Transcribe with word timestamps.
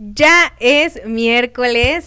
Ya 0.00 0.54
es 0.60 1.04
miércoles, 1.06 2.04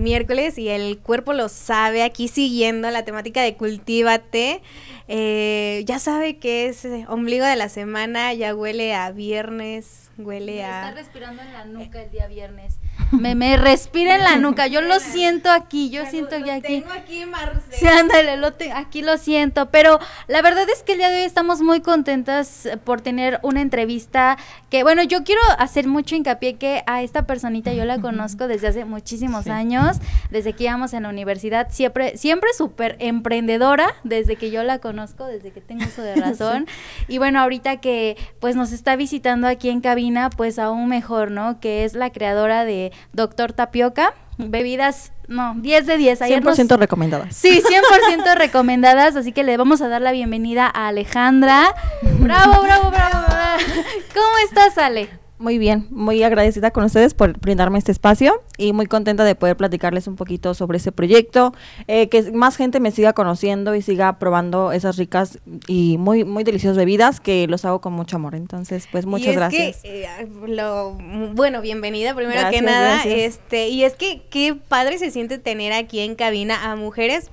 miércoles 0.00 0.58
y 0.58 0.68
el 0.68 0.98
cuerpo 0.98 1.32
lo 1.32 1.48
sabe, 1.48 2.02
aquí 2.02 2.28
siguiendo 2.28 2.90
la 2.90 3.04
temática 3.04 3.42
de 3.42 3.54
Cultívate. 3.54 4.62
Eh, 5.08 5.82
ya 5.86 5.98
sabe 5.98 6.38
que 6.38 6.66
es 6.68 6.84
eh, 6.84 7.04
ombligo 7.08 7.44
de 7.44 7.56
la 7.56 7.68
semana, 7.68 8.32
ya 8.32 8.54
huele 8.54 8.94
a 8.94 9.10
viernes, 9.10 10.10
huele 10.16 10.64
a... 10.64 10.88
Está 10.88 11.00
respirando 11.02 11.42
en 11.42 11.52
la 11.52 11.64
nuca 11.66 12.02
el 12.02 12.10
día 12.10 12.26
viernes. 12.26 12.78
Me, 13.10 13.34
me 13.34 13.56
respira 13.58 14.14
en 14.16 14.22
la 14.24 14.36
nuca, 14.38 14.66
yo 14.66 14.80
lo 14.80 14.98
siento 15.00 15.50
aquí, 15.50 15.90
yo 15.90 16.06
siento 16.06 16.38
ya 16.38 16.54
aquí. 16.54 16.80
Tengo 16.80 16.92
aquí, 16.92 17.26
Marcela. 17.26 17.76
Sí, 17.76 17.86
ándale, 17.86 18.38
lo 18.38 18.54
te- 18.54 18.72
aquí 18.72 19.02
lo 19.02 19.18
siento, 19.18 19.70
pero 19.70 19.98
la 20.26 20.40
verdad 20.40 20.66
es 20.70 20.82
que 20.82 20.92
el 20.92 20.98
día 20.98 21.10
de 21.10 21.18
hoy 21.20 21.26
estamos 21.26 21.60
muy 21.60 21.80
contentas 21.82 22.66
por 22.84 23.02
tener 23.02 23.40
una 23.42 23.60
entrevista 23.60 24.38
que, 24.70 24.84
bueno, 24.84 25.02
yo 25.02 25.22
quiero 25.22 25.42
hacer 25.58 25.86
mucho 25.86 26.16
hincapié 26.16 26.54
que 26.56 26.82
a 26.86 27.02
esta 27.02 27.26
personita 27.26 27.74
yo 27.74 27.84
la 27.84 27.98
conozco 28.00 28.48
desde 28.48 28.68
hace 28.68 28.84
muchísimos 28.86 29.44
Sí. 29.44 29.50
años, 29.50 29.83
desde 30.30 30.52
que 30.52 30.64
íbamos 30.64 30.92
en 30.94 31.04
la 31.04 31.08
universidad, 31.08 31.68
siempre, 31.70 32.16
siempre 32.16 32.50
súper 32.56 32.96
emprendedora, 32.98 33.94
desde 34.04 34.36
que 34.36 34.50
yo 34.50 34.62
la 34.62 34.78
conozco, 34.78 35.26
desde 35.26 35.50
que 35.50 35.60
tengo 35.60 35.84
uso 35.84 36.02
de 36.02 36.14
razón, 36.20 36.66
y 37.08 37.18
bueno, 37.18 37.40
ahorita 37.40 37.76
que 37.78 38.16
pues 38.40 38.56
nos 38.56 38.72
está 38.72 38.96
visitando 38.96 39.46
aquí 39.46 39.68
en 39.70 39.80
cabina, 39.80 40.30
pues 40.30 40.58
aún 40.58 40.88
mejor, 40.88 41.30
¿no? 41.30 41.60
Que 41.60 41.84
es 41.84 41.94
la 41.94 42.10
creadora 42.10 42.64
de 42.64 42.92
Doctor 43.12 43.52
Tapioca, 43.52 44.14
bebidas, 44.36 45.12
no, 45.28 45.54
10 45.56 45.86
de 45.86 45.96
10. 45.96 46.22
Ayer 46.22 46.42
nos- 46.44 46.58
100% 46.58 46.76
recomendadas. 46.76 47.36
Sí, 47.36 47.62
100% 47.62 48.34
recomendadas, 48.36 49.16
así 49.16 49.32
que 49.32 49.44
le 49.44 49.56
vamos 49.56 49.80
a 49.80 49.88
dar 49.88 50.02
la 50.02 50.12
bienvenida 50.12 50.70
a 50.72 50.88
Alejandra. 50.88 51.74
Bravo, 52.18 52.62
bravo, 52.62 52.90
bravo. 52.90 53.24
bravo. 53.28 53.62
¿Cómo 54.14 54.36
estás, 54.46 54.76
Ale? 54.78 55.08
Muy 55.44 55.58
bien, 55.58 55.86
muy 55.90 56.22
agradecida 56.22 56.70
con 56.70 56.84
ustedes 56.84 57.12
por 57.12 57.38
brindarme 57.38 57.76
este 57.78 57.92
espacio 57.92 58.42
y 58.56 58.72
muy 58.72 58.86
contenta 58.86 59.24
de 59.24 59.34
poder 59.34 59.58
platicarles 59.58 60.06
un 60.06 60.16
poquito 60.16 60.54
sobre 60.54 60.78
ese 60.78 60.90
proyecto, 60.90 61.52
eh, 61.86 62.08
que 62.08 62.32
más 62.32 62.56
gente 62.56 62.80
me 62.80 62.90
siga 62.90 63.12
conociendo 63.12 63.74
y 63.74 63.82
siga 63.82 64.18
probando 64.18 64.72
esas 64.72 64.96
ricas 64.96 65.40
y 65.66 65.98
muy 65.98 66.24
muy 66.24 66.44
deliciosas 66.44 66.78
bebidas 66.78 67.20
que 67.20 67.46
los 67.46 67.66
hago 67.66 67.82
con 67.82 67.92
mucho 67.92 68.16
amor. 68.16 68.34
Entonces, 68.34 68.88
pues 68.90 69.04
Y 69.04 69.06
muchas 69.06 69.28
es 69.28 69.36
gracias. 69.36 69.82
Que, 69.82 70.04
eh, 70.04 70.28
lo, 70.46 70.92
bueno, 71.34 71.60
bienvenida 71.60 72.14
primero 72.14 72.40
Gracias, 72.40 72.62
que 72.62 72.66
nada. 72.66 72.94
gracias. 72.94 73.14
Este, 73.14 73.68
y 73.68 73.84
es 73.84 73.96
que 73.96 74.22
qué 74.30 74.54
padre 74.54 74.96
se 74.96 75.10
siente 75.10 75.36
tener 75.36 75.74
aquí 75.74 76.00
en 76.00 76.14
cabina 76.14 76.70
a 76.70 76.74
mujeres 76.74 77.30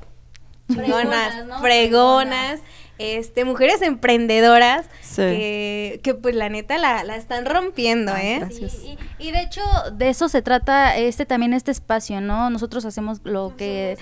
Fregonas, 0.73 1.34
fregonas, 1.62 2.59
este, 3.02 3.46
mujeres 3.46 3.82
emprendedoras 3.82 4.86
Sí. 5.02 5.22
que, 5.24 6.00
que 6.04 6.14
pues 6.14 6.36
la 6.36 6.48
neta 6.48 6.78
la, 6.78 7.04
la 7.04 7.18
están 7.18 7.46
rompiendo, 7.46 8.14
Ah, 8.14 8.24
¿eh? 8.24 8.38
gracias. 8.40 8.72
Sí, 8.72 8.98
y, 9.20 9.28
y 9.28 9.32
de 9.32 9.42
hecho 9.42 9.62
de 9.94 10.10
eso 10.10 10.30
se 10.30 10.42
trata 10.42 10.96
este 10.98 11.26
también 11.26 11.54
este 11.54 11.72
espacio, 11.72 12.22
¿no? 12.22 12.50
Nosotros 12.50 12.86
hacemos 12.86 13.20
lo 13.26 13.54
que 13.58 13.98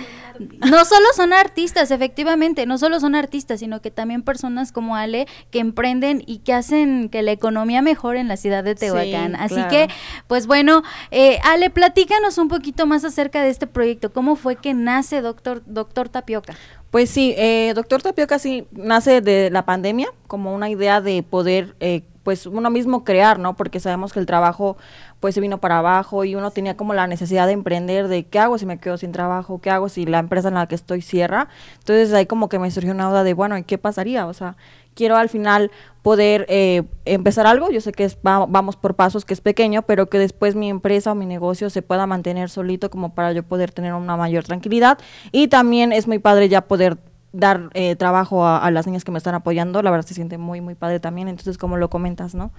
no 0.69 0.85
solo 0.85 1.07
son 1.15 1.33
artistas, 1.33 1.89
efectivamente, 1.91 2.65
no 2.67 2.77
solo 2.77 2.99
son 2.99 3.15
artistas, 3.15 3.59
sino 3.59 3.81
que 3.81 3.89
también 3.91 4.21
personas 4.21 4.71
como 4.71 4.95
Ale 4.95 5.27
que 5.49 5.59
emprenden 5.59 6.23
y 6.27 6.39
que 6.39 6.53
hacen 6.53 7.09
que 7.09 7.23
la 7.23 7.31
economía 7.31 7.81
mejore 7.81 8.19
en 8.19 8.27
la 8.27 8.37
ciudad 8.37 8.63
de 8.63 8.75
Tehuacán. 8.75 9.35
Así 9.35 9.55
claro. 9.55 9.69
que, 9.69 9.87
pues 10.27 10.45
bueno, 10.45 10.83
eh, 11.11 11.39
Ale, 11.43 11.69
platícanos 11.71 12.37
un 12.37 12.49
poquito 12.49 12.85
más 12.85 13.03
acerca 13.03 13.41
de 13.41 13.49
este 13.49 13.65
proyecto. 13.67 14.13
¿Cómo 14.13 14.35
fue 14.35 14.55
que 14.57 14.73
nace 14.75 15.21
Doctor 15.21 15.63
Doctor 15.65 16.09
Tapioca? 16.09 16.55
Pues 16.91 17.11
sí, 17.11 17.35
eh, 17.37 17.73
Doctor 17.75 18.01
Tapioca 18.01 18.39
sí 18.39 18.67
nace 18.71 19.21
de 19.21 19.51
la 19.51 19.63
pandemia 19.65 20.07
como 20.27 20.55
una 20.55 20.69
idea 20.69 21.01
de 21.01 21.21
poder, 21.21 21.75
eh, 21.79 22.01
pues 22.23 22.45
uno 22.45 22.69
mismo 22.69 23.03
crear, 23.03 23.39
¿no? 23.39 23.55
Porque 23.55 23.79
sabemos 23.79 24.13
que 24.13 24.19
el 24.19 24.25
trabajo 24.25 24.77
pues 25.19 25.35
se 25.35 25.41
vino 25.41 25.59
para 25.59 25.79
abajo 25.79 26.23
y 26.23 26.35
uno 26.35 26.51
tenía 26.51 26.77
como 26.77 26.93
la 26.93 27.07
necesidad 27.07 27.45
de 27.47 27.53
emprender, 27.53 28.07
de 28.07 28.23
qué 28.25 28.39
hago 28.39 28.57
si 28.57 28.65
me 28.65 28.77
quedo 28.79 28.97
sin 28.97 29.11
trabajo, 29.11 29.59
qué 29.61 29.69
hago 29.69 29.89
si 29.89 30.05
la 30.05 30.19
empresa 30.19 30.47
en 30.49 30.53
la 30.55 30.67
que 30.67 30.75
estoy 30.75 31.01
cierra. 31.01 31.49
Entonces 31.79 32.13
ahí 32.13 32.25
como 32.25 32.49
que 32.49 32.59
me 32.59 32.71
surgió 32.71 32.91
una 32.93 33.09
duda 33.09 33.23
de, 33.23 33.33
bueno, 33.33 33.57
¿y 33.57 33.63
qué 33.63 33.77
pasaría? 33.77 34.27
O 34.27 34.33
sea, 34.33 34.55
quiero 34.95 35.17
al 35.17 35.29
final 35.29 35.71
poder 36.01 36.45
eh, 36.49 36.83
empezar 37.05 37.45
algo, 37.47 37.69
yo 37.71 37.81
sé 37.81 37.91
que 37.91 38.05
es, 38.05 38.17
va- 38.25 38.45
vamos 38.45 38.75
por 38.77 38.95
pasos, 38.95 39.25
que 39.25 39.33
es 39.33 39.41
pequeño, 39.41 39.81
pero 39.83 40.09
que 40.09 40.17
después 40.19 40.55
mi 40.55 40.69
empresa 40.69 41.11
o 41.11 41.15
mi 41.15 41.25
negocio 41.25 41.69
se 41.69 41.81
pueda 41.81 42.05
mantener 42.07 42.49
solito 42.49 42.89
como 42.89 43.13
para 43.13 43.31
yo 43.33 43.43
poder 43.43 43.71
tener 43.71 43.93
una 43.93 44.15
mayor 44.17 44.43
tranquilidad. 44.45 44.97
Y 45.31 45.47
también 45.49 45.91
es 45.91 46.07
muy 46.07 46.19
padre 46.19 46.47
ya 46.49 46.61
poder 46.61 46.97
dar 47.31 47.69
eh, 47.73 47.95
trabajo 47.95 48.45
a, 48.45 48.69
las 48.71 48.87
niñas 48.87 49.03
que 49.03 49.11
me 49.11 49.17
están 49.17 49.35
apoyando, 49.35 49.81
la 49.81 49.91
verdad 49.91 50.05
se 50.05 50.13
siente 50.13 50.37
muy, 50.37 50.61
muy 50.61 50.75
padre 50.75 50.99
también, 50.99 51.27
entonces 51.27 51.57
como 51.57 51.77
lo 51.77 51.89
comentas, 51.89 52.35
¿no? 52.35 52.51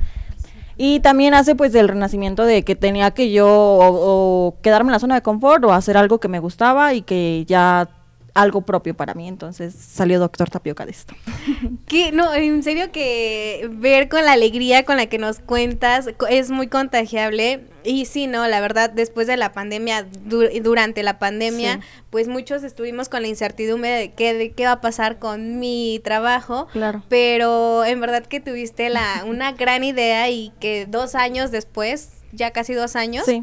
Y 0.76 1.00
también 1.00 1.34
hace 1.34 1.54
pues 1.54 1.72
del 1.72 1.88
renacimiento 1.88 2.44
de 2.44 2.62
que 2.62 2.74
tenía 2.74 3.10
que 3.10 3.30
yo 3.30 3.46
o 3.48 4.56
quedarme 4.62 4.88
en 4.88 4.92
la 4.92 4.98
zona 4.98 5.14
de 5.16 5.22
confort 5.22 5.62
o 5.64 5.72
hacer 5.72 5.96
algo 5.96 6.20
que 6.20 6.28
me 6.28 6.38
gustaba 6.38 6.94
y 6.94 7.02
que 7.02 7.44
ya 7.46 7.88
algo 8.34 8.60
propio 8.62 8.94
para 8.94 9.14
mí, 9.14 9.26
entonces 9.28 9.74
salió 9.74 10.18
Doctor 10.20 10.48
Tapioca 10.50 10.84
de 10.86 10.92
esto. 10.92 11.14
Que 11.86 12.12
no, 12.12 12.32
en 12.32 12.62
serio 12.62 12.92
que 12.92 13.68
ver 13.72 14.08
con 14.08 14.24
la 14.24 14.32
alegría 14.32 14.84
con 14.84 14.96
la 14.96 15.06
que 15.06 15.18
nos 15.18 15.40
cuentas 15.40 16.08
es 16.28 16.50
muy 16.50 16.68
contagiable. 16.68 17.64
Y 17.82 18.04
sí, 18.04 18.26
no, 18.28 18.46
la 18.46 18.60
verdad, 18.60 18.90
después 18.90 19.26
de 19.26 19.36
la 19.36 19.52
pandemia, 19.52 20.04
du- 20.24 20.48
durante 20.62 21.02
la 21.02 21.18
pandemia, 21.18 21.76
Sí. 21.76 21.80
pues 22.10 22.28
muchos 22.28 22.62
estuvimos 22.62 23.08
con 23.08 23.22
la 23.22 23.28
incertidumbre 23.28 23.90
de 23.90 24.12
qué, 24.12 24.34
de 24.34 24.52
qué 24.52 24.66
va 24.66 24.72
a 24.72 24.80
pasar 24.80 25.18
con 25.18 25.58
mi 25.58 26.00
trabajo. 26.04 26.68
Claro. 26.72 27.02
Pero 27.08 27.84
en 27.84 28.00
verdad 28.00 28.24
que 28.24 28.38
tuviste 28.38 28.88
la, 28.90 29.24
una 29.26 29.52
gran 29.52 29.82
idea 29.82 30.28
y 30.30 30.52
que 30.60 30.86
dos 30.86 31.14
años 31.16 31.50
después, 31.50 32.10
ya 32.32 32.52
casi 32.52 32.74
dos 32.74 32.94
años, 32.94 33.24
Sí. 33.26 33.42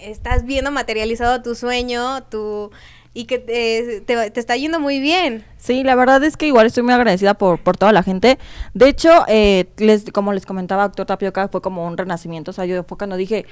estás 0.00 0.44
viendo 0.44 0.70
materializado 0.70 1.42
tu 1.42 1.54
sueño, 1.54 2.22
tu 2.24 2.70
y 3.14 3.24
que 3.24 3.38
te, 3.38 4.02
te- 4.04 4.30
te 4.30 4.40
está 4.40 4.56
yendo 4.56 4.80
muy 4.80 5.00
bien. 5.00 5.44
Sí, 5.64 5.82
la 5.82 5.94
verdad 5.94 6.22
es 6.24 6.36
que 6.36 6.46
igual 6.46 6.66
estoy 6.66 6.82
muy 6.82 6.92
agradecida 6.92 7.32
por, 7.32 7.58
por 7.58 7.78
toda 7.78 7.90
la 7.90 8.02
gente. 8.02 8.38
De 8.74 8.86
hecho, 8.86 9.24
eh, 9.28 9.64
les, 9.78 10.04
como 10.12 10.34
les 10.34 10.44
comentaba, 10.44 10.82
Doctor 10.88 11.06
Tapioca 11.06 11.48
fue 11.48 11.62
como 11.62 11.86
un 11.86 11.96
renacimiento. 11.96 12.50
O 12.50 12.54
sea, 12.54 12.66
yo 12.66 12.84
fue 12.84 12.98
cuando 12.98 13.16
dije, 13.16 13.46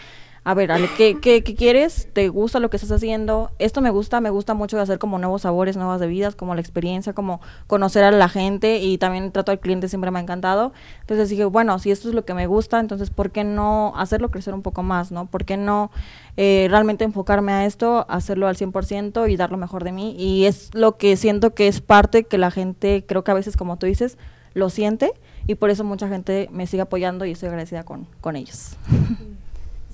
a 0.45 0.55
ver, 0.55 0.73
Ale, 0.73 0.89
¿qué, 0.97 1.21
qué, 1.21 1.45
qué 1.45 1.55
quieres? 1.55 2.09
¿Te 2.12 2.28
gusta 2.28 2.59
lo 2.59 2.69
que 2.69 2.77
estás 2.77 2.91
haciendo? 2.91 3.53
Esto 3.61 3.81
me 3.81 3.91
gusta, 3.91 4.21
me 4.21 4.28
gusta 4.28 4.55
mucho 4.55 4.81
hacer 4.81 4.99
como 4.99 5.21
nuevos 5.21 5.43
sabores, 5.43 5.77
nuevas 5.77 6.00
bebidas, 6.00 6.34
como 6.34 6.56
la 6.56 6.61
experiencia, 6.61 7.12
como 7.12 7.41
conocer 7.69 8.03
a 8.03 8.11
la 8.11 8.29
gente 8.29 8.79
y 8.79 8.99
también 8.99 9.23
el 9.23 9.33
trato 9.33 9.53
al 9.53 9.61
cliente 9.61 9.89
siempre 9.89 10.11
me 10.11 10.19
ha 10.19 10.23
encantado. 10.23 10.73
Entonces 11.03 11.29
dije, 11.29 11.44
bueno, 11.44 11.79
si 11.79 11.93
esto 11.93 12.09
es 12.09 12.15
lo 12.17 12.25
que 12.25 12.34
me 12.34 12.49
gusta, 12.49 12.81
entonces 12.81 13.11
¿por 13.11 13.31
qué 13.31 13.44
no 13.44 13.93
hacerlo 13.97 14.33
crecer 14.33 14.53
un 14.53 14.62
poco 14.62 14.83
más, 14.83 15.12
no? 15.12 15.27
¿Por 15.27 15.44
qué 15.44 15.56
no 15.56 15.93
eh, 16.37 16.67
realmente 16.69 17.05
enfocarme 17.05 17.53
a 17.53 17.65
esto, 17.65 18.05
hacerlo 18.09 18.49
al 18.49 18.56
100% 18.56 19.31
y 19.31 19.37
dar 19.37 19.53
lo 19.53 19.59
mejor 19.59 19.84
de 19.84 19.93
mí? 19.93 20.17
Y 20.19 20.47
es 20.47 20.71
lo 20.75 20.97
que 20.97 21.17
siento 21.17 21.55
que 21.55 21.69
es 21.69 21.81
parte 21.81 22.01
que 22.10 22.38
la 22.38 22.50
gente, 22.50 23.04
creo 23.06 23.24
que 23.24 23.30
a 23.30 23.34
veces, 23.34 23.56
como 23.56 23.78
tú 23.78 23.86
dices, 23.86 24.18
lo 24.54 24.70
siente 24.70 25.12
y 25.46 25.54
por 25.54 25.70
eso 25.70 25.84
mucha 25.84 26.08
gente 26.08 26.48
me 26.52 26.66
sigue 26.66 26.82
apoyando 26.82 27.24
y 27.24 27.32
estoy 27.32 27.48
agradecida 27.48 27.84
con, 27.84 28.06
con 28.20 28.36
ellos. 28.36 28.76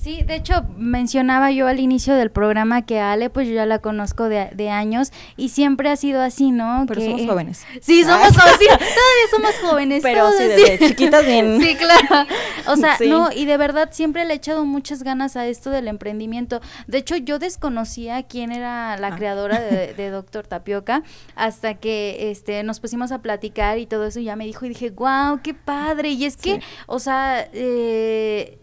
Sí, 0.00 0.22
de 0.22 0.36
hecho 0.36 0.64
mencionaba 0.76 1.50
yo 1.50 1.66
al 1.66 1.80
inicio 1.80 2.14
del 2.14 2.30
programa 2.30 2.86
que 2.86 3.00
a 3.00 3.10
Ale 3.12 3.30
pues 3.30 3.48
yo 3.48 3.54
ya 3.54 3.66
la 3.66 3.80
conozco 3.80 4.28
de, 4.28 4.48
de 4.54 4.70
años 4.70 5.10
y 5.36 5.48
siempre 5.48 5.90
ha 5.90 5.96
sido 5.96 6.22
así, 6.22 6.52
¿no? 6.52 6.84
Pero 6.86 7.00
Que, 7.00 7.06
somos 7.10 7.26
jóvenes. 7.26 7.66
Sí, 7.80 8.04
somos 8.04 8.28
Ah. 8.36 8.40
jóvenes, 8.40 8.58
sí, 8.60 8.66
todavía 8.68 9.26
somos 9.30 9.54
jóvenes. 9.60 10.02
Pero 10.04 10.30
sí, 10.32 10.44
desde 10.44 10.78
chiquitas 10.88 11.26
bien. 11.26 11.60
Sí, 11.60 11.74
claro. 11.74 12.28
O 12.68 12.76
sea, 12.76 12.96
Sí. 12.96 13.08
no, 13.08 13.30
y 13.34 13.44
de 13.44 13.56
verdad 13.56 13.88
siempre 13.90 14.24
le 14.24 14.34
he 14.34 14.36
echado 14.36 14.64
muchas 14.64 15.02
ganas 15.02 15.34
a 15.36 15.46
esto 15.48 15.70
del 15.70 15.88
emprendimiento. 15.88 16.60
De 16.86 16.98
hecho, 16.98 17.16
yo 17.16 17.38
desconocía 17.40 18.22
quién 18.22 18.52
era 18.52 18.96
la 18.98 19.08
Ah. 19.08 19.16
creadora 19.16 19.58
de, 19.60 19.94
de 19.94 20.10
Doctor 20.10 20.46
Tapioca 20.46 21.02
hasta 21.34 21.74
que 21.74 22.30
este 22.30 22.62
nos 22.62 22.78
pusimos 22.78 23.10
a 23.10 23.20
platicar 23.20 23.78
y 23.78 23.86
todo 23.86 24.06
eso 24.06 24.20
y 24.20 24.24
ya 24.24 24.36
me 24.36 24.44
dijo 24.44 24.64
y 24.64 24.68
dije, 24.68 24.90
wow, 24.90 25.40
qué 25.42 25.54
padre. 25.54 26.10
Y 26.10 26.24
es 26.24 26.36
que, 26.36 26.54
Sí. 26.54 26.60
o 26.86 26.98
sea, 27.00 27.48
eh, 27.52 28.58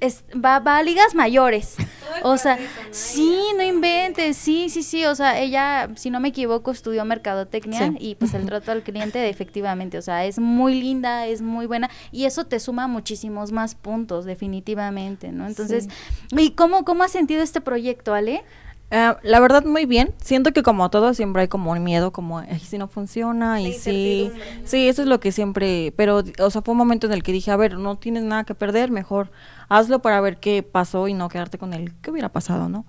es- 0.00 0.24
va, 0.34 0.58
va 0.60 0.78
a 0.78 0.82
ligas 0.82 1.14
mayores. 1.14 1.76
O 2.22 2.36
sea, 2.38 2.58
sí, 2.90 3.38
no 3.56 3.62
inventes, 3.62 4.36
sí, 4.36 4.68
sí, 4.70 4.82
sí, 4.82 5.04
o 5.04 5.14
sea, 5.14 5.38
ella, 5.38 5.90
si 5.96 6.08
no 6.10 6.18
me 6.20 6.28
equivoco, 6.28 6.70
estudió 6.70 7.04
mercadotecnia 7.04 7.88
Sí. 7.88 7.96
y 7.98 8.14
pues 8.14 8.32
el 8.34 8.46
trato 8.46 8.72
al 8.72 8.82
cliente 8.82 9.28
efectivamente, 9.28 9.98
o 9.98 10.02
sea, 10.02 10.24
es 10.24 10.38
muy 10.38 10.80
linda, 10.80 11.26
es 11.26 11.42
muy 11.42 11.66
buena 11.66 11.90
y 12.12 12.24
eso 12.24 12.44
te 12.44 12.58
suma 12.60 12.86
muchísimos 12.88 13.52
más 13.52 13.74
puntos, 13.74 14.24
definitivamente, 14.24 15.32
¿no? 15.32 15.46
Entonces, 15.46 15.88
¿y 16.36 16.50
cómo, 16.52 16.84
cómo 16.84 17.02
has 17.04 17.12
sentido 17.12 17.42
este 17.42 17.60
proyecto, 17.60 18.14
Ale? 18.14 18.44
Eh, 18.90 19.14
la 19.22 19.40
verdad 19.40 19.64
muy 19.64 19.84
bien. 19.84 20.14
Siento 20.22 20.52
que 20.52 20.62
como 20.62 20.88
todo 20.90 21.12
siempre 21.12 21.42
hay 21.42 21.48
como 21.48 21.72
un 21.72 21.82
miedo, 21.82 22.12
como 22.12 22.38
"Ay, 22.38 22.60
si 22.60 22.78
no 22.78 22.86
funciona 22.86 23.60
y 23.60 23.72
si 23.72 24.30
sí, 24.64 24.88
eso 24.88 25.02
es 25.02 25.08
lo 25.08 25.18
que 25.18 25.32
siempre, 25.32 25.92
pero 25.96 26.22
o 26.40 26.50
sea, 26.50 26.62
fue 26.62 26.72
un 26.72 26.78
momento 26.78 27.06
en 27.08 27.12
el 27.12 27.24
que 27.24 27.32
dije, 27.32 27.50
a 27.50 27.56
ver, 27.56 27.78
no 27.78 27.96
tienes 27.96 28.22
nada 28.22 28.44
que 28.44 28.54
perder, 28.54 28.92
mejor 28.92 29.30
hazlo 29.68 30.00
para 30.02 30.20
ver 30.20 30.36
qué 30.38 30.62
pasó 30.62 31.08
y 31.08 31.14
no 31.14 31.28
quedarte 31.28 31.58
con 31.58 31.74
el 31.74 31.94
qué 32.00 32.12
hubiera 32.12 32.28
pasado, 32.28 32.68
¿no? 32.68 32.84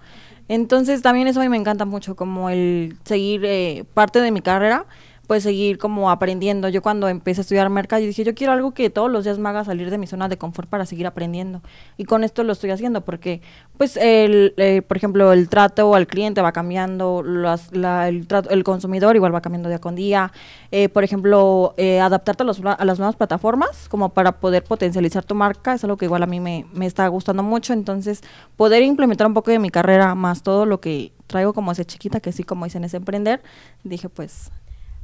Entonces 0.50 1.02
también 1.02 1.28
eso 1.28 1.40
a 1.40 1.44
mí 1.44 1.50
me 1.50 1.58
encanta 1.58 1.86
mucho 1.86 2.16
como 2.16 2.50
el 2.52 2.96
seguir 3.04 3.42
eh, 3.46 3.84
parte 3.96 4.22
de 4.22 4.32
mi 4.32 4.42
carrera 4.42 4.86
pues 5.28 5.44
seguir 5.44 5.78
como 5.78 6.10
aprendiendo. 6.10 6.70
Yo 6.70 6.82
cuando 6.82 7.10
empecé 7.10 7.42
a 7.42 7.44
estudiar 7.44 7.70
mercado, 7.70 8.02
yo 8.02 8.08
dije, 8.08 8.24
yo 8.24 8.34
quiero 8.34 8.54
algo 8.54 8.74
que 8.74 8.90
todos 8.90 9.12
los 9.12 9.26
días 9.26 9.38
me 9.38 9.50
haga 9.50 9.66
salir 9.66 9.92
de 9.92 9.98
mi 9.98 10.08
zona 10.08 10.30
de 10.30 10.38
confort 10.38 10.70
para 10.70 10.86
seguir 10.86 11.06
aprendiendo. 11.06 11.62
Y 11.98 12.06
con 12.06 12.24
esto 12.24 12.44
lo 12.44 12.54
estoy 12.54 12.72
haciendo 12.72 13.02
porque, 13.02 13.42
pues, 13.78 13.98
el, 13.98 14.54
eh, 14.58 14.82
por 14.82 14.98
ejemplo, 14.98 15.34
el 15.34 15.50
trato 15.50 15.94
al 15.96 16.08
cliente 16.08 16.42
va 16.42 16.54
cambiando, 16.54 17.22
las, 17.24 17.76
la, 17.76 18.08
el, 18.08 18.26
el 18.50 18.64
consumidor 18.64 19.16
igual 19.16 19.36
va 19.36 19.42
cambiando 19.42 19.68
día 19.68 19.80
con 19.80 19.96
día. 19.96 20.32
Eh, 20.72 20.88
por 20.88 21.04
ejemplo, 21.04 21.74
eh, 21.78 22.00
adaptarte 22.00 22.44
a, 22.44 22.46
los, 22.46 22.62
a 22.64 22.86
las 22.86 22.98
nuevas 22.98 23.18
plataformas 23.18 23.90
como 23.90 24.10
para 24.10 24.40
poder 24.40 24.64
potencializar 24.64 25.26
tu 25.26 25.36
marca 25.36 25.74
es 25.74 25.84
algo 25.84 25.98
que 25.98 26.06
igual 26.06 26.24
a 26.24 26.28
mí 26.28 26.40
me, 26.40 26.66
me 26.74 26.86
está 26.86 27.06
gustando 27.10 27.44
mucho. 27.44 27.74
Entonces, 27.74 28.22
poder 28.56 28.82
implementar 28.82 29.28
un 29.28 29.34
poco 29.34 29.52
de 29.52 29.60
mi 29.60 29.70
carrera 29.70 30.16
más 30.16 30.42
todo 30.42 30.66
lo 30.66 30.80
que 30.80 31.12
traigo 31.28 31.54
como 31.54 31.74
ese 31.74 31.86
chiquita 31.86 32.22
que 32.22 32.32
sí, 32.32 32.44
como 32.44 32.66
dicen, 32.66 32.86
es 32.86 32.94
emprender, 32.94 33.42
dije, 33.84 34.08
pues 34.08 34.52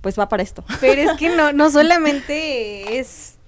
pues 0.03 0.19
va 0.19 0.29
para 0.29 0.43
esto. 0.43 0.63
Pero 0.81 1.01
es 1.01 1.17
que 1.17 1.29
no, 1.29 1.51
no 1.51 1.69
solamente 1.71 2.99
es 2.99 3.39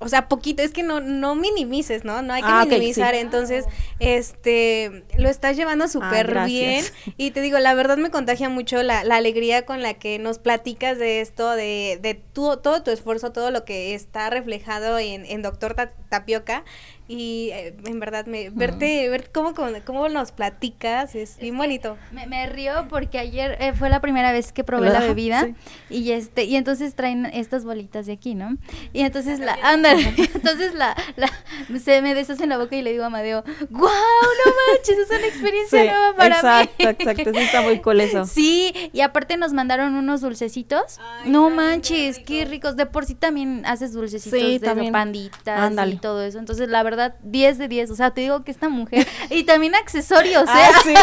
o 0.00 0.08
sea, 0.08 0.28
poquito, 0.28 0.62
es 0.62 0.72
que 0.72 0.82
no, 0.82 1.00
no 1.00 1.36
minimices, 1.36 2.04
¿no? 2.04 2.20
No 2.20 2.34
hay 2.34 2.42
que 2.42 2.48
ah, 2.50 2.64
minimizar, 2.68 3.14
entonces, 3.14 3.66
este, 4.00 5.04
lo 5.16 5.28
estás 5.28 5.56
llevando 5.56 5.84
ah, 5.84 5.88
súper 5.88 6.44
bien. 6.44 6.84
Y 7.16 7.30
te 7.30 7.40
digo, 7.40 7.58
la 7.60 7.72
verdad 7.74 7.96
me 7.96 8.10
contagia 8.10 8.48
mucho 8.48 8.82
la, 8.82 9.04
la, 9.04 9.16
alegría 9.16 9.64
con 9.64 9.82
la 9.82 9.94
que 9.94 10.18
nos 10.18 10.40
platicas 10.40 10.98
de 10.98 11.20
esto, 11.20 11.52
de, 11.52 12.00
de 12.02 12.14
tu, 12.14 12.56
todo 12.56 12.82
tu 12.82 12.90
esfuerzo, 12.90 13.30
todo 13.30 13.52
lo 13.52 13.64
que 13.64 13.94
está 13.94 14.28
reflejado 14.28 14.98
en, 14.98 15.24
en 15.24 15.42
Doctor 15.42 15.76
Tapioca 16.08 16.64
y 17.08 17.50
eh, 17.52 17.76
en 17.84 18.00
verdad 18.00 18.26
me 18.26 18.50
verte 18.50 19.08
ver 19.08 19.30
cómo, 19.32 19.54
cómo, 19.54 20.08
nos 20.08 20.32
platicas 20.32 21.14
es, 21.14 21.38
bien 21.38 21.56
bonito. 21.56 21.96
me, 22.12 22.46
río 22.46 22.86
porque 22.88 23.18
ayer 23.18 23.56
eh, 23.60 23.72
fue 23.72 23.90
la 23.90 24.00
primera 24.00 24.32
vez 24.32 24.52
que 24.52 24.64
probé 24.64 24.90
la 24.90 25.00
bebida 25.00 25.48
y 25.90 26.12
este 26.12 26.44
y 26.44 26.56
entonces 26.56 26.94
traen 26.94 27.26
estas 27.26 27.64
bolitas 27.64 28.06
de 28.06 28.12
aquí 28.12 28.34
no 28.34 28.56
y 28.92 29.00
entonces 29.00 29.40
la 29.40 29.56
ándale 29.62 30.14
entonces 30.34 30.74
la, 30.74 30.96
la 31.16 31.30
se 31.78 32.02
me 32.02 32.14
deshace 32.14 32.44
en 32.44 32.50
la 32.50 32.58
boca 32.58 32.76
y 32.76 32.82
le 32.82 32.92
digo 32.92 33.04
a 33.04 33.06
Amadeo 33.06 33.42
guau 33.70 33.90
no 33.90 34.52
manches 34.74 34.98
es 34.98 35.08
una 35.10 35.26
experiencia 35.26 35.84
nueva 35.84 36.16
para 36.16 36.62
mí 36.62 36.68
exacto 36.78 37.02
exacto 37.02 37.30
sí 37.32 37.38
está 37.40 37.62
muy 37.62 37.80
cool 37.80 38.00
eso. 38.00 38.24
Sí 38.36 38.74
y 38.92 39.00
aparte 39.00 39.36
nos 39.36 39.52
mandaron 39.52 39.94
unos 39.94 40.20
dulcecitos. 40.20 40.98
No 41.24 41.50
manches 41.50 42.18
qué 42.18 42.44
ricos. 42.44 42.76
De 42.76 42.86
por 42.86 43.04
sí 43.04 43.14
también 43.14 43.64
haces 43.66 43.92
dulcecitos 43.92 44.40
de 44.40 44.60
también. 44.60 44.92
panditas 44.92 45.72
y 45.88 45.96
todo 45.96 46.22
eso. 46.22 46.38
Entonces 46.38 46.68
la 46.68 46.82
verdad 46.82 46.95
verdad, 46.96 47.14
10 47.22 47.58
de 47.58 47.68
10. 47.68 47.90
O 47.90 47.94
sea, 47.94 48.10
te 48.10 48.22
digo 48.22 48.42
que 48.44 48.50
esta 48.50 48.68
mujer. 48.68 49.06
Y 49.28 49.44
también 49.44 49.74
accesorios, 49.74 50.44
¿eh? 50.44 50.52
Ah, 50.52 50.80
¿sí? 50.82 50.94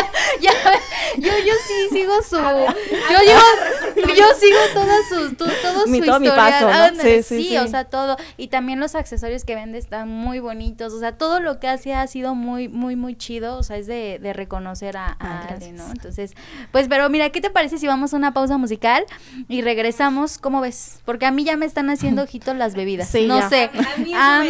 yo, 0.41 1.29
yo 1.29 1.53
sí 1.67 1.89
sigo 1.91 2.21
su. 2.21 2.37
Yo, 2.37 3.19
yo, 3.25 4.13
yo 4.15 4.25
sigo 4.39 4.59
todas 4.73 5.09
sus. 5.09 5.37
todo 5.37 5.87
mi, 5.87 5.99
su 5.99 6.05
todo 6.05 6.23
historial. 6.23 6.95
sí, 6.99 7.23
sí, 7.23 7.43
sí, 7.43 7.57
o 7.57 7.67
sea, 7.67 7.85
todo. 7.85 8.17
Y 8.37 8.47
también 8.47 8.79
los 8.79 8.95
accesorios 8.95 9.43
que 9.43 9.55
vende 9.55 9.77
están 9.77 10.09
muy 10.09 10.39
bonitos. 10.39 10.93
O 10.93 10.99
sea, 10.99 11.17
todo 11.17 11.39
lo 11.39 11.59
que 11.59 11.67
hace 11.67 11.93
ha 11.93 12.07
sido 12.07 12.33
muy, 12.33 12.69
muy, 12.69 12.95
muy 12.95 13.15
chido. 13.15 13.57
O 13.57 13.63
sea, 13.63 13.77
es 13.77 13.87
de, 13.87 14.19
de 14.21 14.33
reconocer 14.33 14.97
a, 14.97 15.07
a 15.07 15.17
ah, 15.19 15.57
¿no? 15.73 15.85
Entonces, 15.91 16.33
pues, 16.71 16.87
pero 16.87 17.09
mira, 17.09 17.29
¿qué 17.29 17.41
te 17.41 17.49
parece 17.49 17.77
si 17.77 17.87
vamos 17.87 18.13
a 18.13 18.17
una 18.17 18.33
pausa 18.33 18.57
musical 18.57 19.05
y 19.47 19.61
regresamos? 19.61 20.37
¿Cómo 20.37 20.61
ves? 20.61 20.99
Porque 21.05 21.25
a 21.25 21.31
mí 21.31 21.43
ya 21.43 21.57
me 21.57 21.65
están 21.65 21.89
haciendo 21.89 22.21
ojitos 22.23 22.55
las 22.55 22.75
bebidas. 22.75 23.13
no 23.13 23.49
sé. 23.49 23.69
A 23.73 23.97
mí, 23.99 24.13
a 24.13 24.43
mí, 24.43 24.49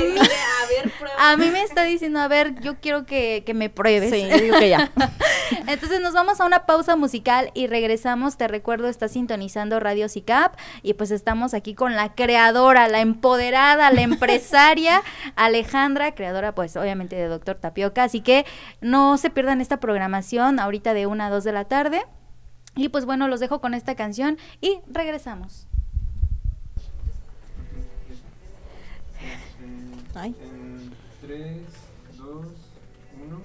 a 0.64 0.68
ver, 0.68 0.92
prueba 0.92 1.16
a 1.18 1.38
mí 1.38 1.50
me 1.52 1.62
está 1.62 1.84
diciendo, 1.84 2.20
a 2.20 2.28
ver, 2.28 2.60
yo 2.62 2.80
quiero 2.80 3.06
que, 3.06 3.44
me 3.54 3.70
pruebes. 3.70 4.12
Sí, 4.12 4.28
digo 4.42 4.58
que 4.58 4.70
ya. 4.70 4.92
Entonces 5.68 6.02
nos 6.02 6.14
vamos 6.14 6.40
a 6.40 6.46
una 6.46 6.66
pausa 6.66 6.96
musical 6.96 7.52
y 7.54 7.68
regresamos. 7.68 8.38
Te 8.38 8.48
recuerdo, 8.48 8.88
está 8.88 9.08
sintonizando 9.08 9.80
Radio 9.80 10.10
CICAP 10.10 10.58
y 10.82 10.94
pues 10.94 11.12
estamos 11.12 11.54
aquí 11.54 11.76
con 11.76 11.96
la 11.96 12.16
creadora, 12.16 12.88
la 12.88 13.02
empoderada, 13.02 13.92
la 13.92 14.02
empresaria 14.02 15.02
Alejandra, 15.36 16.16
creadora 16.16 16.56
pues 16.56 16.76
obviamente 16.76 17.16
de 17.16 17.28
Doctor 17.28 17.58
Tapioca. 17.58 18.04
Así 18.04 18.22
que 18.22 18.46
no 18.82 19.18
se 19.18 19.30
pierdan 19.30 19.62
esta 19.62 19.80
programación 19.80 20.60
ahorita 20.60 20.94
de 20.94 21.08
1 21.08 21.24
a 21.24 21.30
2 21.30 21.44
de 21.44 21.52
la 21.52 21.66
tarde. 21.66 22.06
Y 22.76 22.90
pues 22.90 23.06
bueno, 23.06 23.28
los 23.28 23.40
dejo 23.40 23.62
con 23.62 23.74
esta 23.74 23.96
canción 23.96 24.38
y 24.60 24.80
regresamos. 24.88 25.68
Ay. 30.16 30.36
3, 31.34 31.46
2, 32.18 32.46
1. 33.28 33.42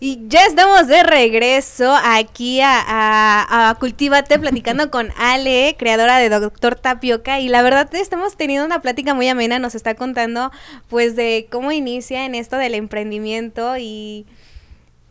Y 0.00 0.20
ya 0.28 0.46
estamos 0.46 0.86
de 0.86 1.02
regreso 1.02 1.96
aquí 2.04 2.60
a, 2.60 2.80
a, 2.80 3.70
a, 3.70 3.74
Cultívate 3.74 4.38
platicando 4.38 4.90
con 4.92 5.10
Ale, 5.16 5.74
creadora 5.78 6.18
de 6.18 6.28
Doctor 6.28 6.76
Tapioca. 6.76 7.40
Y 7.40 7.48
la 7.48 7.62
verdad 7.62 7.92
estamos 7.94 8.36
teniendo 8.36 8.64
una 8.64 8.82
plática 8.82 9.14
muy 9.14 9.28
amena. 9.28 9.58
Nos 9.58 9.74
está 9.74 9.94
contando 9.94 10.52
pues 10.88 11.16
de 11.16 11.48
cómo 11.50 11.72
inicia 11.72 12.24
en 12.24 12.36
esto 12.36 12.56
del 12.56 12.74
emprendimiento 12.74 13.76
y, 13.78 14.26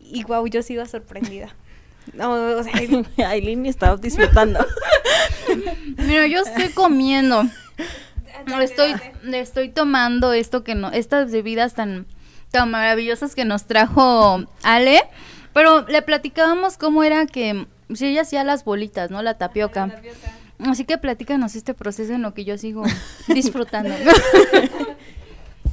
y 0.00 0.24
wow, 0.24 0.46
yo 0.46 0.62
sigo 0.62 0.84
sorprendida. 0.86 1.54
No, 2.14 2.30
o 2.30 2.62
sea, 2.62 2.72
Aileen 3.28 3.66
está 3.66 3.96
disfrutando. 3.96 4.64
Mira, 5.96 6.28
yo 6.28 6.38
estoy 6.38 6.68
comiendo. 6.68 7.42
No, 8.46 8.60
estoy, 8.60 8.94
estoy 9.32 9.68
tomando 9.68 10.32
esto 10.32 10.64
que 10.64 10.74
no, 10.74 10.90
estas 10.90 11.30
bebidas 11.32 11.74
tan, 11.74 12.06
tan 12.50 12.70
maravillosas 12.70 13.34
que 13.34 13.44
nos 13.44 13.66
trajo 13.66 14.44
Ale, 14.62 15.02
pero 15.52 15.86
le 15.88 16.02
platicábamos 16.02 16.78
cómo 16.78 17.02
era 17.02 17.26
que 17.26 17.66
si 17.94 18.06
ella 18.06 18.22
hacía 18.22 18.44
las 18.44 18.64
bolitas, 18.64 19.10
¿no? 19.10 19.22
La 19.22 19.38
tapioca. 19.38 19.90
Así 20.58 20.84
que 20.84 20.96
platícanos 20.96 21.54
este 21.54 21.74
proceso 21.74 22.14
en 22.14 22.22
lo 22.22 22.32
que 22.32 22.44
yo 22.44 22.56
sigo 22.56 22.82
disfrutando. 23.28 23.90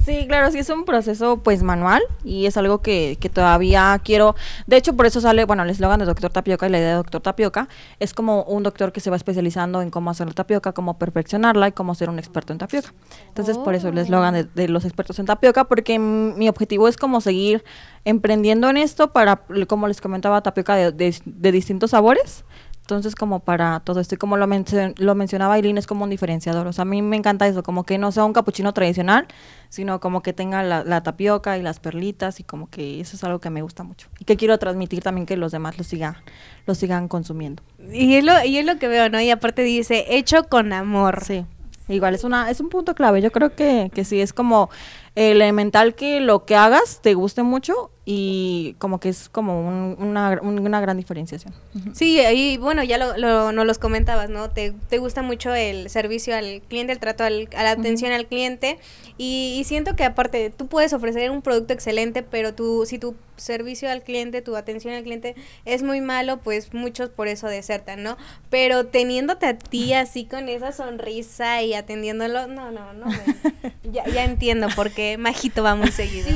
Sí, 0.04 0.26
claro, 0.26 0.50
sí 0.50 0.58
es 0.58 0.68
un 0.68 0.84
proceso 0.84 1.38
pues 1.38 1.62
manual 1.62 2.02
y 2.24 2.44
es 2.44 2.58
algo 2.58 2.82
que, 2.82 3.16
que 3.18 3.30
todavía 3.30 3.98
quiero. 4.04 4.34
De 4.66 4.76
hecho, 4.76 4.94
por 4.94 5.06
eso 5.06 5.22
sale, 5.22 5.46
bueno, 5.46 5.62
el 5.62 5.70
eslogan 5.70 5.98
de 5.98 6.04
Doctor 6.04 6.30
Tapioca 6.30 6.66
y 6.66 6.70
la 6.70 6.78
idea 6.78 6.88
de 6.90 6.94
Doctor 6.96 7.22
Tapioca 7.22 7.68
es 8.00 8.12
como 8.12 8.42
un 8.42 8.62
doctor 8.62 8.92
que 8.92 9.00
se 9.00 9.08
va 9.08 9.16
especializando 9.16 9.80
en 9.80 9.90
cómo 9.90 10.10
hacer 10.10 10.26
la 10.26 10.34
tapioca, 10.34 10.72
cómo 10.72 10.98
perfeccionarla 10.98 11.68
y 11.68 11.72
cómo 11.72 11.94
ser 11.94 12.10
un 12.10 12.18
experto 12.18 12.52
en 12.52 12.58
tapioca. 12.58 12.92
Entonces, 13.28 13.56
por 13.56 13.74
eso 13.74 13.88
el 13.88 13.96
eslogan 13.96 14.50
de, 14.54 14.68
los 14.68 14.84
expertos 14.84 15.18
en 15.20 15.26
tapioca, 15.26 15.64
porque 15.64 15.98
mi 15.98 16.50
objetivo 16.50 16.86
es 16.86 16.98
como 16.98 17.22
seguir 17.22 17.64
emprendiendo 18.04 18.68
en 18.68 18.76
esto 18.76 19.10
para, 19.10 19.42
como 19.66 19.88
les 19.88 20.02
comentaba, 20.02 20.42
tapioca 20.42 20.76
de, 20.76 21.16
de 21.24 21.52
distintos 21.52 21.92
sabores 21.92 22.44
entonces, 22.84 23.14
como 23.14 23.40
para 23.40 23.80
todo 23.80 23.98
esto, 23.98 24.14
y 24.14 24.18
como 24.18 24.36
lo, 24.36 24.46
lo 24.46 25.14
mencionaba 25.14 25.54
Aileen, 25.54 25.78
es 25.78 25.86
como 25.86 26.04
un 26.04 26.10
diferenciador. 26.10 26.66
O 26.66 26.72
sea, 26.74 26.82
a 26.82 26.84
mí 26.84 27.00
me 27.00 27.16
encanta 27.16 27.46
eso, 27.46 27.62
como 27.62 27.84
que 27.84 27.96
no 27.96 28.12
sea 28.12 28.26
un 28.26 28.34
capuchino 28.34 28.74
tradicional, 28.74 29.26
sino 29.70 30.00
como 30.00 30.22
que 30.22 30.34
tenga 30.34 30.62
la, 30.62 31.02
tapioca 31.02 31.56
y 31.56 31.62
las 31.62 31.80
perlitas, 31.80 32.40
y 32.40 32.42
como 32.44 32.68
que 32.68 33.00
eso 33.00 33.16
es 33.16 33.24
algo 33.24 33.38
que 33.38 33.48
me 33.48 33.62
gusta 33.62 33.84
mucho. 33.84 34.08
Y 34.18 34.26
que 34.26 34.36
quiero 34.36 34.58
transmitir 34.58 35.02
también 35.02 35.24
que 35.24 35.38
los 35.38 35.50
demás 35.50 35.78
lo, 35.78 35.84
siga, 35.84 36.22
lo 36.66 36.74
sigan 36.74 37.08
consumiendo. 37.08 37.62
Y 37.90 38.16
es, 38.16 38.24
lo, 38.24 38.44
y 38.44 38.58
es 38.58 38.66
lo 38.66 38.76
que 38.78 38.86
veo, 38.86 39.08
¿no? 39.08 39.18
Y 39.18 39.30
aparte 39.30 39.62
dice, 39.62 40.04
hecho 40.10 40.44
con 40.50 40.74
amor. 40.74 41.24
Sí. 41.24 41.46
Igual 41.88 42.14
es 42.14 42.24
una 42.24 42.50
es 42.50 42.60
un 42.60 42.68
punto 42.68 42.94
clave. 42.94 43.22
Yo 43.22 43.30
creo 43.30 43.54
que, 43.54 43.90
que 43.94 44.04
sí 44.04 44.20
es 44.20 44.32
como 44.34 44.68
elemental 45.16 45.94
que 45.94 46.20
lo 46.20 46.44
que 46.44 46.56
hagas 46.56 47.00
te 47.00 47.14
guste 47.14 47.42
mucho 47.42 47.90
y 48.06 48.74
como 48.78 49.00
que 49.00 49.08
es 49.08 49.30
como 49.30 49.66
una, 49.96 50.38
una, 50.42 50.80
gran 50.80 50.96
diferenciación. 50.98 51.54
Sí, 51.94 52.20
y 52.20 52.58
bueno, 52.58 52.82
ya 52.82 52.98
lo, 52.98 53.16
lo, 53.16 53.52
nos 53.52 53.64
los 53.64 53.78
comentabas, 53.78 54.28
¿no? 54.28 54.50
Te, 54.50 54.74
te, 54.90 54.98
gusta 54.98 55.22
mucho 55.22 55.54
el 55.54 55.88
servicio 55.88 56.36
al 56.36 56.60
cliente, 56.68 56.92
el 56.92 56.98
trato 56.98 57.24
al, 57.24 57.48
a 57.56 57.62
la 57.62 57.70
atención 57.70 58.12
al 58.12 58.26
cliente 58.26 58.78
y, 59.16 59.62
siento 59.64 59.96
que 59.96 60.04
aparte 60.04 60.50
tú 60.50 60.66
puedes 60.66 60.92
ofrecer 60.92 61.30
un 61.30 61.40
producto 61.40 61.72
excelente, 61.72 62.22
pero 62.22 62.54
tú, 62.54 62.84
si 62.84 62.98
tu 62.98 63.14
servicio 63.36 63.90
al 63.90 64.02
cliente, 64.02 64.42
tu 64.42 64.54
atención 64.54 64.92
al 64.92 65.02
cliente 65.02 65.34
es 65.64 65.82
muy 65.82 66.00
malo, 66.00 66.38
pues 66.38 66.74
muchos 66.74 67.08
por 67.08 67.28
eso 67.28 67.46
desertan, 67.46 68.02
¿no? 68.02 68.18
Pero 68.50 68.86
teniéndote 68.86 69.46
a 69.46 69.56
ti 69.56 69.94
así 69.94 70.26
con 70.26 70.48
esa 70.50 70.72
sonrisa 70.72 71.62
y 71.62 71.72
atendiéndolo, 71.72 72.48
no, 72.48 72.70
no, 72.70 72.92
no, 72.92 73.06
ya, 73.84 74.04
ya 74.06 74.24
entiendo 74.24 74.68
por 74.76 74.90
qué 74.90 75.03
Majito 75.18 75.62
va 75.62 75.74
muy 75.74 75.90
seguido. 75.90 76.28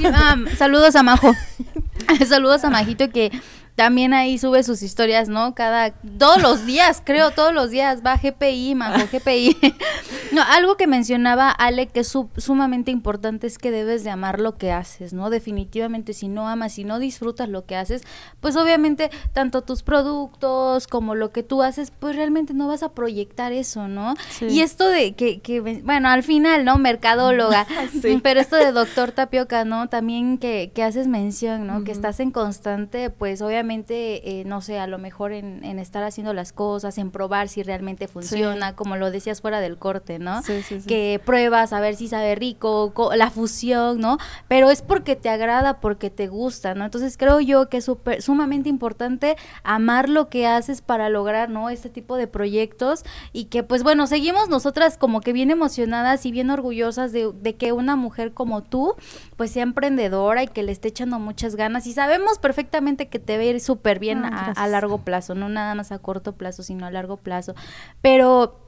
saludos 0.57 0.97
a 0.97 1.03
Majo. 1.03 1.35
saludos 2.29 2.65
a 2.65 2.71
Majito 2.71 3.11
que 3.11 3.31
también 3.79 4.13
ahí 4.13 4.39
sube 4.39 4.65
sus 4.65 4.83
historias, 4.83 5.29
¿no? 5.29 5.55
Cada, 5.55 5.93
todos 5.93 6.43
los 6.43 6.67
días, 6.67 7.01
creo, 7.05 7.31
todos 7.31 7.55
los 7.55 7.71
días 7.71 8.03
va 8.05 8.17
GPI, 8.17 8.75
Majo, 8.75 9.07
GPI. 9.13 9.57
no, 10.33 10.43
algo 10.43 10.77
que 10.77 10.89
mencionaba 10.89 11.49
Ale 11.49 11.87
que 11.87 12.01
es 12.01 12.13
sumamente 12.39 12.91
importante 12.91 13.47
es 13.47 13.57
que 13.57 13.71
debes 13.71 14.03
de 14.03 14.11
amar 14.11 14.41
lo 14.41 14.59
que 14.59 14.73
haces, 14.73 15.13
¿no? 15.13 15.31
Definitivamente 15.31 16.13
si 16.13 16.27
no 16.27 16.49
amas, 16.49 16.73
si 16.73 16.83
no 16.83 16.99
disfrutas 16.99 17.49
lo 17.49 17.67
que 17.67 17.77
haces, 17.77 18.03
pues 18.41 18.57
obviamente 18.57 19.13
tanto 19.33 19.63
tus 19.63 19.85
productos 19.85 20.89
como 20.89 21.15
lo 21.15 21.31
que 21.31 21.45
tú 21.45 21.63
haces, 21.63 21.93
pues 21.97 22.17
realmente 22.17 22.55
no 22.55 22.67
vas 22.67 22.83
a 22.83 22.95
proyectar 22.95 23.53
eso, 23.53 23.87
¿no? 23.87 24.15
Y 24.41 24.63
esto 24.63 24.89
de 24.89 25.13
que, 25.13 25.39
que, 25.39 25.61
bueno, 25.61 26.09
al 26.09 26.25
final, 26.25 26.65
¿no? 26.65 26.79
Mercadóloga, 26.79 27.65
pero 28.25 28.41
esto 28.41 28.57
de 28.57 28.73
doctor 28.73 29.13
Tapioca, 29.13 29.65
¿no? 29.65 29.89
También 29.89 30.39
que, 30.39 30.73
que 30.75 30.83
haces 30.83 31.07
mención, 31.07 31.69
¿no? 31.69 31.85
Que 31.85 31.93
estás 31.93 32.19
en 32.19 32.33
constante, 32.33 33.11
pues 33.11 33.41
obviamente 33.41 33.68
solamente, 33.69 34.41
eh, 34.41 34.45
no 34.47 34.63
sé, 34.63 34.79
a 34.79 34.87
lo 34.87 34.97
mejor 34.99 35.33
en, 35.33 35.63
en 35.63 35.79
estar 35.79 36.03
haciendo 36.03 36.33
las 36.33 36.53
cosas, 36.55 36.97
en 36.97 37.11
probar 37.11 37.49
si 37.49 37.63
realmente 37.63 38.09
funciona, 38.09 38.75
como 38.75 38.97
lo 38.97 39.11
decías 39.11 39.43
fuera 39.43 39.61
del 39.61 39.77
corte, 39.77 40.19
¿no? 40.19 40.43
Sí, 40.43 40.63
sí, 40.63 40.81
sí. 40.81 40.87
Que 40.89 41.21
pruebas 41.23 41.75
a 41.75 41.81
ver 41.81 41.95
si 41.95 42.09
sabe 42.09 42.35
rico, 42.35 42.93
co- 42.95 43.15
la 43.15 43.31
fusión, 43.31 44.01
¿no? 44.01 44.17
Pero 44.49 44.71
es 44.71 44.81
porque 44.81 45.17
te 45.17 45.29
agrada, 45.29 45.81
porque 45.81 46.09
te 46.09 46.29
gusta, 46.29 46.75
¿no? 46.75 46.87
Entonces 46.87 47.19
creo 47.19 47.41
yo 47.41 47.69
que 47.69 47.77
es 47.79 47.85
súper- 47.85 48.23
sumamente 48.23 48.71
importante 48.71 49.37
amar 49.65 50.09
lo 50.09 50.31
que 50.31 50.47
haces 50.47 50.81
para 50.81 51.11
lograr, 51.11 51.51
¿no? 51.51 51.69
Este 51.69 51.91
tipo 51.91 52.17
de 52.17 52.27
proyectos 52.27 53.05
y 53.35 53.45
que 53.47 53.63
pues 53.65 53.83
bueno, 53.83 54.07
seguimos 54.07 54.49
nosotras 54.49 54.97
como 54.97 55.21
que 55.21 55.35
bien 55.35 55.51
emocionadas 55.51 56.25
y 56.25 56.33
bien 56.33 56.49
orgullosas 56.51 57.13
de, 57.13 57.31
de 57.35 57.57
que 57.57 57.73
una 57.73 57.97
mujer 57.97 58.33
como 58.33 58.63
tú 58.63 58.95
pues 59.37 59.51
sea 59.51 59.63
emprendedora 59.63 60.43
y 60.43 60.49
que 60.49 60.63
le 60.63 60.73
esté 60.73 60.89
echando 60.89 61.19
muchas 61.19 61.55
ganas 61.55 61.87
y 61.87 61.93
sabemos 61.93 62.39
perfectamente 62.39 63.09
que 63.09 63.19
te 63.19 63.37
va 63.37 63.43
a 63.43 63.47
ir 63.47 63.58
súper 63.61 63.99
bien 63.99 64.25
Ah, 64.25 64.53
a- 64.57 64.67
largo 64.67 64.99
plazo, 64.99 65.35
no 65.35 65.49
nada 65.49 65.75
más 65.75 65.93
a 65.93 65.99
corto 65.99 66.33
plazo, 66.35 66.63
sino 66.63 66.87
a 66.87 66.91
largo 66.91 67.17
plazo. 67.17 67.55
Pero 68.03 68.61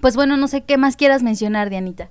pues 0.00 0.14
bueno, 0.16 0.36
no 0.36 0.48
sé 0.48 0.62
qué 0.64 0.76
más 0.78 0.96
quieras 0.96 1.22
mencionar, 1.22 1.68
Dianita. 1.70 2.08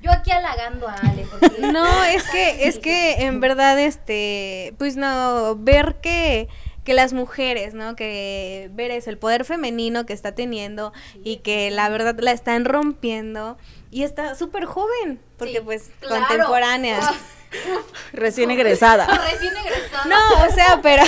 Yo 0.00 0.12
aquí 0.12 0.30
halagando 0.30 0.88
a 0.88 0.94
Ale. 0.94 1.26
porque- 1.30 1.60
No, 1.72 2.04
es 2.04 2.22
que, 2.30 2.68
es 2.68 2.78
que 2.78 3.24
en 3.26 3.40
verdad, 3.40 3.78
este, 3.80 4.74
pues 4.78 4.96
no, 4.96 5.56
ver 5.56 5.96
que, 6.00 6.48
que 6.84 6.94
las 6.94 7.12
mujeres, 7.12 7.74
¿no? 7.74 7.96
Que 7.96 8.70
ver 8.72 8.92
eso, 8.92 9.10
el 9.10 9.18
poder 9.18 9.44
femenino 9.44 10.06
que 10.06 10.12
está 10.12 10.34
teniendo 10.36 10.92
y 11.24 11.38
que 11.38 11.70
la 11.72 11.88
verdad 11.88 12.16
la 12.20 12.30
están 12.32 12.64
rompiendo 12.64 13.58
y 13.90 14.04
está 14.04 14.34
súper 14.36 14.64
joven, 14.66 15.20
porque 15.36 15.54
Sí, 15.58 15.60
pues 15.64 15.90
claro. 16.00 16.24
contemporánea. 16.28 17.00
Recién 18.12 18.50
egresada. 18.50 19.06
Recién 19.32 19.52
egresada. 19.56 20.04
No, 20.06 20.46
o 20.46 20.52
sea, 20.54 20.80
pero 20.82 21.02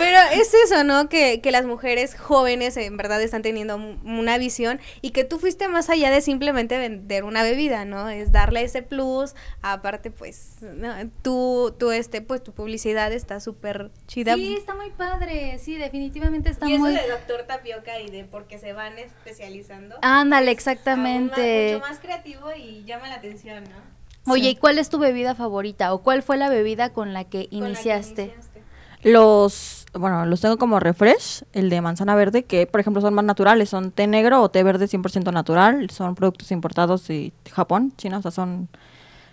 pero 0.00 0.18
es 0.42 0.52
eso, 0.54 0.84
¿no? 0.84 1.08
Que, 1.08 1.40
que 1.40 1.50
las 1.50 1.64
mujeres 1.64 2.16
jóvenes 2.18 2.76
en 2.76 2.96
verdad 2.96 3.22
están 3.22 3.42
teniendo 3.42 3.76
una 3.76 4.38
visión 4.38 4.80
y 5.00 5.10
que 5.10 5.24
tú 5.24 5.38
fuiste 5.38 5.68
más 5.68 5.90
allá 5.90 6.10
de 6.10 6.20
simplemente 6.20 6.78
vender 6.78 7.24
una 7.24 7.42
bebida, 7.42 7.84
¿no? 7.84 8.08
Es 8.08 8.32
darle 8.32 8.62
ese 8.62 8.82
plus, 8.82 9.34
aparte 9.62 10.10
pues 10.10 10.56
¿no? 10.62 10.94
tú 11.22 11.74
tú 11.78 11.90
este 11.92 12.22
pues 12.22 12.42
tu 12.42 12.52
publicidad 12.52 13.12
está 13.12 13.40
súper 13.40 13.90
chida. 14.06 14.34
Sí, 14.34 14.54
está 14.56 14.74
muy 14.74 14.90
padre. 14.90 15.58
Sí, 15.58 15.76
definitivamente 15.76 16.50
está 16.50 16.68
y 16.68 16.72
eso 16.72 16.80
muy. 16.80 16.94
de 16.94 17.08
doctor 17.08 17.44
tapioca 17.46 18.00
y 18.00 18.10
de 18.10 18.24
porque 18.24 18.58
se 18.58 18.72
van 18.72 18.98
especializando. 18.98 19.96
Ándale, 20.02 20.46
más- 20.46 20.52
exactamente. 20.54 21.74
mucho 21.74 21.86
más 21.88 21.98
creativo 21.98 22.52
y 22.56 22.84
llama 22.84 23.08
la 23.08 23.16
atención, 23.16 23.64
¿no? 23.64 24.00
Oye, 24.32 24.50
¿y 24.50 24.56
cuál 24.56 24.78
es 24.78 24.90
tu 24.90 24.98
bebida 24.98 25.34
favorita? 25.34 25.94
¿O 25.94 26.02
cuál 26.02 26.22
fue 26.22 26.36
la 26.36 26.48
bebida 26.50 26.92
con 26.92 27.12
la 27.14 27.24
que 27.24 27.48
Con 27.48 27.60
la 27.60 27.66
que 27.66 27.70
iniciaste? 27.70 28.34
Los, 29.02 29.86
bueno, 29.94 30.26
los 30.26 30.40
tengo 30.42 30.58
como 30.58 30.78
refresh, 30.78 31.44
el 31.52 31.70
de 31.70 31.80
manzana 31.80 32.14
verde, 32.14 32.44
que 32.44 32.66
por 32.66 32.80
ejemplo 32.80 33.00
son 33.00 33.14
más 33.14 33.24
naturales, 33.24 33.70
son 33.70 33.92
té 33.92 34.06
negro 34.06 34.42
o 34.42 34.50
té 34.50 34.62
verde 34.62 34.86
100% 34.86 35.32
natural, 35.32 35.88
son 35.90 36.14
productos 36.14 36.50
importados 36.52 37.08
de 37.08 37.32
Japón, 37.50 37.92
China, 37.96 38.18
o 38.18 38.22
sea, 38.22 38.30
son, 38.30 38.68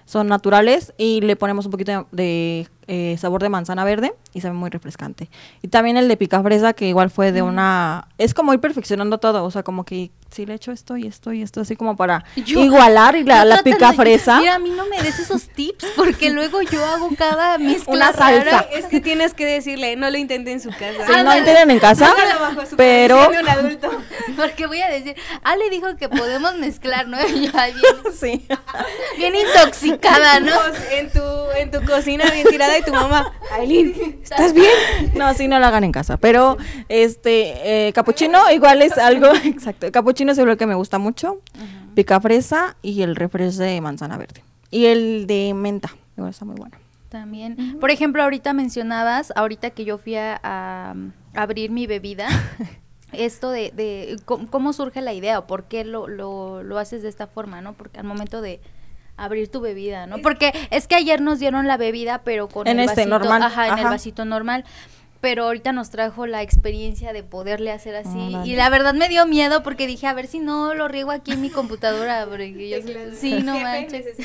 son 0.07 0.27
naturales 0.27 0.93
y 0.97 1.21
le 1.21 1.35
ponemos 1.35 1.65
un 1.65 1.71
poquito 1.71 1.91
de, 1.91 2.05
de, 2.11 2.67
eh, 2.87 3.17
sabor 3.19 3.43
de 3.43 3.49
manzana 3.49 3.83
verde 3.83 4.13
y 4.33 4.39
sabe 4.41 4.53
muy 4.55 4.69
refrescante. 4.69 5.29
Y 5.61 5.67
también 5.67 5.97
el 5.97 6.07
de 6.07 6.15
picafresa, 6.17 6.71
que 6.73 6.87
igual 6.87 7.09
fue 7.09 7.31
de 7.33 7.41
una, 7.41 8.07
es 8.17 8.33
como 8.33 8.53
ir 8.53 8.59
perfeccionando 8.61 9.17
todo, 9.17 9.43
o 9.43 9.51
sea, 9.51 9.63
como 9.63 9.83
que 9.83 10.09
sí 10.31 10.45
le 10.45 10.53
echo 10.53 10.71
esto 10.71 10.95
y 10.95 11.07
esto 11.07 11.33
y 11.33 11.41
esto, 11.41 11.59
así 11.61 11.75
como 11.75 11.97
para 11.97 12.23
Yo- 12.37 12.61
igualar 12.63 13.17
y 13.17 13.25
la, 13.25 13.43
la 13.43 13.57
de- 13.57 13.63
picafresa. 13.63 14.39
Mira, 14.39 14.55
a 14.55 14.59
mí 14.59 14.69
no 14.69 14.85
me 14.87 15.01
des 15.03 15.19
esos 15.19 15.49
tips 15.49 15.85
porque 15.97 16.29
luego 16.31 16.61
yo 16.61 16.85
hago 16.85 17.09
cada 17.17 17.57
mezcla 17.59 17.93
Una 17.93 18.11
rara. 18.13 18.43
salsa. 18.43 18.59
Es 18.73 18.85
que 18.85 19.01
tienes 19.01 19.33
que 19.33 19.45
decirle, 19.45 19.97
no 19.97 20.09
lo 20.09 20.17
intente 20.17 20.53
en 20.53 20.61
su 20.61 20.69
casa. 20.69 21.05
Si 21.05 21.11
no 21.11 21.17
Ándale. 21.17 21.39
entienden 21.39 21.71
en 21.71 21.79
casa, 21.79 22.13
pero... 22.77 23.29
un 23.29 23.49
adulto. 23.49 23.89
Porque 24.37 24.65
voy 24.67 24.79
a 24.81 24.87
decir, 24.87 25.15
Ale 25.43 25.69
dijo 25.69 25.97
que 25.97 26.07
podemos 26.07 26.55
mezclar, 26.55 27.07
¿no? 27.09 27.17
Y 27.27 27.47
yo 27.47 27.59
ahí 27.59 27.73
bien, 27.73 28.13
Sí. 28.17 28.47
bien 29.17 29.33
intoxicada, 29.35 30.39
¿no? 30.39 30.53
En 30.91 31.11
tu, 31.11 31.21
en 31.57 31.71
tu 31.71 31.83
cocina 31.85 32.23
bien 32.31 32.47
tirada 32.47 32.77
y 32.77 32.83
tu 32.83 32.93
mamá, 32.93 33.33
Aileen, 33.51 34.19
¿estás 34.23 34.53
bien? 34.53 34.71
No, 35.15 35.33
sí, 35.33 35.47
no 35.47 35.59
lo 35.59 35.65
hagan 35.65 35.83
en 35.83 35.91
casa. 35.91 36.17
Pero, 36.17 36.57
este, 36.87 37.87
eh, 37.87 37.93
capuchino 37.93 38.49
igual 38.51 38.81
es 38.81 38.97
algo, 38.97 39.27
exacto. 39.43 39.91
Capuchino 39.91 40.31
es 40.31 40.39
algo 40.39 40.55
que 40.55 40.65
me 40.65 40.75
gusta 40.75 40.97
mucho. 40.99 41.41
Pica 41.95 42.21
fresa 42.21 42.77
y 42.81 43.01
el 43.01 43.15
refresco 43.15 43.63
de 43.63 43.81
manzana 43.81 44.17
verde. 44.17 44.43
Y 44.69 44.85
el 44.85 45.25
de 45.27 45.53
menta, 45.55 45.89
igual 46.15 46.29
está 46.29 46.45
muy 46.45 46.55
bueno. 46.55 46.77
También. 47.09 47.77
Por 47.79 47.89
ejemplo, 47.89 48.21
ahorita 48.21 48.53
mencionabas, 48.53 49.31
ahorita 49.35 49.69
que 49.71 49.85
yo 49.85 49.97
fui 49.97 50.15
a, 50.15 50.39
a 50.43 50.93
abrir 51.33 51.71
mi 51.71 51.87
bebida, 51.87 52.27
esto 53.11 53.51
de, 53.51 53.71
de 53.71 54.17
cómo, 54.25 54.49
cómo 54.49 54.73
surge 54.73 55.01
la 55.01 55.13
idea 55.13 55.39
o 55.39 55.47
por 55.47 55.65
qué 55.65 55.83
lo, 55.83 56.07
lo, 56.07 56.63
lo 56.63 56.77
haces 56.77 57.01
de 57.03 57.09
esta 57.09 57.27
forma, 57.27 57.61
¿no? 57.61 57.73
Porque 57.73 57.99
al 57.99 58.05
momento 58.05 58.41
de 58.41 58.59
abrir 59.17 59.49
tu 59.49 59.59
bebida, 59.59 60.05
¿no? 60.05 60.19
Porque 60.19 60.53
es 60.69 60.87
que 60.87 60.95
ayer 60.95 61.21
nos 61.21 61.39
dieron 61.39 61.67
la 61.67 61.77
bebida, 61.77 62.21
pero 62.23 62.47
con 62.47 62.67
En 62.67 62.79
el 62.79 62.85
este, 62.85 63.01
vasito, 63.01 63.19
normal, 63.19 63.43
ajá, 63.43 63.67
en 63.69 63.79
el 63.79 63.85
vasito 63.85 64.25
normal. 64.25 64.63
Pero 65.21 65.45
ahorita 65.45 65.71
nos 65.71 65.89
trajo 65.89 66.27
la 66.27 66.41
experiencia 66.41 67.13
de 67.13 67.23
poderle 67.23 67.71
hacer 67.71 67.95
así. 67.95 68.09
Órale. 68.09 68.47
Y 68.47 68.55
la 68.55 68.69
verdad 68.69 68.93
me 68.93 69.09
dio 69.09 69.25
miedo 69.25 69.63
porque 69.63 69.87
dije, 69.87 70.07
a 70.07 70.13
ver 70.13 70.27
si 70.27 70.39
no 70.39 70.73
lo 70.73 70.87
riego 70.87 71.11
aquí 71.11 71.31
en 71.31 71.41
mi 71.41 71.49
computadora. 71.49 72.25
Porque 72.29 72.69
yo, 72.69 72.77
sí, 73.15 73.33
no 73.43 73.59
manches. 73.59 74.05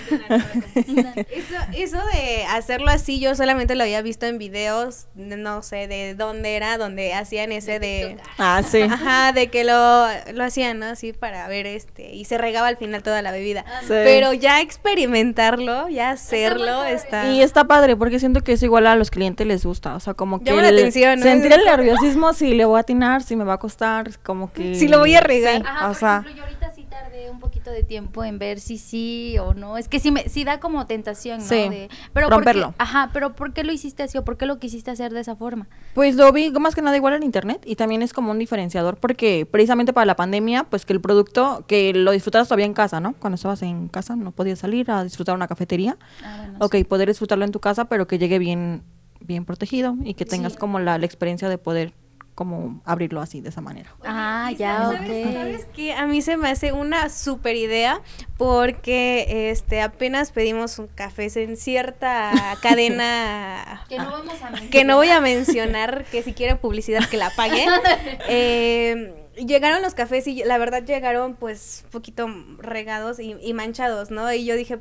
eso, 0.74 1.56
eso 1.72 1.96
de 2.12 2.44
hacerlo 2.44 2.90
así, 2.90 3.20
yo 3.20 3.34
solamente 3.34 3.74
lo 3.74 3.84
había 3.84 4.02
visto 4.02 4.26
en 4.26 4.38
videos, 4.38 5.06
no 5.14 5.62
sé 5.62 5.88
de 5.88 6.14
dónde 6.14 6.56
era, 6.56 6.78
donde 6.78 7.14
hacían 7.14 7.52
ese 7.52 7.78
de... 7.78 8.16
Ah, 8.38 8.62
sí. 8.66 8.82
Ajá, 8.82 9.32
de 9.32 9.48
que 9.48 9.64
lo, 9.64 10.06
lo 10.32 10.44
hacían, 10.44 10.78
¿no? 10.78 10.86
Así 10.86 11.12
para 11.12 11.46
ver 11.48 11.66
este, 11.66 12.14
y 12.14 12.24
se 12.24 12.38
regaba 12.38 12.68
al 12.68 12.76
final 12.76 13.02
toda 13.02 13.22
la 13.22 13.32
bebida. 13.32 13.64
Sí. 13.82 13.88
Pero 13.88 14.32
ya 14.32 14.60
experimentarlo, 14.60 15.88
ya 15.88 16.10
hacerlo, 16.10 16.84
está... 16.84 17.30
Y 17.30 17.42
está 17.42 17.64
padre 17.64 17.96
porque 17.96 18.18
siento 18.18 18.42
que 18.42 18.52
es 18.52 18.62
igual 18.62 18.86
a 18.86 18.96
los 18.96 19.10
clientes 19.10 19.46
les 19.46 19.64
gusta. 19.64 19.94
O 19.94 20.00
sea, 20.00 20.14
como 20.14 20.40
que. 20.40 20.50
Sentir 20.90 21.52
el 21.52 21.64
nerviosismo 21.64 22.32
si 22.32 22.54
le 22.54 22.64
voy 22.64 22.78
a 22.78 22.80
atinar, 22.80 23.22
si 23.22 23.36
me 23.36 23.44
va 23.44 23.54
a 23.54 23.58
costar, 23.58 24.18
como 24.20 24.52
que. 24.52 24.74
Si 24.74 24.88
lo 24.88 24.98
voy 24.98 25.14
a 25.14 25.20
regar. 25.20 25.56
Sí, 25.60 25.66
Ajá, 25.66 25.84
o 25.86 25.88
por 25.90 25.96
sea. 25.98 26.18
ejemplo, 26.18 26.32
yo 26.36 26.42
ahorita 26.44 26.72
sí 26.74 26.86
tardé 26.88 27.30
un 27.30 27.38
poquito 27.40 27.70
de 27.70 27.82
tiempo 27.82 28.24
en 28.24 28.38
ver 28.38 28.58
si 28.60 28.78
sí 28.78 29.36
o 29.38 29.54
no. 29.54 29.76
Es 29.78 29.88
que 29.88 30.00
sí, 30.00 30.10
me, 30.10 30.28
sí 30.28 30.44
da 30.44 30.60
como 30.60 30.86
tentación, 30.86 31.38
¿no? 31.38 31.44
Sí, 31.46 31.54
De- 31.68 31.88
pero 32.12 32.28
¿por 32.28 32.42
qué- 32.42 32.52
romperlo. 32.52 32.74
ajá, 32.78 33.10
pero 33.12 33.34
¿por 33.34 33.52
qué 33.52 33.64
lo 33.64 33.72
hiciste 33.72 34.02
así 34.02 34.18
o 34.18 34.24
por 34.24 34.36
qué 34.36 34.46
lo 34.46 34.58
quisiste 34.58 34.90
hacer 34.90 35.12
de 35.12 35.20
esa 35.20 35.36
forma? 35.36 35.68
Pues 35.94 36.16
lo 36.16 36.30
vi 36.32 36.50
más 36.50 36.74
que 36.74 36.82
nada 36.82 36.96
igual 36.96 37.14
en 37.14 37.22
internet 37.22 37.62
y 37.64 37.76
también 37.76 38.02
es 38.02 38.12
como 38.12 38.30
un 38.30 38.38
diferenciador 38.38 38.96
porque 38.96 39.46
precisamente 39.50 39.92
para 39.92 40.04
la 40.06 40.16
pandemia, 40.16 40.64
pues 40.64 40.84
que 40.86 40.92
el 40.92 41.00
producto, 41.00 41.64
que 41.66 41.92
lo 41.94 42.10
disfrutaras 42.12 42.48
todavía 42.48 42.66
en 42.66 42.74
casa, 42.74 43.00
¿no? 43.00 43.14
Cuando 43.18 43.34
estabas 43.36 43.62
en 43.62 43.88
casa 43.88 44.16
no 44.16 44.32
podías 44.32 44.58
salir 44.58 44.90
a 44.90 45.02
disfrutar 45.04 45.34
una 45.34 45.48
cafetería. 45.48 45.96
Ah, 46.24 46.36
bueno, 46.38 46.58
ok, 46.60 46.76
poder 46.88 47.08
disfrutarlo 47.08 47.44
en 47.44 47.52
tu 47.52 47.60
casa, 47.60 47.86
pero 47.86 48.06
que 48.06 48.18
llegue 48.18 48.38
bien, 48.38 48.82
bien 49.22 49.44
protegido 49.44 49.96
y 50.04 50.14
que 50.14 50.24
tengas 50.24 50.56
como 50.56 50.78
la, 50.78 50.98
la 50.98 51.06
experiencia 51.06 51.48
de 51.48 51.58
poder 51.58 51.92
como 52.34 52.80
abrirlo 52.86 53.20
así, 53.20 53.42
de 53.42 53.50
esa 53.50 53.60
manera. 53.60 53.94
Ah, 54.04 54.48
Y 54.52 54.56
ya, 54.56 54.78
¿sabes, 54.84 55.00
ok. 55.26 55.32
¿Sabes 55.34 55.66
qué? 55.74 55.92
A 55.92 56.06
mí 56.06 56.22
se 56.22 56.38
me 56.38 56.48
hace 56.48 56.72
una 56.72 57.10
super 57.10 57.54
idea 57.56 58.00
porque 58.38 59.50
este 59.50 59.82
apenas 59.82 60.32
pedimos 60.32 60.78
un 60.78 60.86
café 60.86 61.28
en 61.42 61.58
cierta 61.58 62.32
cadena 62.62 63.84
Que 63.88 63.98
no 63.98 64.10
vamos 64.10 64.40
a 64.42 64.46
mencionar. 64.50 64.70
que 64.70 64.84
no 64.84 64.96
voy 64.96 65.10
a 65.10 65.20
mencionar, 65.20 66.04
que 66.10 66.22
si 66.22 66.32
quieren 66.32 66.56
publicidad 66.58 67.06
que 67.08 67.16
la 67.18 67.30
paguen. 67.36 67.68
Eh, 68.28 69.14
llegaron 69.36 69.82
los 69.82 69.94
cafés 69.94 70.26
y 70.26 70.42
la 70.44 70.56
verdad 70.58 70.82
llegaron 70.84 71.34
pues 71.34 71.82
un 71.84 71.90
poquito 71.90 72.28
regados 72.58 73.20
y, 73.20 73.36
y 73.42 73.52
manchados, 73.52 74.10
¿no? 74.10 74.32
Y 74.32 74.44
yo 74.44 74.56
dije, 74.56 74.78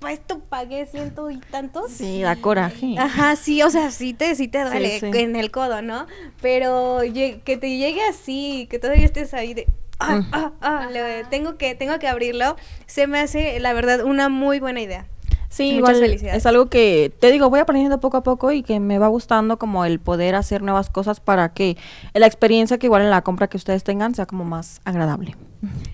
pues 0.00 0.14
esto 0.18 0.40
pagué 0.48 0.86
ciento 0.86 1.30
y 1.30 1.38
tantos. 1.38 1.90
Sí, 1.92 2.22
da 2.22 2.34
coraje. 2.36 2.96
Ajá, 2.98 3.36
sí, 3.36 3.62
o 3.62 3.70
sea, 3.70 3.90
sí 3.92 4.12
te, 4.14 4.34
sí 4.34 4.48
te 4.48 4.64
duele 4.64 4.98
sí. 4.98 5.10
en 5.14 5.36
el 5.36 5.50
codo, 5.50 5.82
¿no? 5.82 6.06
Pero 6.42 6.98
que 7.44 7.56
te 7.56 7.76
llegue 7.76 8.02
así, 8.08 8.66
que 8.70 8.78
todavía 8.78 9.04
estés 9.04 9.32
ahí 9.34 9.54
de... 9.54 9.66
Ah, 10.02 10.16
Mm. 10.16 10.26
ah, 10.32 10.52
ah, 10.62 10.86
le- 10.90 11.24
tengo 11.24 11.58
que 11.58 11.74
tengo 11.74 11.98
que 11.98 12.08
abrirlo. 12.08 12.56
Se 12.86 13.06
me 13.06 13.20
hace, 13.20 13.60
la 13.60 13.74
verdad, 13.74 14.02
una 14.02 14.30
muy 14.30 14.58
buena 14.58 14.80
idea. 14.80 15.06
Sí, 15.50 15.64
Muchas 15.74 15.76
igual 15.78 15.96
felicidades. 15.96 16.38
es 16.38 16.46
algo 16.46 16.70
que 16.70 17.12
te 17.20 17.30
digo, 17.30 17.50
voy 17.50 17.60
aprendiendo 17.60 18.00
poco 18.00 18.16
a 18.16 18.22
poco 18.22 18.50
y 18.52 18.62
que 18.62 18.80
me 18.80 18.98
va 18.98 19.08
gustando 19.08 19.58
como 19.58 19.84
el 19.84 19.98
poder 20.00 20.36
hacer 20.36 20.62
nuevas 20.62 20.88
cosas 20.88 21.20
para 21.20 21.52
que 21.52 21.76
la 22.14 22.26
experiencia 22.26 22.78
que 22.78 22.86
igual 22.86 23.02
en 23.02 23.10
la 23.10 23.20
compra 23.22 23.48
que 23.48 23.56
ustedes 23.58 23.82
tengan 23.84 24.14
sea 24.14 24.24
como 24.26 24.44
más 24.44 24.80
agradable. 24.84 25.36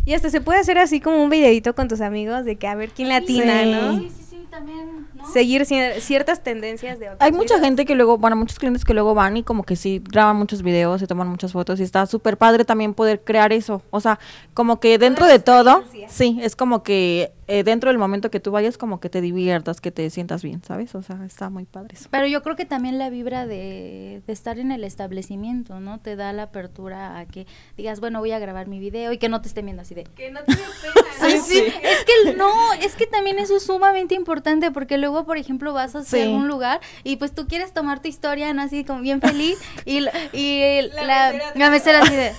Y 0.05 0.15
hasta 0.15 0.31
se 0.31 0.41
puede 0.41 0.61
hacer 0.61 0.79
así 0.79 1.01
como 1.01 1.23
un 1.23 1.31
videito 1.31 1.75
con 1.75 1.89
tus 1.89 2.01
amigos 2.01 2.45
de 2.45 2.57
que 2.57 2.67
a 2.69 2.75
ver 2.75 2.91
quién 2.91 3.09
latina, 3.09 3.63
Sí. 3.63 3.71
¿no? 3.73 3.99
Sí, 3.99 4.11
sí, 4.17 4.25
sí, 4.31 4.47
también, 4.51 5.07
¿no? 5.15 5.27
Seguir 5.33 5.63
cier- 5.63 5.99
ciertas 6.01 6.43
tendencias 6.45 6.99
de 7.01 7.07
otros 7.07 7.21
Hay 7.21 7.33
mucha 7.33 7.55
videos. 7.55 7.61
gente 7.63 7.85
que 7.85 7.95
luego, 7.97 8.17
bueno, 8.17 8.37
muchos 8.37 8.59
clientes 8.61 8.85
que 8.85 8.95
luego 8.95 9.15
van 9.15 9.37
y 9.37 9.43
como 9.43 9.65
que 9.65 9.75
sí 9.75 10.01
graban 10.09 10.37
muchos 10.37 10.63
videos, 10.63 11.01
se 11.01 11.07
toman 11.09 11.29
muchas 11.29 11.53
fotos 11.53 11.81
y 11.81 11.83
está 11.83 12.07
súper 12.07 12.37
padre 12.39 12.65
también 12.65 12.95
poder 12.95 13.21
crear 13.25 13.53
eso. 13.53 13.83
O 13.91 14.01
sea, 14.01 14.21
como 14.55 14.79
que 14.79 14.99
dentro 14.99 15.27
de 15.27 15.41
todo, 15.41 15.83
sí, 16.09 16.39
es 16.41 16.55
como 16.55 16.83
que 16.85 17.33
eh, 17.49 17.63
dentro 17.65 17.91
del 17.91 17.99
momento 17.99 18.31
que 18.31 18.41
tú 18.41 18.51
vayas, 18.51 18.77
como 18.79 19.01
que 19.01 19.09
te 19.09 19.21
diviertas, 19.21 19.81
que 19.81 19.91
te 19.93 20.09
sientas 20.11 20.43
bien, 20.43 20.63
¿sabes? 20.67 20.95
O 20.95 21.03
sea, 21.03 21.19
está 21.25 21.49
muy 21.51 21.65
padre 21.65 21.95
eso. 21.95 22.09
Pero 22.11 22.27
yo 22.27 22.43
creo 22.43 22.57
que 22.57 22.65
también 22.65 22.99
la 22.99 23.09
vibra 23.11 23.47
de, 23.47 24.23
de 24.27 24.33
estar 24.33 24.59
en 24.59 24.73
el 24.73 24.83
establecimiento, 24.85 25.81
¿no? 25.81 25.99
Te 26.01 26.17
da 26.17 26.33
la 26.33 26.45
apertura 26.45 27.19
a 27.19 27.27
que 27.27 27.47
digas, 27.77 28.01
bueno, 28.01 28.19
voy 28.21 28.33
a 28.33 28.39
grabar 28.39 28.67
mi 28.67 28.79
video 28.79 29.13
y 29.13 29.19
que 29.19 29.29
no 29.29 29.41
te 29.41 29.49
estén 29.49 29.65
viendo 29.67 29.83
así 29.83 29.95
de... 29.95 30.05
Que 30.05 30.31
no 30.31 30.41
te 30.41 30.55
pena. 30.55 31.37
¿no? 31.37 31.43
sí, 31.45 31.63
es 31.83 32.05
que 32.05 32.31
el- 32.31 32.37
no, 32.37 32.51
es 32.83 32.95
que 32.97 33.07
también 33.07 33.39
eso 33.39 33.57
es 33.57 33.65
sumamente 33.65 34.15
importante 34.15 34.71
porque 34.71 34.99
luego, 34.99 35.25
por 35.25 35.37
ejemplo, 35.39 35.73
vas 35.73 35.95
a 35.95 36.05
Sí. 36.05 36.21
algún 36.21 36.49
lugar 36.49 36.81
y 37.05 37.17
pues 37.17 37.33
tú 37.33 37.47
quieres 37.47 37.73
tomar 37.73 38.01
tu 38.01 38.09
historia, 38.09 38.53
¿no? 38.55 38.63
Así 38.63 38.85
como 38.85 39.01
bien 39.01 39.21
feliz 39.21 39.57
y, 39.85 40.01
la- 40.01 40.13
y 40.33 40.61
el- 40.63 40.89
La 40.95 41.05
la, 41.05 41.33
mesera 41.33 41.53
la 41.55 41.71
mesera 41.71 41.99
así 42.03 42.15
de... 42.15 42.33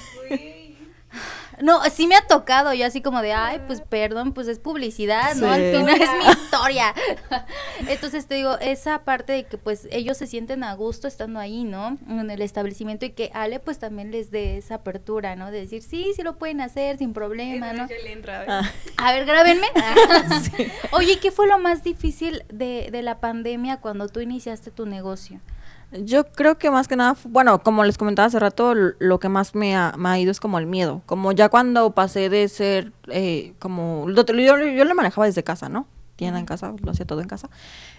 No, 1.62 1.84
sí 1.86 2.06
me 2.08 2.16
ha 2.16 2.22
tocado, 2.28 2.74
yo 2.74 2.86
así 2.86 3.02
como 3.02 3.22
de, 3.22 3.34
ay, 3.34 3.62
pues 3.66 3.82
perdón, 3.82 4.34
pues 4.34 4.48
es 4.48 4.60
publicidad, 4.60 5.34
¿no? 5.36 5.52
Al 5.52 5.62
Sí. 5.72 5.78
final 5.78 6.02
es 6.02 6.10
mi 6.14 6.26
historia. 6.32 6.94
Entonces 7.88 8.28
te 8.28 8.36
digo, 8.36 8.58
esa 8.60 9.00
parte 9.00 9.34
de 9.34 9.44
que 9.46 9.58
pues 9.58 9.88
ellos 9.92 10.18
se 10.18 10.28
sienten 10.28 10.64
a 10.64 10.74
gusto 10.76 11.08
estando 11.08 11.40
ahí, 11.40 11.64
¿no? 11.64 11.98
En 12.08 12.30
el 12.30 12.42
establecimiento 12.42 13.06
y 13.06 13.12
que 13.12 13.32
Ale 13.34 13.60
pues 13.60 13.80
también 13.80 14.12
les 14.12 14.30
dé 14.32 14.58
esa 14.58 14.76
apertura, 14.76 15.36
¿no? 15.36 15.50
De 15.52 15.60
decir, 15.62 15.82
sí, 15.82 16.12
sí 16.16 16.22
lo 16.24 16.38
pueden 16.38 16.62
hacer 16.62 16.98
sin 16.98 17.14
problema, 17.14 17.74
¿no? 17.74 17.88
Yo 17.90 17.96
le 18.04 18.12
entro, 18.12 18.34
a 18.34 18.40
ver. 18.40 18.50
Ah, 18.50 18.72
A 18.98 19.12
ver, 19.14 19.26
grábenme. 19.26 19.68
Oye, 20.92 21.20
¿qué 21.20 21.32
fue 21.32 21.48
lo 21.48 21.58
más 21.60 21.84
difícil 21.84 22.44
de, 22.50 22.90
de 22.92 23.02
la 23.02 23.20
pandemia 23.20 23.78
cuando 23.78 24.08
tú 24.10 24.20
iniciaste 24.20 24.72
tu 24.72 24.86
negocio? 24.86 25.40
Yo 25.92 26.26
creo 26.26 26.58
que 26.58 26.70
más 26.70 26.88
que 26.88 26.98
nada, 26.98 27.16
bueno, 27.24 27.64
como 27.64 27.84
les 27.86 27.98
comentaba 27.98 28.28
hace 28.28 28.40
rato, 28.40 28.74
lo 28.76 29.20
que 29.20 29.30
más 29.30 29.56
me 29.56 29.76
ha, 29.76 29.94
me 29.98 30.10
ha 30.10 30.20
ido 30.20 30.32
es 30.32 30.40
como 30.40 30.60
el 30.60 30.66
miedo. 30.66 31.02
Como 31.06 31.32
ya 31.32 31.50
cuando 31.50 31.92
pasé 31.92 32.30
de 32.30 32.48
ser, 32.50 32.92
eh, 33.08 33.54
como, 33.60 34.10
yo, 34.10 34.24
yo 34.26 34.86
lo 34.86 34.96
manejaba 34.96 35.28
desde 35.28 35.44
casa, 35.44 35.70
¿no? 35.70 35.88
Tienda 36.18 36.40
en 36.40 36.46
casa, 36.46 36.74
lo 36.82 36.92
hacía 36.92 37.06
todo 37.06 37.22
en 37.22 37.28
casa. 37.28 37.50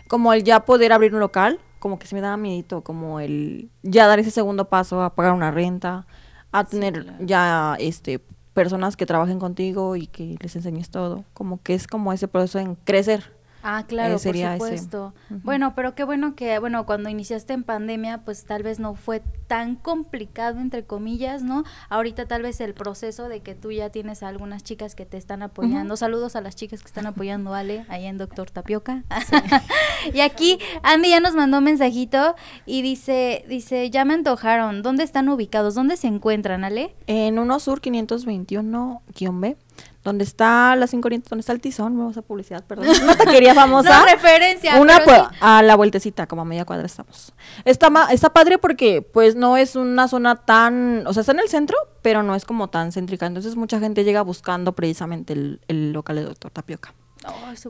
Como 0.06 0.32
el 0.34 0.44
ya 0.44 0.66
poder 0.66 0.92
abrir 0.92 1.14
un 1.14 1.20
local, 1.20 1.60
como 1.78 1.98
que 1.98 2.06
se 2.06 2.14
me 2.14 2.20
daba 2.20 2.36
miedito, 2.36 2.82
como 2.82 3.20
el 3.20 3.70
ya 3.82 4.06
dar 4.06 4.18
ese 4.18 4.30
segundo 4.30 4.66
paso 4.68 5.02
a 5.02 5.14
pagar 5.14 5.32
una 5.32 5.50
renta, 5.50 6.06
a 6.52 6.64
tener 6.64 7.04
claro. 7.04 7.18
ya, 7.20 7.76
este, 7.78 8.20
personas 8.52 8.96
que 8.96 9.06
trabajen 9.06 9.38
contigo 9.38 9.96
y 9.96 10.08
que 10.08 10.36
les 10.40 10.56
enseñes 10.56 10.90
todo. 10.90 11.24
Como 11.32 11.62
que 11.62 11.74
es 11.74 11.86
como 11.86 12.12
ese 12.12 12.28
proceso 12.28 12.58
en 12.58 12.74
crecer. 12.74 13.37
Ah, 13.62 13.84
claro, 13.86 14.16
Eh, 14.16 14.18
sería 14.18 14.56
por 14.56 14.68
ese. 14.68 14.78
supuesto. 14.84 15.14
Bueno, 15.42 15.74
pero 15.74 15.94
qué 15.94 16.04
bueno 16.04 16.34
que, 16.34 16.58
bueno, 16.58 16.86
cuando 16.86 17.08
iniciaste 17.08 17.52
en 17.52 17.64
pandemia, 17.64 18.18
pues 18.24 18.44
tal 18.44 18.62
vez 18.62 18.78
no 18.78 18.94
fue 18.94 19.22
tan 19.46 19.76
complicado, 19.76 20.60
entre 20.60 20.84
comillas, 20.84 21.42
¿no? 21.42 21.64
Ahorita 21.88 22.26
tal 22.26 22.42
vez 22.42 22.60
el 22.60 22.74
proceso 22.74 23.28
de 23.28 23.40
que 23.40 23.54
tú 23.54 23.72
ya 23.72 23.90
tienes 23.90 24.22
a 24.22 24.28
algunas 24.28 24.62
chicas 24.62 24.94
que 24.94 25.06
te 25.06 25.16
están 25.16 25.42
apoyando. 25.42 25.96
Saludos 25.96 26.36
a 26.36 26.40
las 26.40 26.54
chicas 26.54 26.80
que 26.80 26.86
están 26.86 27.06
apoyando, 27.06 27.54
Ale, 27.54 27.84
ahí 27.88 28.04
en 28.06 28.18
Doctor 28.18 28.50
Tapioca. 28.50 29.04
y 30.14 30.20
aquí 30.20 30.58
Andy 30.82 31.10
ya 31.10 31.20
nos 31.20 31.34
mandó 31.34 31.58
un 31.58 31.64
mensajito 31.64 32.34
y 32.66 32.82
dice, 32.82 33.44
dice, 33.48 33.90
ya 33.90 34.04
me 34.04 34.14
antojaron. 34.14 34.82
¿Dónde 34.82 35.02
están 35.04 35.28
ubicados? 35.28 35.74
¿Dónde 35.74 35.96
se 35.96 36.06
encuentran, 36.08 36.64
Ale? 36.64 36.94
En 37.06 37.38
Uno 37.38 37.58
Sur 37.58 37.80
521-B, 37.80 39.56
donde 40.04 40.24
está 40.24 40.74
la 40.76 40.86
5 40.86 41.06
Oriente, 41.06 41.28
donde 41.28 41.40
está 41.40 41.52
el 41.52 41.60
Tizón, 41.60 41.96
me 41.96 42.08
a 42.16 42.22
publicidad, 42.22 42.64
perdón. 42.64 42.86
Una 43.02 43.16
taquería 43.16 43.54
famosa. 43.54 43.98
No 43.98 44.06
referencia. 44.06 44.80
Una 44.80 45.00
pues, 45.04 45.18
sí. 45.18 45.36
a 45.40 45.62
la 45.62 45.76
vueltecita, 45.76 46.26
como 46.26 46.42
a 46.42 46.44
media 46.44 46.64
cuadra 46.64 46.86
estamos. 46.86 47.32
Está, 47.64 47.90
ma- 47.90 48.10
está 48.12 48.30
padre 48.30 48.58
porque 48.58 49.02
pues 49.02 49.34
no 49.34 49.56
es 49.56 49.76
una 49.76 50.08
zona 50.08 50.36
tan, 50.36 51.06
o 51.06 51.12
sea, 51.12 51.20
está 51.20 51.32
en 51.32 51.40
el 51.40 51.48
centro, 51.48 51.76
pero 52.02 52.22
no 52.22 52.34
es 52.34 52.44
como 52.44 52.68
tan 52.68 52.92
céntrica. 52.92 53.26
Entonces 53.26 53.56
mucha 53.56 53.80
gente 53.80 54.04
llega 54.04 54.22
buscando 54.22 54.72
precisamente 54.72 55.32
el, 55.32 55.60
el 55.68 55.92
local 55.92 56.16
de 56.16 56.22
Doctor 56.24 56.50
Tapioca. 56.50 56.94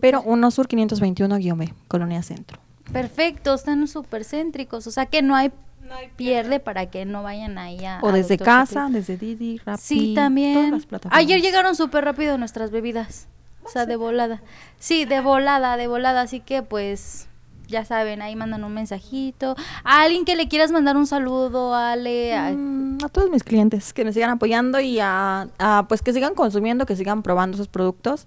Pero 0.00 0.22
Uno 0.22 0.50
Sur 0.50 0.68
521-B, 0.68 1.74
Colonia 1.88 2.22
Centro. 2.22 2.60
Perfecto, 2.92 3.54
están 3.54 3.86
súper 3.88 4.24
céntricos, 4.24 4.86
o 4.86 4.90
sea 4.90 5.06
que 5.06 5.20
no 5.22 5.34
hay 5.34 5.50
No 5.88 5.94
hay 5.94 6.08
pierde 6.16 6.60
para 6.60 6.86
que 6.90 7.04
no 7.04 7.22
vayan 7.22 7.56
ahí 7.58 7.84
a... 7.84 8.00
O 8.02 8.08
a 8.10 8.12
desde 8.12 8.36
casa, 8.38 8.88
desde 8.90 9.16
Didi, 9.16 9.58
Rappi. 9.58 9.80
Sí, 9.82 10.14
todas 10.14 10.26
también. 10.26 10.70
las 10.72 10.86
plataformas. 10.86 11.18
Ayer 11.24 11.40
llegaron 11.40 11.74
súper 11.74 12.04
rápido 12.04 12.36
nuestras 12.38 12.70
bebidas, 12.70 13.26
o 13.64 13.68
sea, 13.70 13.86
de 13.86 13.96
volada. 13.96 14.42
Sí, 14.78 15.04
de 15.06 15.20
volada, 15.20 15.76
de 15.76 15.86
volada, 15.86 16.20
así 16.20 16.40
que 16.40 16.62
pues 16.62 17.26
ya 17.68 17.84
saben, 17.84 18.22
ahí 18.22 18.34
mandan 18.36 18.64
un 18.64 18.72
mensajito. 18.74 19.54
A 19.84 20.02
alguien 20.02 20.24
que 20.24 20.36
le 20.36 20.48
quieras 20.48 20.72
mandar 20.72 20.96
un 20.96 21.06
saludo, 21.06 21.74
Ale. 21.74 22.34
a- 22.34 22.50
Mm, 22.52 22.98
a 23.04 23.08
todos 23.08 23.30
mis 23.30 23.44
clientes 23.44 23.92
que 23.92 24.04
me 24.04 24.12
sigan 24.12 24.30
apoyando 24.30 24.80
y 24.80 24.98
a, 25.00 25.48
a, 25.58 25.84
pues 25.88 26.02
que 26.02 26.12
sigan 26.12 26.34
consumiendo, 26.34 26.86
que 26.86 26.96
sigan 26.96 27.22
probando 27.22 27.54
esos 27.56 27.68
productos 27.68 28.26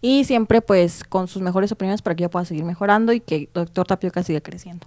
y 0.00 0.24
siempre 0.24 0.60
pues 0.62 1.04
con 1.04 1.26
sus 1.28 1.42
mejores 1.42 1.72
opiniones 1.72 2.02
para 2.02 2.14
que 2.16 2.22
yo 2.22 2.30
pueda 2.30 2.44
seguir 2.44 2.64
mejorando 2.64 3.12
y 3.12 3.20
que 3.20 3.48
Doctor 3.54 3.86
Tapioca 3.86 4.22
siga 4.22 4.40
creciendo. 4.40 4.86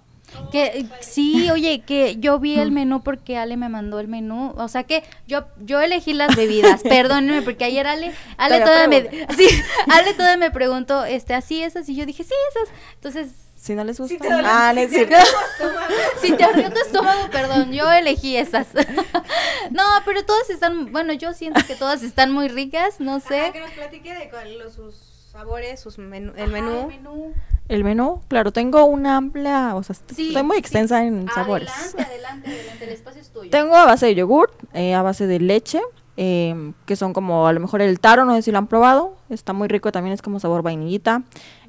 Que 0.52 0.86
sí, 1.00 1.50
oye, 1.50 1.80
que 1.80 2.16
yo 2.16 2.38
vi 2.38 2.58
el 2.58 2.70
menú 2.72 3.02
porque 3.02 3.38
Ale 3.38 3.56
me 3.56 3.68
mandó 3.68 4.00
el 4.00 4.08
menú. 4.08 4.52
O 4.56 4.68
sea 4.68 4.84
que 4.84 5.02
yo 5.26 5.46
yo 5.60 5.80
elegí 5.80 6.12
las 6.12 6.34
bebidas. 6.36 6.82
Perdónenme, 6.84 7.42
porque 7.42 7.64
ayer 7.64 7.86
Ale, 7.86 8.12
Ale 8.36 8.60
Todavía 8.60 8.64
toda 8.64 8.88
me 8.88 9.26
sí, 9.36 9.62
Ale 9.90 10.14
toda 10.14 10.36
me 10.36 10.50
preguntó, 10.50 11.04
este, 11.04 11.34
así 11.34 11.62
esas, 11.62 11.88
y 11.88 11.94
yo 11.96 12.04
dije, 12.06 12.22
sí, 12.24 12.34
esas. 12.50 12.74
Entonces, 12.94 13.28
Si 13.56 13.74
no 13.74 13.82
les 13.84 13.98
gusta, 13.98 14.16
te 14.18 14.28
ah, 14.30 14.72
no 14.74 14.80
es 14.80 14.90
te 14.90 14.96
cierto. 14.96 15.14
duele 15.16 15.28
el 15.28 15.66
estómago. 15.68 15.94
si 16.20 16.32
te 16.32 16.44
ardió 16.44 16.70
tu 16.72 16.80
estómago, 16.80 17.30
perdón, 17.30 17.72
yo 17.72 17.90
elegí 17.90 18.36
esas. 18.36 18.66
no, 19.70 19.82
pero 20.04 20.24
todas 20.24 20.50
están, 20.50 20.92
bueno, 20.92 21.12
yo 21.14 21.32
siento 21.32 21.60
que 21.66 21.74
todas 21.76 22.02
están 22.02 22.32
muy 22.32 22.48
ricas, 22.48 23.00
no 23.00 23.20
sé. 23.20 23.40
Ajá, 23.40 23.52
que 23.52 23.60
nos 23.60 23.70
platique 23.70 24.12
de 24.14 24.28
cuál- 24.30 24.58
los, 24.58 24.74
sus 24.74 24.94
sabores, 25.36 25.80
sus 25.80 25.98
menú, 25.98 26.32
el 26.36 26.44
Ajá, 26.44 26.52
menú. 26.52 26.80
el 26.80 26.86
menú. 26.86 27.32
El 27.68 27.84
menú, 27.84 28.20
claro, 28.28 28.52
tengo 28.52 28.84
una 28.86 29.16
amplia, 29.18 29.74
o 29.74 29.82
sea, 29.82 29.94
Sí, 30.14 30.28
estoy 30.28 30.42
muy 30.44 30.56
sí. 30.56 30.60
extensa 30.60 31.04
en 31.04 31.26
sabores. 31.34 31.68
Adelante, 31.68 32.02
adelante, 32.12 32.48
adelante, 32.50 32.84
el 32.84 32.90
espacio 32.90 33.20
es 33.20 33.28
tuyo. 33.30 33.50
Tengo 33.50 33.74
a 33.74 33.84
base 33.84 34.06
de 34.06 34.14
yogur, 34.14 34.50
eh, 34.72 34.94
a 34.94 35.02
base 35.02 35.26
de 35.26 35.40
leche, 35.40 35.80
eh, 36.16 36.72
que 36.86 36.96
son 36.96 37.12
como 37.12 37.46
a 37.46 37.52
lo 37.52 37.60
mejor 37.60 37.82
el 37.82 38.00
taro, 38.00 38.24
no 38.24 38.34
sé 38.34 38.40
si 38.42 38.50
lo 38.52 38.56
han 38.58 38.66
probado, 38.68 39.16
está 39.28 39.52
muy 39.52 39.68
rico, 39.68 39.92
también 39.92 40.14
es 40.14 40.22
como 40.22 40.40
sabor 40.40 40.62
vainillita. 40.62 41.22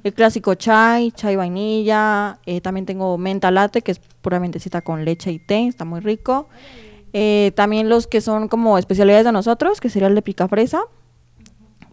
El 0.04 0.14
clásico 0.14 0.54
chai, 0.56 1.12
chai 1.12 1.36
vainilla, 1.36 2.40
eh, 2.46 2.62
también 2.62 2.86
tengo 2.86 3.18
menta 3.18 3.52
latte, 3.52 3.82
que 3.82 3.92
es 3.92 4.00
puramente 4.22 4.60
cita 4.60 4.82
con 4.82 5.04
leche 5.04 5.32
y 5.32 5.40
té, 5.40 5.68
está 5.68 5.84
muy 5.84 6.00
rico. 6.00 6.48
Eh, 7.12 7.52
también 7.56 7.90
los 7.90 8.06
que 8.06 8.22
son 8.22 8.48
como 8.48 8.78
especialidades 8.78 9.26
de 9.26 9.32
nosotros, 9.32 9.82
que 9.82 9.90
sería 9.90 10.08
el 10.08 10.16
de 10.16 10.22
picafresa, 10.22 10.82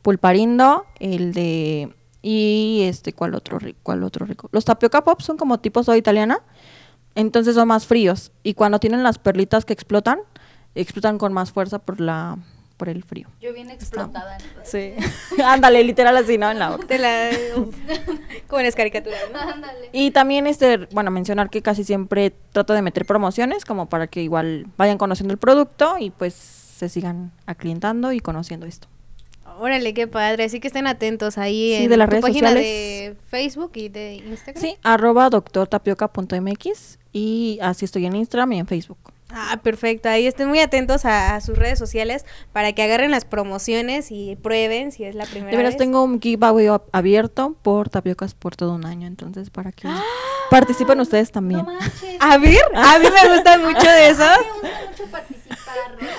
pulparindo, 0.05 0.85
el 1.01 1.33
de... 1.33 1.93
Y 2.21 2.83
este, 2.85 3.13
¿cuál 3.13 3.35
otro 3.35 3.59
rico? 3.59 3.79
¿Cuál 3.83 4.05
otro 4.05 4.25
rico? 4.25 4.49
Los 4.53 4.65
tapioca 4.65 5.03
pop 5.03 5.21
son 5.21 5.37
como 5.37 5.59
tipo 5.59 5.83
soda 5.83 5.97
italiana, 5.97 6.41
entonces 7.15 7.55
son 7.55 7.69
más 7.69 7.87
fríos. 7.87 8.31
Y 8.43 8.55
cuando 8.55 8.79
tienen 8.79 9.03
las 9.03 9.19
perlitas 9.19 9.65
que 9.65 9.73
explotan, 9.73 10.21
explotan 10.75 11.19
con 11.19 11.33
más 11.33 11.53
fuerza 11.53 11.81
por 11.81 12.01
la 12.01 12.39
por 12.77 12.89
el 12.89 13.05
frío. 13.05 13.29
Yo 13.41 13.53
bien 13.53 13.71
explotada. 13.71 14.37
Sí. 14.65 14.95
Ándale, 15.45 15.85
literal 15.85 16.17
así, 16.17 16.39
¿no? 16.39 16.51
En 16.51 16.59
la 16.59 16.71
boca. 16.71 16.87
De 16.87 16.99
la, 16.99 17.31
como 18.49 18.61
en 18.61 18.67
las 18.67 18.75
caricaturas, 18.75 19.21
¿no? 19.33 19.39
Ándale. 19.39 19.91
Y 19.93 20.11
también, 20.11 20.47
este, 20.47 20.89
bueno, 20.93 21.11
mencionar 21.13 21.51
que 21.51 21.63
casi 21.63 21.85
siempre 21.85 22.35
trato 22.53 22.73
de 22.73 22.83
meter 22.83 23.07
promociones 23.07 23.65
como 23.65 23.89
para 23.89 24.09
que 24.09 24.23
igual 24.23 24.67
vayan 24.77 24.99
conociendo 24.99 25.33
el 25.33 25.39
producto 25.39 25.97
y 25.99 26.11
pues 26.11 26.35
se 26.35 26.89
sigan 26.89 27.33
aclientando 27.47 28.13
y 28.13 28.19
conociendo 28.19 28.67
esto. 28.67 28.89
Órale, 29.59 29.95
qué 29.95 30.07
padre. 30.07 30.45
Así 30.45 30.61
que 30.61 30.69
estén 30.69 30.87
atentos 30.87 31.39
ahí 31.39 31.75
Sí, 31.77 31.85
en 31.85 31.91
de 31.91 31.97
las 31.97 32.07
tu 32.09 32.11
redes 32.13 32.23
página 32.25 32.49
sociales. 32.51 32.65
de 32.67 33.17
Facebook 33.29 33.73
y 33.75 33.89
de 33.89 34.15
Instagram. 34.17 34.61
Sí, 34.63 34.77
arroba 34.83 35.31
doctortapioca.mx 35.31 36.99
y 37.13 37.59
así 37.63 37.85
estoy 37.85 38.07
en 38.07 38.17
Instagram 38.17 38.53
y 38.53 38.59
en 38.61 38.67
Facebook. 38.67 38.99
Ah, 39.31 39.59
perfecto. 39.63 40.09
Ahí 40.09 40.27
estén 40.27 40.49
muy 40.49 40.61
atentos 40.61 41.05
a, 41.05 41.35
a 41.35 41.41
sus 41.41 41.57
redes 41.59 41.79
sociales 41.79 42.25
para 42.53 42.73
que 42.73 42.83
agarren 42.83 43.11
las 43.11 43.25
promociones 43.25 44.11
y 44.13 44.37
prueben 44.37 44.93
si 44.93 45.05
es 45.05 45.15
la 45.17 45.25
primera 45.25 45.51
De 45.51 45.57
veras, 45.57 45.73
vez. 45.75 45.79
tengo 45.79 46.05
un 46.05 46.21
giveaway 46.21 46.67
ab- 46.67 46.83
abierto 46.93 47.57
por 47.63 47.89
tapiocas 47.89 48.35
por 48.35 48.55
todo 48.55 48.75
un 48.75 48.85
año, 48.87 49.07
entonces 49.09 49.51
para 49.51 49.73
que 49.73 49.89
participen 50.51 51.01
ustedes 51.01 51.33
también. 51.33 51.61
No 51.65 51.73
manches. 51.73 52.17
A 52.21 52.39
ver, 52.39 52.59
a 52.75 52.99
mí 52.99 53.07
me 53.13 53.35
gustan 53.35 53.63
mucho 53.65 53.87
de 53.91 54.09
esos. 54.11 54.21
A 54.21 54.39
mí 54.39 54.45
me 54.63 54.69
gusta 54.69 54.91
mucho 54.91 55.11
participar. 55.11 55.44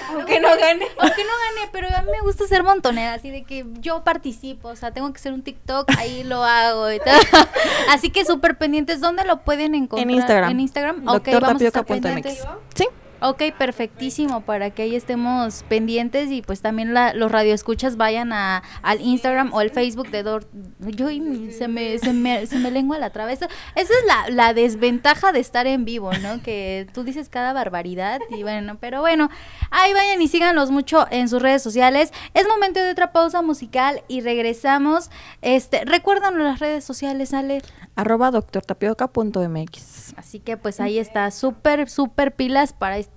Aunque 0.09 0.39
no 0.39 0.49
gane. 0.49 0.85
Aunque 0.97 1.23
no 1.23 1.29
gane, 1.29 1.69
pero 1.71 1.87
a 1.95 2.01
mí 2.01 2.11
me 2.11 2.21
gusta 2.21 2.47
ser 2.47 2.63
montonera, 2.63 3.13
así 3.13 3.29
de 3.29 3.43
que 3.43 3.65
yo 3.79 4.03
participo, 4.03 4.69
o 4.69 4.75
sea, 4.75 4.91
tengo 4.91 5.11
que 5.11 5.17
hacer 5.17 5.33
un 5.33 5.43
TikTok, 5.43 5.89
ahí 5.97 6.23
lo 6.23 6.43
hago 6.43 6.91
y 6.91 6.99
todo. 6.99 7.13
Así 7.89 8.09
que 8.09 8.25
súper 8.25 8.57
pendientes, 8.57 8.99
¿dónde 8.99 9.23
lo 9.25 9.41
pueden 9.41 9.75
encontrar? 9.75 10.09
En 10.09 10.15
Instagram. 10.15 10.51
En 10.51 10.59
Instagram, 10.59 11.07
ok, 11.07 11.27
vamos 11.39 11.61
a 11.61 11.65
estar 11.65 11.85
pendientes. 11.85 12.45
Sí, 12.73 12.87
Ok, 13.27 13.41
perfectísimo, 13.57 14.41
para 14.41 14.69
que 14.69 14.83
ahí 14.83 14.95
estemos 14.95 15.63
pendientes 15.67 16.29
y 16.29 16.43
pues 16.43 16.61
también 16.61 16.93
la, 16.93 17.15
los 17.15 17.31
radioescuchas 17.31 17.97
vayan 17.97 18.31
a, 18.31 18.61
al 18.83 19.01
Instagram 19.01 19.51
o 19.51 19.57
al 19.57 19.71
Facebook 19.71 20.11
de 20.11 20.21
Dor... 20.21 20.47
Yo 20.79 21.09
y 21.09 21.51
se 21.51 21.67
me, 21.67 21.97
se 21.97 22.13
me, 22.13 22.45
se 22.45 22.59
me 22.59 22.69
lengua 22.69 22.99
la 22.99 23.09
traba. 23.09 23.33
Esa, 23.33 23.47
esa 23.73 23.93
es 23.93 24.05
la, 24.05 24.29
la 24.29 24.53
desventaja 24.53 25.31
de 25.31 25.39
estar 25.39 25.65
en 25.65 25.85
vivo, 25.85 26.11
¿no? 26.21 26.39
Que 26.43 26.85
tú 26.93 27.03
dices 27.03 27.29
cada 27.29 27.51
barbaridad 27.51 28.21
y 28.29 28.43
bueno, 28.43 28.77
pero 28.79 29.01
bueno, 29.01 29.31
ahí 29.71 29.91
vayan 29.93 30.21
y 30.21 30.27
síganlos 30.27 30.69
mucho 30.69 31.07
en 31.09 31.27
sus 31.27 31.41
redes 31.41 31.63
sociales. 31.63 32.13
Es 32.35 32.47
momento 32.47 32.79
de 32.79 32.91
otra 32.91 33.11
pausa 33.11 33.41
musical 33.41 34.03
y 34.07 34.21
regresamos. 34.21 35.09
Este, 35.41 35.83
recuérdanos 35.83 36.43
las 36.43 36.59
redes 36.59 36.83
sociales, 36.83 37.33
Ale. 37.33 37.63
Arroba 37.95 38.29
doctortapioca.mx. 38.29 40.13
Así 40.17 40.39
que 40.39 40.57
pues 40.57 40.79
ahí 40.79 40.99
está, 40.99 41.31
súper, 41.31 41.89
súper 41.89 42.35
pilas 42.35 42.73
para 42.73 42.97
este, 42.97 43.14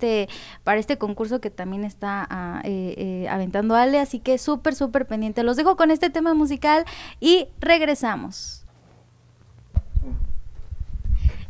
para 0.63 0.79
este 0.79 0.97
concurso 0.97 1.41
que 1.41 1.49
también 1.49 1.83
está 1.83 2.25
ah, 2.29 2.61
eh, 2.63 2.95
eh, 2.97 3.27
aventando 3.29 3.75
Ale. 3.75 3.99
Así 3.99 4.19
que 4.19 4.37
súper, 4.37 4.75
súper 4.75 5.05
pendiente. 5.07 5.43
Los 5.43 5.57
dejo 5.57 5.75
con 5.75 5.91
este 5.91 6.09
tema 6.09 6.33
musical 6.33 6.85
y 7.19 7.47
regresamos. 7.59 8.65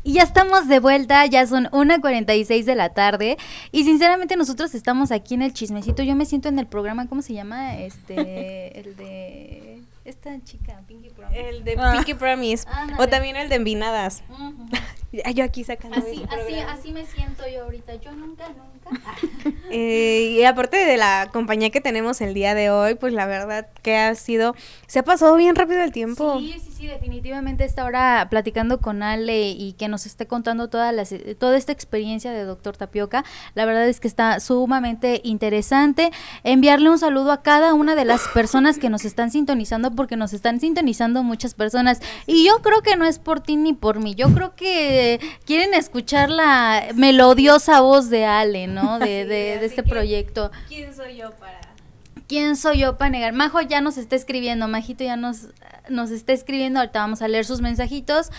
Y 0.02 0.14
ya 0.14 0.24
estamos 0.24 0.68
de 0.68 0.80
vuelta, 0.80 1.26
ya 1.26 1.46
son 1.46 1.66
1.46 1.66 2.64
de 2.64 2.76
la 2.76 2.90
tarde 2.90 3.38
y 3.72 3.84
sinceramente 3.84 4.38
nosotros 4.38 4.74
estamos 4.74 5.12
aquí 5.12 5.34
en 5.36 5.42
el 5.42 5.54
chismecito. 5.54 6.04
Yo 6.04 6.16
me 6.16 6.26
siento 6.26 6.48
en 6.48 6.58
el 6.58 6.68
programa, 6.68 7.08
¿cómo 7.08 7.22
se 7.22 7.34
llama? 7.34 7.78
Este, 7.78 8.80
el 8.80 8.96
de 8.96 9.82
esta 10.06 10.42
chica, 10.44 10.82
Pinky 10.88 11.10
Promise. 11.10 11.50
El 11.50 11.64
de 11.64 11.76
Ah. 11.78 11.92
Pinky 11.94 12.14
Promise. 12.14 12.66
O 12.98 13.08
también 13.08 13.36
el 13.36 13.50
de 13.50 13.56
Envinadas. 13.56 14.24
Ya, 14.30 15.09
Yo 15.12 15.44
aquí 15.44 15.64
sacando. 15.64 15.98
Así, 15.98 16.24
así, 16.30 16.54
así 16.60 16.92
me 16.92 17.06
siento 17.06 17.44
yo 17.48 17.64
ahorita. 17.64 17.96
Yo 17.96 18.12
nunca, 18.12 18.46
nunca. 18.50 18.90
Eh, 19.72 20.38
y 20.40 20.44
aparte 20.46 20.78
de 20.78 20.98
la 20.98 21.30
compañía 21.32 21.70
que 21.70 21.80
tenemos 21.80 22.22
el 22.22 22.34
día 22.34 22.56
de 22.56 22.72
hoy, 22.72 22.96
pues 22.96 23.14
la 23.14 23.28
verdad 23.28 23.68
que 23.84 23.96
ha 23.96 24.16
sido, 24.16 24.56
se 24.88 24.98
ha 24.98 25.04
pasado 25.04 25.36
bien 25.36 25.56
rápido 25.56 25.84
el 25.84 25.92
tiempo. 25.92 26.40
Sí, 26.40 26.56
sí, 26.60 26.72
sí, 26.76 26.88
definitivamente 26.88 27.66
esta 27.66 27.86
hora 27.86 28.26
platicando 28.32 28.80
con 28.80 29.04
Ale 29.04 29.52
y 29.52 29.74
que 29.74 29.88
nos 29.88 30.08
esté 30.08 30.26
contando 30.26 30.70
toda, 30.70 30.92
las, 30.92 31.14
toda 31.38 31.56
esta 31.56 31.72
experiencia 31.72 32.32
de 32.32 32.46
Doctor 32.46 32.78
Tapioca. 32.78 33.24
La 33.54 33.66
verdad 33.66 33.88
es 33.88 34.00
que 34.00 34.08
está 34.08 34.40
sumamente 34.40 35.22
interesante. 35.24 36.10
Enviarle 36.44 36.90
un 36.90 36.98
saludo 36.98 37.32
a 37.32 37.44
cada 37.44 37.76
una 37.76 37.94
de 37.94 38.06
las 38.06 38.28
personas 38.30 38.80
que 38.80 38.90
nos 38.90 39.06
están 39.06 39.30
sintonizando 39.30 39.92
porque 39.92 40.18
nos 40.18 40.34
están 40.34 40.60
sintonizando 40.60 41.22
muchas 41.22 41.54
personas. 41.54 42.00
Y 42.26 42.44
yo 42.44 42.58
creo 42.64 42.82
que 42.82 42.98
no 42.98 43.06
es 43.06 43.20
por 43.20 43.40
ti 43.40 43.56
ni 43.56 43.74
por 43.74 44.00
mí. 44.00 44.16
Yo 44.16 44.34
creo 44.34 44.56
que 44.56 44.99
quieren 45.46 45.74
escuchar 45.74 46.30
la 46.30 46.88
melodiosa 46.96 47.82
voz 47.82 48.10
de 48.10 48.26
Ale, 48.26 48.68
¿no? 48.68 49.00
De, 49.00 49.26
de, 49.26 49.58
de 49.60 49.66
este 49.66 49.84
que- 49.84 49.90
proyecto. 49.90 50.52
¿Quién 50.68 50.96
soy 50.96 51.18
yo 51.18 51.32
para...? 51.32 51.60
¿Quién 52.28 52.56
soy 52.56 52.80
yo 52.80 52.98
para 52.98 53.10
negar? 53.10 53.34
Majo 53.34 53.60
ya 53.62 53.82
nos 53.82 53.98
está 53.98 54.16
escribiendo, 54.16 54.68
Majito 54.68 55.04
ya 55.04 55.16
nos, 55.16 55.48
nos 55.90 56.12
está 56.12 56.32
escribiendo, 56.32 56.80
ahorita 56.80 57.00
vamos 57.00 57.24
a 57.24 57.28
leer 57.28 57.44
sus 57.44 57.60
mensajitos. 57.62 58.30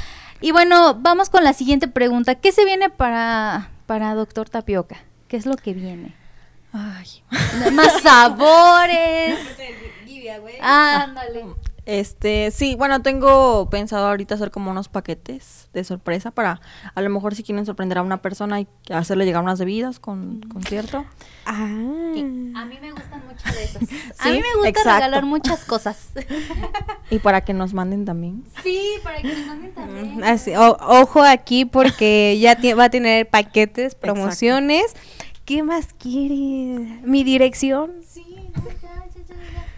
Y 0.41 0.53
bueno, 0.53 0.95
vamos 1.01 1.29
con 1.29 1.43
la 1.43 1.53
siguiente 1.55 1.89
pregunta. 1.89 2.37
¿Qué 2.37 2.53
se 2.53 2.65
viene 2.65 2.89
para, 2.89 3.71
para 3.87 4.15
Doctor 4.15 4.49
Tapioca? 4.49 4.99
¿Qué 5.27 5.37
es 5.37 5.45
lo 5.45 5.57
que 5.57 5.75
viene? 5.75 6.15
Ay. 6.73 7.07
Más 7.73 8.01
sabores. 8.03 9.39
Ah, 10.63 11.05
Ándale. 11.09 11.45
Este, 11.91 12.53
sí, 12.53 12.77
bueno, 12.77 13.03
tengo 13.03 13.69
pensado 13.69 14.07
ahorita 14.07 14.37
hacer 14.37 14.53
como 14.53 14.71
unos 14.71 14.89
paquetes 14.89 15.69
de 15.73 15.83
sorpresa 15.83 16.31
para, 16.31 16.61
a 16.95 17.01
lo 17.03 17.11
mejor 17.11 17.35
si 17.35 17.43
quieren 17.43 17.67
sorprender 17.67 17.99
a 17.99 18.03
una 18.03 18.23
persona 18.23 18.61
y 18.61 18.69
hacerle 18.93 19.25
llegar 19.25 19.43
unas 19.43 19.59
bebidas 19.59 19.99
con 19.99 20.41
concierto. 20.43 21.05
Ah. 21.47 21.65
A 21.65 21.67
mí 21.67 22.79
me 22.81 22.93
gustan 22.93 23.25
mucho 23.27 23.45
de 23.53 23.65
esas. 23.65 23.83
a 24.21 24.29
mí 24.29 24.37
me 24.39 24.55
gusta 24.55 24.69
exacto. 24.69 24.91
regalar 24.99 25.25
muchas 25.25 25.65
cosas. 25.65 26.11
Y 27.11 27.19
para 27.19 27.41
que 27.41 27.55
nos 27.55 27.75
manden 27.75 28.05
también. 28.05 28.45
sí, 28.63 28.81
para 29.03 29.21
que 29.21 29.35
nos 29.35 29.47
manden 29.49 29.75
también. 29.75 30.23
Así, 30.23 30.55
o- 30.55 30.77
ojo 30.81 31.25
aquí 31.25 31.65
porque 31.65 32.39
ya 32.39 32.57
va 32.77 32.85
a 32.85 32.91
tener 32.91 33.29
paquetes, 33.29 33.97
promociones. 33.97 34.95
¿Qué 35.45 35.65
más 35.65 35.89
quieres? 35.95 37.03
¿Mi 37.03 37.25
dirección? 37.25 37.95
Sí, 38.07 38.25
no, 38.55 38.63
ya, 38.81 39.07
ya, 39.13 39.23
ya, 39.27 39.35
ya. 39.35 39.71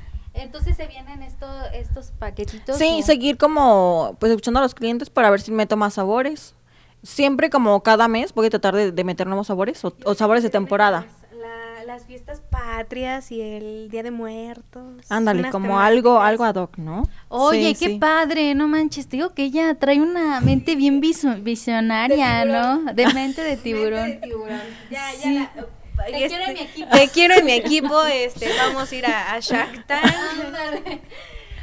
Entonces 0.42 0.76
se 0.76 0.86
vienen 0.86 1.22
esto, 1.22 1.46
estos 1.72 2.10
paquetitos. 2.18 2.76
Sí, 2.76 2.98
o- 3.00 3.02
seguir 3.02 3.36
como, 3.38 4.16
pues 4.20 4.30
escuchando 4.30 4.60
a 4.60 4.62
los 4.62 4.74
clientes 4.74 5.08
para 5.10 5.30
ver 5.30 5.40
si 5.40 5.50
meto 5.52 5.76
más 5.76 5.94
sabores. 5.94 6.54
Siempre 7.02 7.50
como 7.50 7.82
cada 7.82 8.06
mes 8.08 8.32
voy 8.32 8.46
a 8.46 8.50
tratar 8.50 8.74
de, 8.76 8.92
de 8.92 9.04
meter 9.04 9.26
nuevos 9.26 9.48
sabores 9.48 9.84
o, 9.84 9.94
o 10.04 10.14
sabores 10.14 10.42
de 10.42 10.50
temporada. 10.50 11.06
La- 11.40 11.84
las 11.84 12.06
fiestas 12.06 12.40
patrias 12.48 13.32
y 13.32 13.40
el 13.40 13.88
Día 13.90 14.02
de 14.04 14.12
Muertos. 14.12 15.04
Ándale, 15.08 15.50
como 15.50 15.80
algo, 15.80 16.14
temáticas. 16.14 16.28
algo 16.28 16.44
ad 16.44 16.54
hoc, 16.62 16.78
¿no? 16.78 17.02
Oye, 17.28 17.74
Sí, 17.74 17.86
qué 17.86 17.92
sí. 17.94 17.98
padre, 17.98 18.54
no 18.54 18.68
manches, 18.68 19.08
te 19.08 19.16
digo 19.16 19.30
que 19.34 19.42
ella 19.44 19.74
trae 19.74 20.00
una 20.00 20.40
mente 20.40 20.76
bien 20.76 21.00
visionaria, 21.00 22.44
¿no? 22.44 22.92
De 22.92 23.06
mente 23.12 23.42
de 23.42 23.56
tiburón. 23.56 23.92
Mente 24.08 24.20
de 24.20 24.26
tiburón. 24.28 24.60
Ya, 24.90 25.12
ya. 25.12 25.18
Sí. 25.22 25.34
la- 25.34 25.66
Te 26.04 26.24
este, 26.24 26.28
quiero 26.28 26.44
en 26.44 26.54
mi 26.54 26.60
equipo. 26.60 26.96
Te 26.96 27.08
quiero 27.08 27.34
en 27.34 27.44
mi 27.44 27.52
equipo. 27.52 28.04
Este, 28.04 28.48
vamos 28.56 28.90
a 28.90 28.94
ir 28.94 29.06
a, 29.06 29.34
a 29.34 29.40
Shark 29.40 29.84
Tank. 29.86 30.04
Ándale. 30.44 31.00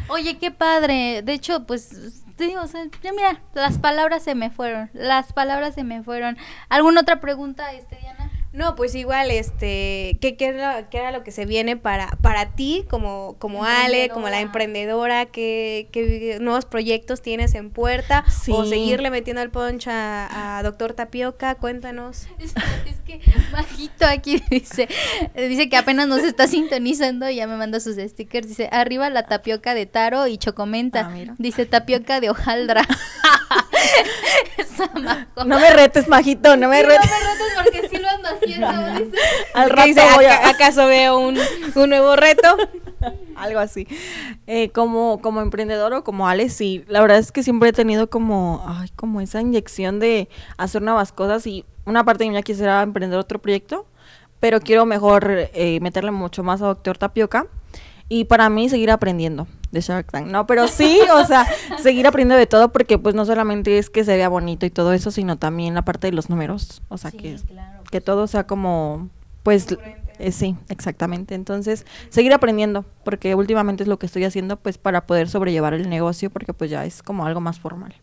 Oye, 0.09 0.37
qué 0.37 0.51
padre. 0.51 1.21
De 1.21 1.33
hecho, 1.33 1.65
pues 1.65 2.23
te 2.35 2.45
digo, 2.45 2.61
o 2.61 2.67
sea, 2.67 2.85
ya 3.03 3.11
mira, 3.11 3.41
las 3.53 3.77
palabras 3.77 4.23
se 4.23 4.33
me 4.33 4.49
fueron. 4.49 4.89
Las 4.93 5.33
palabras 5.33 5.75
se 5.75 5.83
me 5.83 6.03
fueron. 6.03 6.37
¿Alguna 6.69 7.01
otra 7.01 7.19
pregunta, 7.19 7.73
este, 7.73 7.97
Diana? 7.97 8.18
No, 8.51 8.75
pues 8.75 8.95
igual, 8.95 9.29
este, 9.29 10.17
¿qué, 10.21 10.35
qué, 10.35 10.45
era, 10.47 10.89
qué 10.89 10.97
era 10.97 11.11
lo 11.11 11.23
que 11.23 11.31
se 11.31 11.45
viene 11.45 11.77
para, 11.77 12.07
para 12.21 12.55
ti 12.55 12.83
como, 12.89 13.35
como 13.37 13.63
Ale, 13.63 14.09
como 14.09 14.27
la 14.27 14.41
emprendedora? 14.41 15.27
¿qué, 15.27 15.87
qué 15.91 16.37
nuevos 16.41 16.65
proyectos 16.65 17.21
tienes 17.21 17.53
en 17.53 17.69
puerta? 17.69 18.25
¿O 18.49 18.65
seguirle 18.65 19.11
metiendo 19.11 19.43
el 19.43 19.51
punch 19.51 19.87
a, 19.87 20.57
a 20.57 20.63
Doctor 20.63 20.93
Tapioca? 20.93 21.55
Cuéntanos. 21.55 22.27
Es, 22.39 22.53
es 22.89 22.99
que 23.05 23.21
bajito 23.51 24.05
aquí 24.05 24.41
dice, 24.49 24.87
dice 25.35 25.69
que 25.69 25.77
apenas 25.77 26.07
nos 26.07 26.23
está 26.23 26.47
sintonizando 26.47 27.29
y 27.29 27.35
ya 27.35 27.47
me 27.47 27.57
manda 27.57 27.79
sus 27.79 27.97
stickers. 27.97 28.47
Dice, 28.47 28.69
arriba 28.71 29.09
la 29.09 29.27
tapioca 29.27 29.73
de 29.75 29.85
taro 29.85 30.25
y 30.27 30.37
chocomenta. 30.37 31.11
Ah, 31.11 31.35
dice 31.37 31.65
tapioca 31.65 32.19
de 32.19 32.29
hojaldra. 32.29 32.81
No 35.45 35.59
me 35.59 35.69
retes, 35.71 36.07
majito, 36.07 36.55
no 36.57 36.69
me 36.69 36.81
Sí, 36.81 36.83
no 36.83 36.89
retes. 36.89 37.11
me 37.11 37.17
retes 37.19 37.63
porque 37.63 37.78
haciendo, 38.29 38.67
dice. 39.05 39.17
Al 39.53 39.69
¿Qué 39.69 39.75
rato 39.75 39.87
dice? 39.87 40.01
voy 40.15 40.25
a- 40.25 40.37
¿Aca- 40.39 40.49
¿Acaso 40.49 40.85
veo 40.87 41.17
un, 41.19 41.37
un 41.75 41.89
nuevo 41.89 42.15
reto? 42.15 42.47
Algo 43.35 43.59
así. 43.59 43.87
Eh, 44.47 44.69
como, 44.71 45.21
como 45.21 45.41
emprendedor 45.41 45.93
o 45.93 46.03
como 46.03 46.27
Ale, 46.27 46.49
sí. 46.49 46.83
La 46.87 47.01
verdad 47.01 47.17
es 47.17 47.31
que 47.31 47.43
siempre 47.43 47.69
he 47.69 47.73
tenido 47.73 48.09
como, 48.09 48.63
ay, 48.67 48.89
como 48.95 49.21
esa 49.21 49.41
inyección 49.41 49.99
de 49.99 50.27
hacer 50.57 50.81
nuevas 50.81 51.11
cosas 51.11 51.45
y 51.47 51.65
una 51.85 52.03
parte 52.03 52.23
de 52.23 52.29
mí 52.29 52.35
ya 52.35 52.41
quisiera 52.41 52.81
emprender 52.81 53.17
otro 53.17 53.39
proyecto, 53.39 53.85
pero 54.39 54.59
quiero 54.59 54.85
mejor 54.85 55.31
eh, 55.53 55.79
meterle 55.81 56.11
mucho 56.11 56.43
más 56.43 56.61
a 56.61 56.65
Doctor 56.67 56.97
Tapioca 56.97 57.47
y 58.09 58.25
para 58.25 58.49
mí 58.49 58.67
seguir 58.69 58.91
aprendiendo 58.91 59.47
de 59.71 59.81
Shark 59.81 60.11
Tank. 60.11 60.27
No, 60.27 60.47
pero 60.47 60.67
sí, 60.67 60.99
o 61.13 61.25
sea, 61.25 61.47
seguir 61.81 62.07
aprendiendo 62.07 62.35
de 62.39 62.47
todo 62.47 62.71
porque 62.71 62.97
pues 62.97 63.13
no 63.15 63.23
solamente 63.25 63.77
es 63.77 63.89
que 63.89 64.03
se 64.03 64.17
vea 64.17 64.27
bonito 64.27 64.65
y 64.65 64.71
todo 64.71 64.93
eso, 64.93 65.11
sino 65.11 65.37
también 65.37 65.75
la 65.75 65.83
parte 65.83 66.07
de 66.07 66.13
los 66.13 66.29
números. 66.29 66.81
O 66.89 66.97
sea, 66.97 67.11
Sí, 67.11 67.17
que, 67.17 67.35
claro. 67.35 67.83
que 67.91 68.01
todo 68.01 68.25
sea 68.27 68.45
como, 68.47 69.09
pues, 69.43 69.67
eh, 70.17 70.31
sí, 70.31 70.55
exactamente. 70.69 71.35
Entonces, 71.35 71.85
seguir 72.09 72.33
aprendiendo, 72.33 72.83
porque 73.03 73.35
últimamente 73.35 73.83
es 73.83 73.87
lo 73.87 73.99
que 73.99 74.07
estoy 74.07 74.23
haciendo, 74.25 74.57
pues, 74.57 74.79
para 74.79 75.05
poder 75.05 75.29
sobrellevar 75.29 75.75
el 75.75 75.87
negocio, 75.87 76.31
porque 76.31 76.51
pues 76.53 76.71
ya 76.71 76.85
es 76.85 77.03
como 77.03 77.25
algo 77.25 77.39
más 77.39 77.59
formal. 77.59 77.93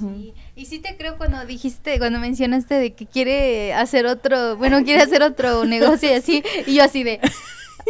Sí. 0.00 0.32
Y 0.56 0.64
sí 0.66 0.78
te 0.78 0.96
creo 0.96 1.18
cuando 1.18 1.44
dijiste, 1.44 1.98
cuando 1.98 2.18
mencionaste 2.18 2.74
de 2.74 2.94
que 2.94 3.04
quiere 3.06 3.74
hacer 3.74 4.06
otro, 4.06 4.56
bueno, 4.56 4.82
quiere 4.84 5.02
hacer 5.02 5.22
otro 5.22 5.64
negocio 5.66 6.08
y 6.10 6.14
así, 6.14 6.42
y 6.66 6.76
yo 6.76 6.84
así 6.84 7.02
de, 7.02 7.20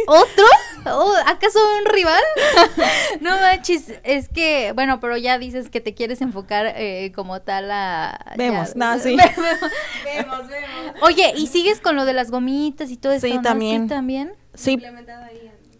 ¿otro? 0.07 0.45
¿Oh, 0.87 1.13
¿Acaso 1.25 1.59
un 1.79 1.85
rival? 1.93 2.21
no 3.21 3.31
manches, 3.31 3.93
es 4.03 4.29
que, 4.29 4.71
bueno, 4.73 4.99
pero 4.99 5.17
ya 5.17 5.39
dices 5.39 5.69
que 5.69 5.81
te 5.81 5.93
quieres 5.93 6.21
enfocar 6.21 6.73
eh, 6.75 7.11
como 7.15 7.41
tal 7.41 7.71
a... 7.71 8.33
Vemos, 8.37 8.73
ya- 8.73 8.75
no, 8.75 8.99
sí. 9.03 9.15
Vemos, 9.15 10.47
vemos. 10.47 10.93
Oye, 11.01 11.33
¿y 11.35 11.47
sigues 11.47 11.81
con 11.81 11.95
lo 11.95 12.05
de 12.05 12.13
las 12.13 12.29
gomitas 12.31 12.91
y 12.91 12.97
todo 12.97 13.13
esto? 13.13 13.27
Sí, 13.27 13.33
no? 13.33 13.41
también. 13.41 13.83
Sí, 13.83 13.89
también. 13.89 14.33
Sí, 14.53 14.79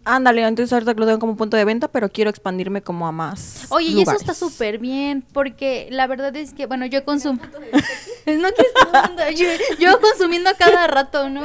ándale, 0.04 0.42
entonces 0.42 0.72
ahorita 0.72 0.94
lo 0.94 1.06
tengo 1.06 1.18
como 1.18 1.36
punto 1.36 1.56
de 1.56 1.64
venta, 1.64 1.88
pero 1.88 2.08
quiero 2.10 2.30
expandirme 2.30 2.82
como 2.82 3.06
a 3.08 3.12
más 3.12 3.66
Oye, 3.70 3.88
y 3.90 4.02
eso 4.02 4.12
está 4.12 4.34
súper 4.34 4.78
bien, 4.78 5.22
porque 5.32 5.88
la 5.90 6.06
verdad 6.06 6.34
es 6.36 6.52
que, 6.52 6.66
bueno, 6.66 6.86
yo 6.86 7.04
consumo... 7.04 7.40
no 8.38 8.48
que 8.52 8.62
estar- 8.62 9.34
yo, 9.34 9.46
yo 9.78 10.00
consumiendo 10.00 10.50
cada 10.58 10.86
rato, 10.86 11.28
¿no? 11.28 11.42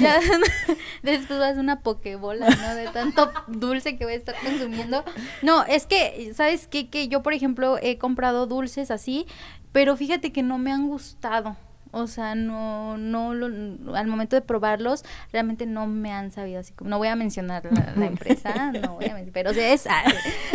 Ya 0.00 0.20
después 1.02 1.38
vas 1.38 1.56
a 1.56 1.60
una 1.60 1.80
pokebola, 1.80 2.48
¿no? 2.48 2.74
De 2.74 2.88
tanto 2.88 3.30
dulce 3.46 3.96
que 3.96 4.04
voy 4.04 4.14
a 4.14 4.16
estar 4.16 4.34
consumiendo. 4.42 5.04
No, 5.42 5.64
es 5.64 5.86
que, 5.86 6.32
¿sabes 6.34 6.66
qué? 6.66 6.88
Que 6.88 7.08
yo, 7.08 7.22
por 7.22 7.34
ejemplo, 7.34 7.78
he 7.80 7.98
comprado 7.98 8.46
dulces 8.46 8.90
así, 8.90 9.26
pero 9.72 9.96
fíjate 9.96 10.32
que 10.32 10.42
no 10.42 10.58
me 10.58 10.72
han 10.72 10.88
gustado. 10.88 11.56
O 11.96 12.06
sea, 12.06 12.34
no, 12.34 12.96
no, 12.98 13.34
lo- 13.34 13.94
al 13.96 14.06
momento 14.06 14.36
de 14.36 14.42
probarlos, 14.42 15.04
realmente 15.32 15.66
no 15.66 15.86
me 15.86 16.12
han 16.12 16.30
sabido 16.32 16.60
así, 16.60 16.72
como, 16.72 16.90
no 16.90 16.98
voy 16.98 17.08
a 17.08 17.16
mencionar 17.16 17.64
la, 17.70 17.92
la 17.96 18.06
empresa, 18.14 18.72
no 18.72 18.94
voy 18.94 19.06
a 19.06 19.14
mencionar, 19.14 19.32
pero 19.32 19.50
o 19.50 19.54
sea, 19.54 19.72
es, 19.72 19.86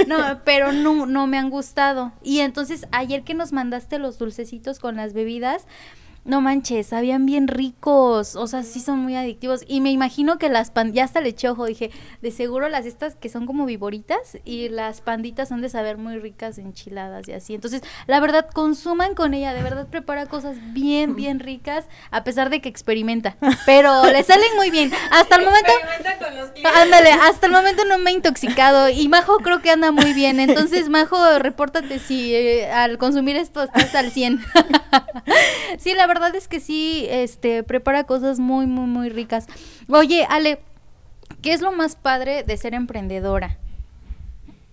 no, 0.07 0.17
pero 0.45 0.71
no, 0.71 1.05
no 1.05 1.27
me 1.27 1.37
han 1.37 1.49
gustado. 1.49 2.11
Y 2.23 2.39
entonces, 2.39 2.87
ayer 2.91 3.23
que 3.23 3.33
nos 3.33 3.51
mandaste 3.53 3.99
los 3.99 4.17
dulcecitos 4.17 4.79
con 4.79 4.95
las 4.95 5.13
bebidas, 5.13 5.65
no 6.23 6.39
manches, 6.39 6.87
sabían 6.87 7.25
bien 7.25 7.47
ricos, 7.47 8.35
o 8.35 8.45
sea, 8.45 8.63
sí 8.63 8.79
son 8.79 8.99
muy 8.99 9.15
adictivos. 9.15 9.63
Y 9.67 9.81
me 9.81 9.91
imagino 9.91 10.37
que 10.37 10.49
las 10.49 10.69
pan, 10.69 10.93
ya 10.93 11.03
hasta 11.03 11.19
le 11.19 11.29
eché 11.29 11.49
ojo, 11.49 11.65
dije, 11.65 11.91
de 12.21 12.31
seguro 12.31 12.69
las 12.69 12.85
estas 12.85 13.15
que 13.15 13.29
son 13.29 13.47
como 13.47 13.65
viboritas 13.65 14.37
y 14.45 14.69
las 14.69 15.01
panditas 15.01 15.51
han 15.51 15.61
de 15.61 15.69
saber 15.69 15.97
muy 15.97 16.19
ricas 16.19 16.59
enchiladas 16.59 17.27
y 17.27 17.33
así. 17.33 17.55
Entonces, 17.55 17.81
la 18.05 18.19
verdad, 18.19 18.47
consuman 18.53 19.15
con 19.15 19.33
ella, 19.33 19.53
de 19.53 19.63
verdad 19.63 19.87
prepara 19.87 20.27
cosas 20.27 20.57
bien, 20.73 21.15
bien 21.15 21.39
ricas, 21.39 21.85
a 22.11 22.23
pesar 22.23 22.49
de 22.49 22.61
que 22.61 22.69
experimenta. 22.69 23.37
Pero 23.65 24.05
le 24.05 24.23
salen 24.23 24.55
muy 24.55 24.69
bien. 24.69 24.91
Hasta 25.11 25.37
el 25.37 25.45
momento... 25.45 25.71
Ándale, 26.75 27.11
hasta 27.11 27.47
el 27.47 27.51
momento 27.51 27.85
no 27.85 27.97
me 27.97 28.11
he 28.11 28.13
intoxicado 28.13 28.89
y 28.89 29.07
Majo 29.07 29.37
creo 29.37 29.61
que 29.61 29.71
anda 29.71 29.91
muy 29.91 30.13
bien. 30.13 30.39
Entonces, 30.39 30.89
Majo, 30.89 31.39
repórtate 31.39 31.97
si 31.97 32.35
eh, 32.35 32.71
al 32.71 32.97
consumir 32.99 33.35
esto 33.35 33.63
estás 33.63 33.95
al 33.95 34.11
100. 34.11 34.39
sí, 35.79 35.93
la 35.95 36.07
verdad 36.13 36.35
es 36.35 36.49
que 36.49 36.59
sí, 36.59 37.05
este, 37.09 37.63
prepara 37.63 38.03
cosas 38.03 38.37
muy, 38.37 38.67
muy, 38.67 38.85
muy 38.85 39.09
ricas. 39.09 39.47
Oye, 39.87 40.25
Ale, 40.29 40.59
¿qué 41.41 41.53
es 41.53 41.61
lo 41.61 41.71
más 41.71 41.95
padre 41.95 42.43
de 42.43 42.57
ser 42.57 42.73
emprendedora? 42.73 43.57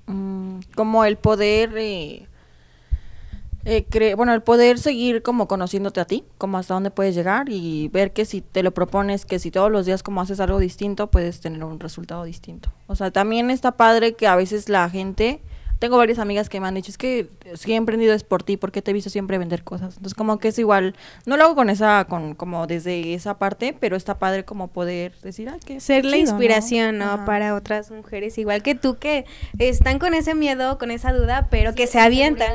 Mm, 0.07 0.61
como 0.75 1.05
el 1.05 1.17
poder, 1.17 1.77
eh, 1.77 2.27
eh, 3.65 4.15
bueno, 4.17 4.35
el 4.35 4.43
poder 4.43 4.81
seguir 4.81 5.23
como 5.23 5.47
conociéndote 5.47 6.01
a 6.01 6.07
ti, 6.07 6.25
como 6.39 6.59
hasta 6.59 6.75
dónde 6.75 6.91
puedes 6.91 7.15
llegar 7.15 7.49
y 7.51 7.87
ver 7.89 8.13
que 8.13 8.25
si 8.25 8.41
te 8.41 8.65
lo 8.65 8.73
propones, 8.73 9.25
que 9.25 9.39
si 9.39 9.53
todos 9.53 9.71
los 9.71 9.87
días 9.87 10.03
como 10.03 10.21
haces 10.21 10.41
algo 10.41 10.59
distinto, 10.59 11.09
puedes 11.09 11.39
tener 11.39 11.63
un 11.63 11.79
resultado 11.79 12.25
distinto. 12.25 12.73
O 12.89 12.97
sea, 12.97 13.13
también 13.13 13.51
está 13.51 13.73
padre 13.77 14.15
que 14.15 14.27
a 14.27 14.35
veces 14.35 14.69
la 14.69 14.91
gente, 14.91 15.41
tengo 15.79 15.97
varias 15.97 16.19
amigas 16.19 16.49
que 16.49 16.61
me 16.61 16.67
han 16.67 16.75
dicho, 16.75 16.91
es 16.91 16.99
que 16.99 17.29
si 17.55 17.73
he 17.73 17.77
emprendido 17.77 18.15
es 18.15 18.25
por 18.25 18.43
ti, 18.43 18.57
porque 18.57 18.83
te 18.83 18.91
he 18.91 18.95
visto 18.95 19.11
siempre 19.11 19.39
vender 19.39 19.63
cosas. 19.63 19.95
Entonces 19.97 20.15
como 20.15 20.39
que 20.39 20.49
es 20.49 20.59
igual, 20.59 20.95
no 21.27 21.37
lo 21.37 21.45
hago 21.45 21.55
con 21.55 21.71
esa, 21.71 22.05
con 22.09 22.35
como 22.35 22.67
desde 22.67 23.15
esa 23.15 23.39
parte, 23.39 23.77
pero 23.79 23.97
está 23.97 24.19
padre 24.19 24.45
como 24.45 24.69
poder 24.69 25.13
decir, 25.23 25.49
ay, 25.49 25.61
que 25.61 25.81
Ser 25.81 26.05
la 26.05 26.17
inspiración, 26.17 26.99
¿no? 26.99 27.25
Para 27.25 27.55
otras 27.55 27.91
mujeres, 27.91 28.39
igual 28.39 28.63
que 28.63 28.75
tú, 28.75 28.97
que 28.99 29.25
están 29.59 29.99
con 29.99 30.15
ese 30.15 30.35
miedo, 30.35 30.79
con 30.79 30.91
esa 30.91 31.13
duda, 31.13 31.49
pero 31.51 31.75
que 31.75 31.87
se 31.87 32.01
avientan. 32.01 32.53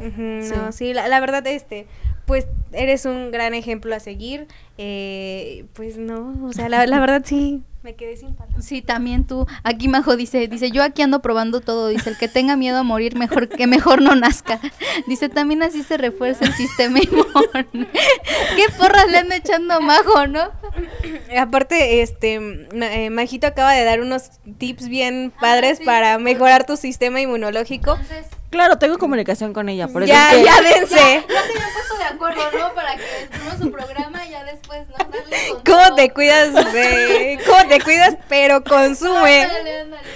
Ujú, 0.00 0.42
Sí. 0.42 0.54
No, 0.54 0.72
sí, 0.72 0.94
la, 0.94 1.08
la 1.08 1.20
verdad, 1.20 1.46
este, 1.46 1.86
pues 2.30 2.46
eres 2.72 3.06
un 3.06 3.32
gran 3.32 3.54
ejemplo 3.54 3.92
a 3.92 3.98
seguir. 3.98 4.46
eh, 4.78 5.64
pues 5.74 5.98
no, 5.98 6.32
o 6.46 6.52
sea, 6.52 6.68
la, 6.68 6.86
la 6.86 7.00
verdad 7.00 7.22
sí, 7.24 7.60
me 7.82 7.96
quedé 7.96 8.16
sin 8.16 8.34
palabras. 8.36 8.64
Sí, 8.64 8.82
también 8.82 9.26
tú. 9.26 9.48
Aquí 9.64 9.88
Majo 9.88 10.14
dice, 10.16 10.46
dice, 10.46 10.70
yo 10.70 10.84
aquí 10.84 11.02
ando 11.02 11.20
probando 11.22 11.60
todo. 11.60 11.88
Dice, 11.88 12.10
el 12.10 12.16
que 12.18 12.28
tenga 12.28 12.54
miedo 12.54 12.78
a 12.78 12.82
morir, 12.84 13.16
mejor 13.16 13.48
que 13.48 13.66
mejor 13.66 14.00
no 14.00 14.14
nazca. 14.14 14.60
Dice, 15.08 15.28
también 15.28 15.64
así 15.64 15.82
se 15.82 15.96
refuerza 15.96 16.44
el 16.44 16.52
sistema 16.52 17.00
inmune. 17.00 17.88
¿Qué 18.56 18.64
porras 18.78 19.10
le 19.10 19.18
anda 19.18 19.34
echando 19.36 19.74
a 19.74 19.80
Majo, 19.80 20.26
no? 20.28 20.50
Aparte, 21.38 22.02
este, 22.02 22.34
eh, 22.74 23.10
Majito 23.10 23.48
acaba 23.48 23.72
de 23.72 23.82
dar 23.84 24.00
unos 24.02 24.30
tips 24.58 24.88
bien 24.88 25.32
padres 25.40 25.72
Ah, 25.78 25.80
sí. 25.80 25.84
para 25.84 26.18
mejorar 26.18 26.64
tu 26.66 26.76
sistema 26.76 27.20
inmunológico. 27.20 27.92
Entonces, 27.98 28.26
Claro, 28.50 28.78
tengo 28.78 28.98
comunicación 28.98 29.52
con 29.52 29.68
ella, 29.68 29.86
por 29.88 30.02
eso 30.02 30.12
Ya, 30.12 30.32
es 30.32 30.38
que- 30.38 30.44
ya 30.44 30.60
dense. 30.62 30.96
ya 30.96 31.42
se 31.42 31.52
habían 31.52 31.72
puesto 31.72 31.96
de 31.98 32.04
acuerdo, 32.04 32.42
¿no? 32.58 32.74
Para 32.74 32.96
que 32.96 33.02
estemos 33.22 33.54
su 33.58 33.70
programa 33.70 34.26
y 34.26 34.30
ya 34.30 34.44
después, 34.44 34.88
¿no? 34.88 34.96
Darle 34.96 35.36
¿Cómo 35.64 35.94
te 35.94 36.10
cuidas 36.10 36.52
de, 36.72 37.38
cómo 37.46 37.68
te 37.68 37.80
cuidas, 37.80 38.16
pero 38.28 38.62
consume? 38.64 39.42
Ándale, 39.42 39.80
ándale. 39.82 40.08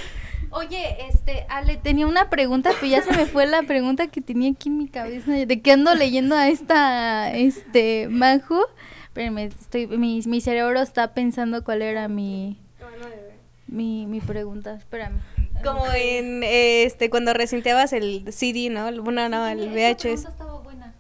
Oye, 0.51 0.97
este, 1.09 1.47
Ale, 1.49 1.77
tenía 1.79 2.07
una 2.07 2.31
pregunta, 2.31 2.71
pero 2.75 2.87
ya 2.87 3.03
se 3.03 3.13
me 3.13 3.27
fue 3.27 3.45
la 3.47 3.63
pregunta 3.63 4.07
que 4.07 4.21
tenía 4.21 4.51
aquí 4.53 4.69
en 4.69 4.79
mi 4.79 4.89
cabeza. 4.89 5.33
¿De 5.33 5.61
qué 5.63 5.73
ando 5.73 5.95
leyendo 5.97 6.37
a 6.37 6.49
esta, 6.49 7.33
este, 7.33 8.07
Majo? 8.09 8.61
Espérenme, 9.05 9.45
estoy, 9.47 9.87
mi, 9.89 10.21
mi 10.27 10.41
cerebro 10.41 10.81
está 10.81 11.13
pensando 11.13 11.65
cuál 11.65 11.83
era 11.83 12.07
mi, 12.07 12.57
mi, 13.67 14.07
mi 14.07 14.21
pregunta. 14.21 14.75
Espérame. 14.75 15.21
Como 15.63 15.87
en, 15.93 16.43
este, 16.45 17.09
cuando 17.11 17.33
recinteabas 17.33 17.93
el 17.93 18.25
CD, 18.33 18.71
¿no? 18.71 18.91
Bueno, 19.03 19.29
no, 19.29 19.47
el 19.47 19.71
VHS. 19.71 20.25
estaba 20.29 20.59
buena, 20.61 20.95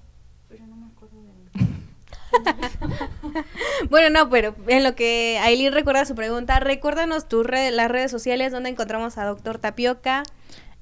pero 0.48 0.64
no 0.66 0.76
me 0.76 0.86
acuerdo 0.86 1.22
de 1.22 1.32
Bueno, 3.90 4.10
no, 4.18 4.30
pero 4.30 4.54
en 4.68 4.84
lo 4.84 4.94
que 4.94 5.38
Aileen 5.42 5.72
recuerda 5.72 6.04
su 6.06 6.14
pregunta, 6.14 6.60
recuérdanos 6.60 7.28
tus 7.28 7.44
red- 7.46 7.74
las 7.74 7.90
redes 7.90 8.10
sociales 8.10 8.52
donde 8.52 8.70
encontramos 8.70 9.18
a 9.18 9.24
Doctor 9.24 9.58
Tapioca. 9.58 10.22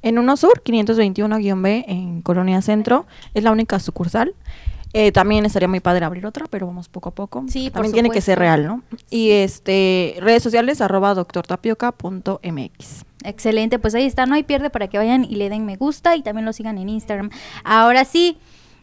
En 0.02 0.18
Uno 0.18 0.36
Sur, 0.36 0.62
521-B 0.64 1.84
en 1.88 2.22
Colonia 2.22 2.60
Centro, 2.62 3.06
es 3.34 3.42
la 3.44 3.50
única 3.52 3.78
sucursal. 3.80 4.34
Eh, 4.94 5.10
también 5.10 5.46
estaría 5.46 5.68
muy 5.68 5.80
padre 5.80 6.04
abrir 6.04 6.26
otra, 6.26 6.44
pero 6.50 6.66
vamos 6.66 6.88
poco 6.88 7.08
a 7.08 7.14
poco. 7.14 7.44
Sí, 7.48 7.70
por 7.70 7.80
también 7.82 7.92
tiene 7.94 8.10
que 8.10 8.20
ser 8.20 8.38
real, 8.38 8.66
¿no? 8.66 8.82
Y 9.10 9.30
este 9.30 10.16
redes 10.20 10.42
sociales 10.42 10.80
arroba 10.82 11.14
doctortapioca.mx. 11.14 13.04
Excelente, 13.24 13.78
pues 13.78 13.94
ahí 13.94 14.06
está, 14.06 14.26
no 14.26 14.34
hay 14.34 14.42
pierde 14.42 14.70
para 14.70 14.88
que 14.88 14.98
vayan 14.98 15.24
y 15.24 15.36
le 15.36 15.48
den 15.48 15.64
me 15.64 15.76
gusta 15.76 16.16
y 16.16 16.22
también 16.22 16.44
lo 16.44 16.52
sigan 16.52 16.78
en 16.78 16.88
Instagram. 16.88 17.30
Ahora 17.64 18.04
sí, 18.04 18.38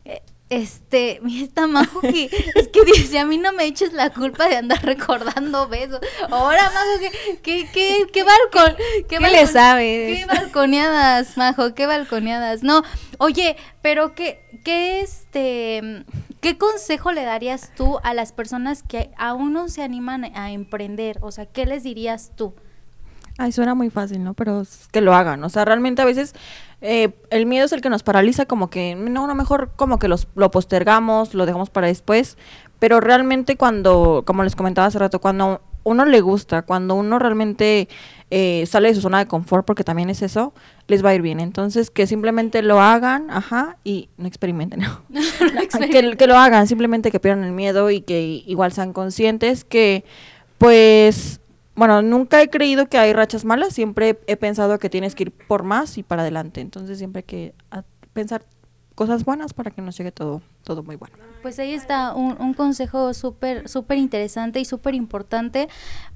eh, 0.06 0.21
este, 0.49 1.19
mira 1.23 1.45
esta 1.45 1.67
Majo 1.67 2.02
que 2.02 2.25
es 2.56 2.67
que 2.67 2.84
dice, 2.86 3.19
a 3.19 3.25
mí 3.25 3.38
no 3.38 3.54
me 3.54 3.65
eches 3.65 3.93
la 3.93 4.10
culpa 4.10 4.47
de 4.47 4.58
andar 4.58 4.84
recordando 4.84 5.67
besos. 5.67 5.99
Ahora, 6.30 6.71
Majo, 6.71 6.99
que, 6.99 7.38
que, 7.41 7.71
que, 7.71 8.08
qué 8.12 8.23
balcón, 8.23 8.75
qué, 9.08 9.17
¿Qué 9.17 9.30
le 9.30 9.47
sabes? 9.47 10.17
Qué 10.17 10.25
balconeadas, 10.25 11.38
Majo, 11.38 11.73
qué 11.75 11.86
balconeadas. 11.86 12.63
No, 12.63 12.84
oye, 13.17 13.58
pero 13.82 14.15
qué, 14.15 14.41
qué 14.65 15.02
este, 15.02 16.06
qué 16.41 16.58
consejo 16.58 17.12
le 17.12 17.23
darías 17.23 17.71
tú 17.75 17.99
a 18.04 18.13
las 18.13 18.32
personas 18.32 18.84
que 18.84 19.12
aún 19.17 19.54
no 19.54 19.69
se 19.69 19.84
animan 19.84 20.25
a 20.36 20.52
emprender? 20.52 21.19
O 21.21 21.32
sea, 21.32 21.45
¿qué 21.45 21.65
les 21.65 21.84
dirías 21.84 22.32
tú? 22.36 22.54
Ay, 23.41 23.54
suena 23.54 23.73
muy 23.73 23.89
fácil, 23.89 24.21
¿no? 24.21 24.34
Pero 24.34 24.60
es 24.60 24.89
que 24.91 24.99
lo 24.99 25.15
hagan. 25.15 25.41
O 25.45 25.49
sea, 25.49 25.63
realmente 25.63 26.02
a 26.02 26.06
veces 26.06 26.36
eh, 26.82 27.13
el 27.30 27.45
miedo 27.45 27.65
es 27.65 27.71
el 27.71 27.80
que 27.80 27.89
nos 27.89 28.04
paraliza, 28.04 28.45
como 28.45 28.69
que, 28.69 28.95
no, 28.95 29.28
no, 29.28 29.34
mejor 29.34 29.71
como 29.78 29.97
que 29.97 30.10
los, 30.10 30.28
lo 30.36 30.52
postergamos, 30.52 31.34
lo 31.34 31.45
dejamos 31.45 31.69
para 31.69 31.88
después. 31.88 32.38
Pero 32.80 32.99
realmente 32.99 33.56
cuando, 33.56 34.23
como 34.25 34.43
les 34.43 34.58
comentaba 34.58 34.88
hace 34.88 34.99
rato, 34.99 35.21
cuando 35.21 35.62
uno 35.86 36.04
le 36.04 36.19
gusta, 36.19 36.63
cuando 36.63 36.95
uno 36.95 37.17
realmente 37.17 37.88
eh, 38.30 38.65
sale 38.67 38.89
de 38.89 38.95
su 38.95 39.02
zona 39.02 39.19
de 39.19 39.28
confort, 39.28 39.65
porque 39.65 39.86
también 39.86 40.10
es 40.10 40.21
eso, 40.21 40.54
les 40.88 41.04
va 41.04 41.12
a 41.12 41.15
ir 41.15 41.21
bien. 41.21 41.39
Entonces, 41.39 41.91
que 41.91 42.08
simplemente 42.08 42.62
lo 42.62 42.82
hagan, 42.82 43.32
ajá, 43.32 43.78
y 43.86 44.10
no 44.17 44.28
experimenten, 44.28 44.82
¿no? 44.82 44.99
que, 45.89 46.17
que 46.17 46.28
lo 46.28 46.38
hagan, 46.38 46.67
simplemente 46.67 47.10
que 47.10 47.21
pierdan 47.21 47.45
el 47.45 47.54
miedo 47.54 47.89
y 47.89 48.02
que 48.02 48.43
igual 48.45 48.73
sean 48.73 48.91
conscientes 48.91 49.63
que, 49.63 50.04
pues, 50.58 51.39
bueno, 51.80 52.02
nunca 52.02 52.42
he 52.42 52.50
creído 52.50 52.88
que 52.88 52.98
hay 52.98 53.13
rachas 53.13 53.46
malas, 53.46 53.74
siempre 53.74 54.20
he 54.28 54.36
pensado 54.36 54.78
que 54.80 54.89
tienes 54.89 55.15
que 55.15 55.24
ir 55.24 55.32
por 55.32 55.63
más 55.63 55.98
y 55.98 56.04
para 56.04 56.24
adelante. 56.24 56.60
Entonces, 56.60 56.98
siempre 56.98 57.22
hay 57.22 57.24
que 57.24 57.54
pensar 58.12 58.44
cosas 58.96 59.24
buenas 59.24 59.54
para 59.54 59.72
que 59.72 59.82
nos 59.82 59.98
llegue 59.98 60.12
todo, 60.12 60.42
todo 60.69 60.84
muy 60.84 60.97
bueno. 60.97 61.15
Pues 61.41 61.58
ahí 61.58 61.73
está 61.73 62.13
un, 62.13 62.39
un 62.39 62.53
consejo 62.53 63.12
súper, 63.15 63.67
súper 63.67 63.97
interesante 63.97 64.60
y 64.60 64.65
súper 64.65 64.93
importante, 64.93 65.67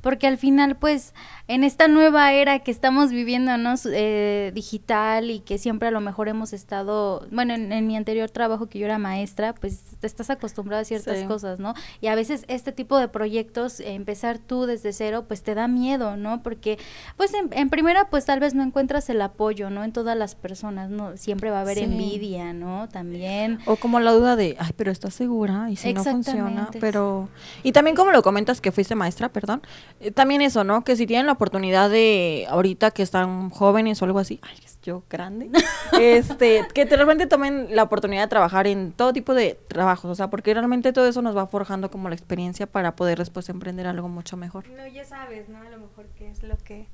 porque 0.01 0.27
al 0.27 0.37
final, 0.37 0.75
pues, 0.75 1.15
en 1.47 1.63
esta 1.63 1.87
nueva 1.87 2.33
era 2.33 2.59
que 2.59 2.69
estamos 2.69 3.09
viviendo, 3.09 3.57
¿no? 3.57 3.73
Eh, 3.91 4.51
digital 4.53 5.31
y 5.31 5.39
que 5.39 5.57
siempre 5.57 5.87
a 5.87 5.91
lo 5.91 6.01
mejor 6.01 6.27
hemos 6.27 6.53
estado, 6.53 7.25
bueno, 7.31 7.55
en, 7.55 7.71
en 7.71 7.87
mi 7.87 7.97
anterior 7.97 8.29
trabajo 8.29 8.67
que 8.67 8.77
yo 8.77 8.85
era 8.85 8.99
maestra, 8.99 9.55
pues 9.55 9.81
te 9.99 10.05
estás 10.05 10.29
acostumbrada 10.29 10.81
a 10.83 10.85
ciertas 10.85 11.17
Sí. 11.19 11.25
cosas, 11.25 11.57
¿no? 11.57 11.73
Y 11.99 12.07
a 12.07 12.15
veces 12.15 12.45
este 12.47 12.71
tipo 12.71 12.99
de 12.99 13.07
proyectos, 13.07 13.79
eh, 13.79 13.93
empezar 13.95 14.37
tú 14.37 14.65
desde 14.67 14.93
cero, 14.93 15.25
pues 15.27 15.41
te 15.41 15.55
da 15.55 15.67
miedo, 15.67 16.15
¿no? 16.15 16.43
Porque, 16.43 16.77
pues, 17.17 17.33
en, 17.33 17.49
en 17.57 17.69
primera, 17.71 18.07
pues 18.11 18.25
tal 18.25 18.39
vez 18.39 18.53
no 18.53 18.61
encuentras 18.61 19.09
el 19.09 19.19
apoyo, 19.21 19.71
¿no? 19.71 19.83
En 19.83 19.93
todas 19.93 20.15
las 20.15 20.35
personas, 20.35 20.91
¿no? 20.91 21.17
Siempre 21.17 21.49
va 21.49 21.57
a 21.59 21.61
haber 21.61 21.77
Sí. 21.79 21.85
envidia, 21.85 22.53
¿no? 22.53 22.87
También. 22.89 23.57
O 23.65 23.77
como 23.77 23.99
la 23.99 24.11
duda 24.11 24.35
de, 24.35 24.42
ay, 24.59 24.71
pero 24.75 24.91
¿estás 24.91 25.13
segura? 25.13 25.69
Y 25.69 25.75
si 25.75 25.93
no 25.93 26.03
funciona, 26.03 26.69
pero... 26.79 27.29
Y 27.63 27.71
también 27.71 27.95
como 27.95 28.11
lo 28.11 28.21
comentas 28.21 28.61
que 28.61 28.71
fuiste 28.71 28.95
maestra, 28.95 29.29
perdón, 29.29 29.61
eh, 29.99 30.11
también 30.11 30.41
eso, 30.41 30.63
¿no? 30.63 30.83
Que 30.83 30.95
si 30.95 31.07
tienen 31.07 31.25
la 31.25 31.33
oportunidad 31.33 31.89
de, 31.89 32.45
ahorita 32.49 32.91
que 32.91 33.03
están 33.03 33.49
jóvenes 33.49 34.01
o 34.01 34.05
algo 34.05 34.19
así, 34.19 34.39
ay, 34.43 34.57
es 34.63 34.79
yo 34.83 35.03
grande, 35.09 35.49
este, 35.99 36.67
que 36.73 36.85
de 36.85 36.97
repente 36.97 37.25
tomen 37.25 37.75
la 37.75 37.83
oportunidad 37.83 38.23
de 38.23 38.27
trabajar 38.27 38.67
en 38.67 38.91
todo 38.91 39.13
tipo 39.13 39.33
de 39.33 39.57
trabajos, 39.67 40.11
o 40.11 40.15
sea, 40.15 40.29
porque 40.29 40.53
realmente 40.53 40.91
todo 40.93 41.07
eso 41.07 41.21
nos 41.21 41.35
va 41.35 41.47
forjando 41.47 41.89
como 41.89 42.09
la 42.09 42.15
experiencia 42.15 42.67
para 42.67 42.95
poder 42.95 43.17
después 43.17 43.47
emprender 43.49 43.87
algo 43.87 44.09
mucho 44.09 44.35
mejor. 44.35 44.67
No, 44.69 44.85
ya 44.87 45.05
sabes, 45.05 45.47
¿no? 45.49 45.59
A 45.59 45.69
lo 45.69 45.77
mejor 45.77 46.05
qué 46.17 46.29
es 46.29 46.43
lo 46.43 46.57
que 46.57 46.87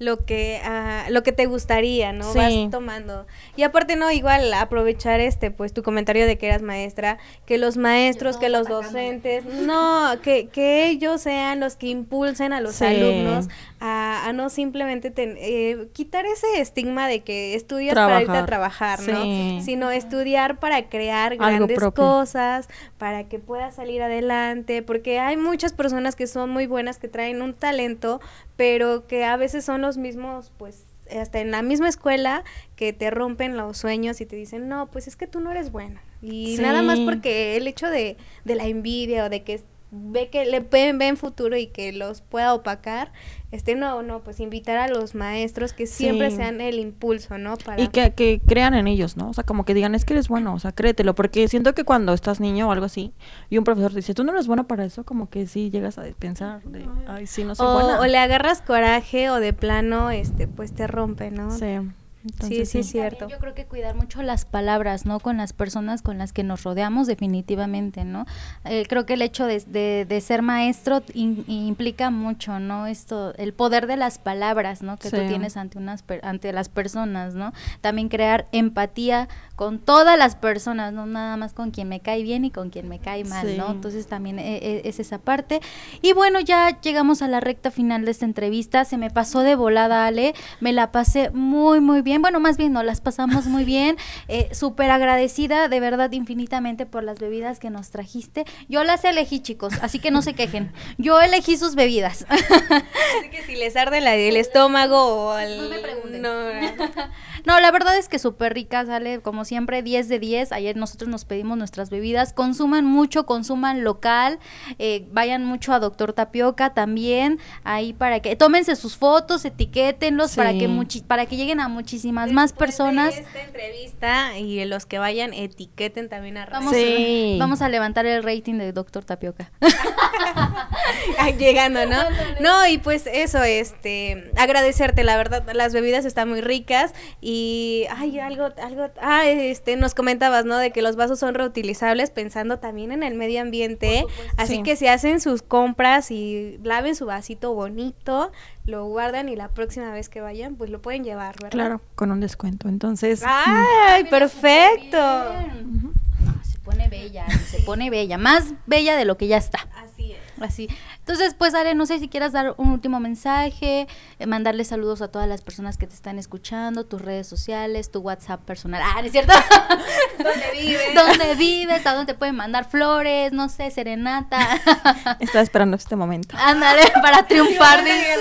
lo 0.00 0.24
que 0.24 0.60
ah, 0.64 1.06
lo 1.10 1.22
que 1.22 1.30
te 1.32 1.46
gustaría, 1.46 2.12
¿no? 2.12 2.32
Sí. 2.32 2.38
Vas 2.38 2.70
tomando. 2.70 3.26
Y 3.56 3.62
aparte 3.62 3.94
no 3.94 4.10
igual 4.10 4.52
aprovechar 4.52 5.20
este 5.20 5.52
pues 5.52 5.72
tu 5.72 5.82
comentario 5.84 6.26
de 6.26 6.36
que 6.36 6.46
eras 6.48 6.62
maestra, 6.62 7.18
que 7.46 7.58
los 7.58 7.76
maestros, 7.76 8.36
que 8.36 8.48
los 8.48 8.66
docentes, 8.66 9.44
no, 9.44 10.10
que, 10.22 10.48
que 10.48 10.88
ellos 10.88 11.20
sean 11.20 11.60
los 11.60 11.76
que 11.76 11.86
impulsen 11.86 12.52
a 12.52 12.60
los 12.60 12.74
Sí. 12.74 12.84
alumnos 12.86 13.48
a, 13.80 14.26
a 14.26 14.32
no 14.32 14.48
simplemente 14.50 15.10
ten- 15.10 15.36
eh, 15.38 15.86
quitar 15.92 16.26
ese 16.26 16.60
estigma 16.60 17.06
de 17.06 17.20
que 17.20 17.54
estudias 17.54 17.94
para 17.94 18.20
irte 18.20 18.36
a 18.36 18.46
Trabajar. 18.46 18.98
¿no? 19.00 19.22
Sí. 19.22 19.60
Sino 19.62 19.90
estudiar 19.92 20.58
para 20.58 20.88
crear 20.88 21.36
grandes 21.36 21.78
cosas, 21.94 22.68
para 22.98 23.24
que 23.28 23.38
puedas 23.38 23.76
salir 23.76 24.02
adelante, 24.02 24.82
porque 24.82 25.20
hay 25.20 25.36
muchas 25.36 25.72
personas 25.72 26.16
que 26.16 26.26
son 26.26 26.50
muy 26.50 26.66
buenas, 26.66 26.98
que 26.98 27.08
traen 27.08 27.42
un 27.42 27.54
talento, 27.54 28.20
pero 28.56 29.06
que 29.06 29.24
a 29.24 29.36
veces 29.36 29.64
son 29.64 29.80
los 29.82 29.96
mismos, 29.96 30.52
pues, 30.58 30.84
hasta 31.10 31.40
en 31.40 31.50
la 31.50 31.62
misma 31.62 31.88
escuela, 31.88 32.44
que 32.76 32.92
te 32.92 33.10
rompen 33.10 33.56
los 33.56 33.76
sueños 33.76 34.20
y 34.20 34.26
te 34.26 34.36
dicen, 34.36 34.68
no, 34.68 34.86
pues 34.90 35.06
es 35.06 35.16
que 35.16 35.26
tú 35.26 35.40
no 35.40 35.50
eres 35.50 35.70
buena. 35.70 36.02
Y 36.22 36.56
Sí. 36.56 36.62
nada 36.62 36.80
más 36.82 36.98
porque 37.00 37.56
el 37.56 37.66
hecho 37.68 37.90
de, 37.90 38.16
de 38.44 38.54
la 38.54 38.66
envidia 38.66 39.26
o 39.26 39.28
de 39.28 39.42
que 39.42 39.60
ve 39.94 40.28
que 40.28 40.44
le 40.44 40.60
ven, 40.60 40.98
ven 40.98 41.16
futuro 41.16 41.56
y 41.56 41.68
que 41.68 41.92
los 41.92 42.20
pueda 42.20 42.52
opacar, 42.54 43.12
este 43.52 43.76
no, 43.76 44.02
no, 44.02 44.20
pues 44.24 44.40
invitar 44.40 44.76
a 44.78 44.88
los 44.88 45.14
maestros 45.14 45.72
que 45.72 45.86
siempre 45.86 46.30
Sí. 46.30 46.36
sean 46.38 46.60
el 46.60 46.78
impulso, 46.80 47.38
¿no? 47.38 47.56
Para 47.56 47.80
Y 47.80 47.88
que, 47.88 48.12
que 48.12 48.40
crean 48.44 48.74
en 48.74 48.88
ellos, 48.88 49.16
¿no? 49.16 49.28
O 49.30 49.32
sea, 49.32 49.44
como 49.44 49.64
que 49.64 49.74
digan, 49.74 49.94
es 49.94 50.04
que 50.04 50.14
eres 50.14 50.28
bueno, 50.28 50.54
o 50.54 50.58
sea, 50.58 50.72
créetelo, 50.72 51.14
porque 51.14 51.46
siento 51.48 51.72
que 51.74 51.84
cuando 51.84 52.12
estás 52.12 52.40
niño 52.40 52.68
o 52.68 52.72
algo 52.72 52.86
así, 52.86 53.12
y 53.50 53.58
un 53.58 53.64
profesor 53.64 53.90
te 53.92 53.96
dice, 53.98 54.14
tú 54.14 54.24
no 54.24 54.32
eres 54.32 54.46
bueno 54.48 54.66
para 54.66 54.84
eso, 54.84 55.04
como 55.04 55.30
que 55.30 55.46
sí 55.46 55.70
llegas 55.70 55.98
a 55.98 56.02
pensar 56.18 56.62
de, 56.64 56.84
ay, 57.06 57.26
sí, 57.26 57.44
no 57.44 57.54
soy 57.54 57.66
o, 57.66 57.72
buena. 57.74 58.00
o 58.00 58.06
le 58.06 58.18
agarras 58.18 58.60
coraje 58.60 59.30
o 59.30 59.36
de 59.40 59.52
plano, 59.52 60.10
este, 60.10 60.48
pues 60.48 60.72
te 60.74 60.86
rompe, 60.88 61.30
¿no? 61.30 61.50
Sí, 61.52 61.78
entonces 62.24 62.70
sí, 62.70 62.78
es 62.78 62.86
También 62.86 63.10
cierto. 63.10 63.28
Yo 63.28 63.38
creo 63.38 63.54
que 63.54 63.66
cuidar 63.66 63.94
mucho 63.94 64.22
las 64.22 64.44
palabras, 64.44 65.04
¿no? 65.06 65.20
Con 65.20 65.36
las 65.36 65.52
personas 65.52 66.02
con 66.02 66.18
las 66.18 66.32
que 66.32 66.42
nos 66.42 66.62
rodeamos, 66.62 67.06
definitivamente, 67.06 68.04
¿no? 68.04 68.26
Eh, 68.64 68.84
creo 68.88 69.06
que 69.06 69.14
el 69.14 69.22
hecho 69.22 69.46
de, 69.46 69.60
de- 69.66 70.06
de 70.08 70.20
ser 70.20 70.42
maestro 70.42 71.02
in- 71.12 71.44
implica 71.48 72.10
mucho, 72.10 72.58
¿no? 72.60 72.86
Esto, 72.86 73.34
el 73.36 73.52
poder 73.52 73.86
de 73.86 73.96
las 73.96 74.18
palabras, 74.18 74.82
¿no? 74.82 74.96
Que 74.96 75.10
tú 75.10 75.16
Sí. 75.18 75.26
tienes 75.28 75.56
ante 75.56 75.78
unas 75.78 76.02
per- 76.02 76.24
ante 76.24 76.52
las 76.52 76.68
personas, 76.68 77.34
¿no? 77.34 77.52
También 77.80 78.08
crear 78.08 78.46
empatía 78.52 79.28
con 79.56 79.78
todas 79.78 80.18
las 80.18 80.34
personas, 80.34 80.92
no 80.92 81.06
nada 81.06 81.36
más 81.36 81.52
con 81.52 81.70
quien 81.70 81.88
me 81.88 82.00
cae 82.00 82.22
bien 82.22 82.44
y 82.44 82.50
con 82.50 82.70
quien 82.70 82.88
me 82.88 82.98
cae 82.98 83.24
mal, 83.24 83.46
Sí. 83.46 83.56
¿no? 83.56 83.70
Entonces 83.70 84.06
también 84.06 84.38
eh, 84.38 84.56
eh, 84.62 84.82
es 84.84 84.98
esa 84.98 85.18
parte. 85.18 85.60
Y 86.02 86.12
bueno, 86.12 86.40
ya 86.40 86.80
llegamos 86.80 87.22
a 87.22 87.28
la 87.28 87.40
recta 87.40 87.70
final 87.70 88.04
de 88.04 88.10
esta 88.10 88.24
entrevista. 88.24 88.84
Se 88.84 88.96
me 88.96 89.10
pasó 89.10 89.40
de 89.40 89.54
volada, 89.54 90.06
Ale. 90.06 90.34
Me 90.60 90.72
la 90.72 90.90
pasé 90.90 91.30
muy, 91.30 91.80
muy 91.80 92.00
bien. 92.02 92.13
Bueno, 92.22 92.40
más 92.40 92.56
bien, 92.56 92.72
no, 92.72 92.82
las 92.82 93.00
pasamos 93.00 93.46
muy 93.46 93.64
bien. 93.64 93.96
Eh, 94.28 94.48
Súper 94.52 94.90
agradecida, 94.90 95.68
de 95.68 95.80
verdad, 95.80 96.10
infinitamente 96.12 96.86
por 96.86 97.02
las 97.04 97.18
bebidas 97.18 97.58
que 97.58 97.68
nos 97.70 97.90
trajiste. 97.90 98.44
Yo 98.68 98.82
las 98.84 99.04
elegí, 99.04 99.40
chicos, 99.40 99.74
así 99.82 99.98
que 99.98 100.10
no 100.10 100.22
se 100.22 100.34
quejen. 100.34 100.72
Yo 100.98 101.20
elegí 101.20 101.56
sus 101.56 101.74
bebidas. 101.74 102.24
Así 102.28 103.28
que 103.30 103.42
si 103.46 103.56
les 103.56 103.76
arde 103.76 104.00
la, 104.00 104.14
el 104.14 104.36
estómago 104.36 104.96
o 104.96 105.38
el... 105.38 105.58
No 105.64 105.68
me 105.68 105.78
pregunten. 105.78 106.22
no, 106.22 106.52
No, 106.52 106.70
la 107.44 107.70
verdad 107.70 107.96
es 107.98 108.08
que 108.08 108.18
súper 108.18 108.54
rica, 108.54 108.86
sale 108.86 109.20
como 109.20 109.44
siempre 109.44 109.82
10 109.82 110.08
de 110.08 110.18
10. 110.18 110.50
Ayer 110.52 110.76
nosotros 110.76 111.08
nos 111.10 111.24
pedimos 111.26 111.58
nuestras 111.58 111.90
bebidas. 111.90 112.32
Consuman 112.32 112.84
mucho, 112.86 113.26
consuman 113.26 113.84
local. 113.84 114.38
eh, 114.78 115.06
vayan 115.12 115.44
mucho 115.44 115.72
a 115.74 115.78
Doctor 115.78 116.12
Tapioca 116.14 116.72
también. 116.72 117.38
Ahí 117.62 117.92
para 117.92 118.20
que 118.20 118.34
tómense 118.36 118.76
sus 118.76 118.96
fotos, 118.96 119.44
etiquétenlos 119.44 120.34
para 120.36 120.52
que 120.52 120.68
muchi- 120.68 121.02
para 121.04 121.26
que 121.26 121.36
lleguen 121.36 121.60
a 121.60 121.68
muchísimas 121.68 122.32
más 122.32 122.52
personas. 122.52 123.14
de 123.14 123.20
esta 123.22 123.42
entrevista 123.42 124.38
y 124.38 124.64
los 124.64 124.86
que 124.86 124.98
vayan 124.98 125.34
etiqueten 125.34 126.08
también 126.08 126.38
a 126.38 126.46
Vamos, 126.46 126.72
Sí. 126.74 127.36
vamos 127.38 127.60
a 127.62 127.68
levantar 127.68 128.06
el 128.06 128.22
rating 128.22 128.54
de 128.58 128.72
Doctor 128.72 129.04
Tapioca. 129.04 129.50
Llegando, 131.38 131.86
¿no? 131.86 131.98
No, 132.40 132.66
y 132.68 132.78
pues 132.78 133.06
eso, 133.06 133.42
este, 133.42 134.30
agradecerte, 134.36 135.04
la 135.04 135.16
verdad, 135.16 135.44
las 135.52 135.72
bebidas 135.72 136.04
están 136.04 136.28
muy 136.28 136.40
ricas 136.40 136.92
y, 137.20 137.86
ay, 137.96 138.18
algo, 138.18 138.48
algo, 138.62 138.88
ah, 139.00 139.26
este, 139.26 139.76
nos 139.76 139.94
comentabas, 139.94 140.44
¿no? 140.44 140.56
De 140.58 140.70
que 140.70 140.82
los 140.82 140.96
vasos 140.96 141.18
son 141.18 141.34
reutilizables 141.34 142.10
pensando 142.10 142.58
también 142.58 142.92
en 142.92 143.02
el 143.02 143.14
medio 143.14 143.40
ambiente, 143.40 144.04
así 144.36 144.56
Sí. 144.56 144.62
que 144.62 144.76
si 144.76 144.86
hacen 144.86 145.20
sus 145.20 145.42
compras 145.42 146.10
y 146.10 146.58
laven 146.62 146.94
su 146.94 147.06
vasito 147.06 147.54
bonito, 147.54 148.30
lo 148.66 148.86
guardan 148.86 149.28
y 149.28 149.36
la 149.36 149.48
próxima 149.48 149.90
vez 149.92 150.08
que 150.08 150.20
vayan, 150.20 150.56
pues 150.56 150.70
lo 150.70 150.80
pueden 150.80 151.04
llevar, 151.04 151.34
¿verdad? 151.36 151.50
Claro, 151.50 151.80
con 151.94 152.10
un 152.10 152.20
descuento. 152.20 152.68
Entonces, 152.68 153.22
Ay, 153.26 154.04
perfecto. 154.04 154.96
No, 154.96 156.44
se 156.44 156.58
pone 156.60 156.88
bella, 156.88 157.26
se 157.50 157.60
pone 157.60 157.90
bella, 157.90 158.16
más 158.18 158.54
bella 158.66 158.96
de 158.96 159.04
lo 159.04 159.16
que 159.16 159.26
ya 159.26 159.36
está. 159.36 159.68
Así. 159.76 159.93
Así. 160.40 160.68
Entonces, 161.06 161.34
pues, 161.36 161.54
Ale, 161.54 161.74
no 161.74 161.84
sé 161.84 161.98
si 161.98 162.08
quieras 162.08 162.32
dar 162.32 162.54
un 162.56 162.70
último 162.70 162.98
mensaje, 162.98 163.86
eh, 164.18 164.26
mandarle 164.26 164.64
saludos 164.64 165.02
a 165.02 165.08
todas 165.08 165.28
las 165.28 165.42
personas 165.42 165.76
que 165.76 165.86
te 165.86 165.92
están 165.94 166.18
escuchando, 166.18 166.86
tus 166.86 167.02
redes 167.02 167.26
sociales, 167.26 167.90
tu 167.90 168.00
WhatsApp 168.00 168.40
personal. 168.40 168.80
Ah, 168.82 169.00
¿no 169.02 169.06
es 169.06 169.12
cierto? 169.12 169.34
¿Dónde 170.18 170.46
vives? 170.58 170.94
¿Dónde 170.94 171.34
vives? 171.34 171.86
¿A 171.86 171.92
dónde 171.94 172.14
te 172.14 172.18
pueden 172.18 172.36
mandar 172.36 172.64
flores? 172.68 173.32
No 173.32 173.50
sé, 173.50 173.70
serenata. 173.70 174.38
estaba 175.20 175.42
esperando 175.42 175.76
este 175.76 175.94
momento. 175.94 176.36
Ándale, 176.40 176.90
para 177.02 177.26
triunfar. 177.26 177.80
No, 177.80 177.84
venía 177.84 178.16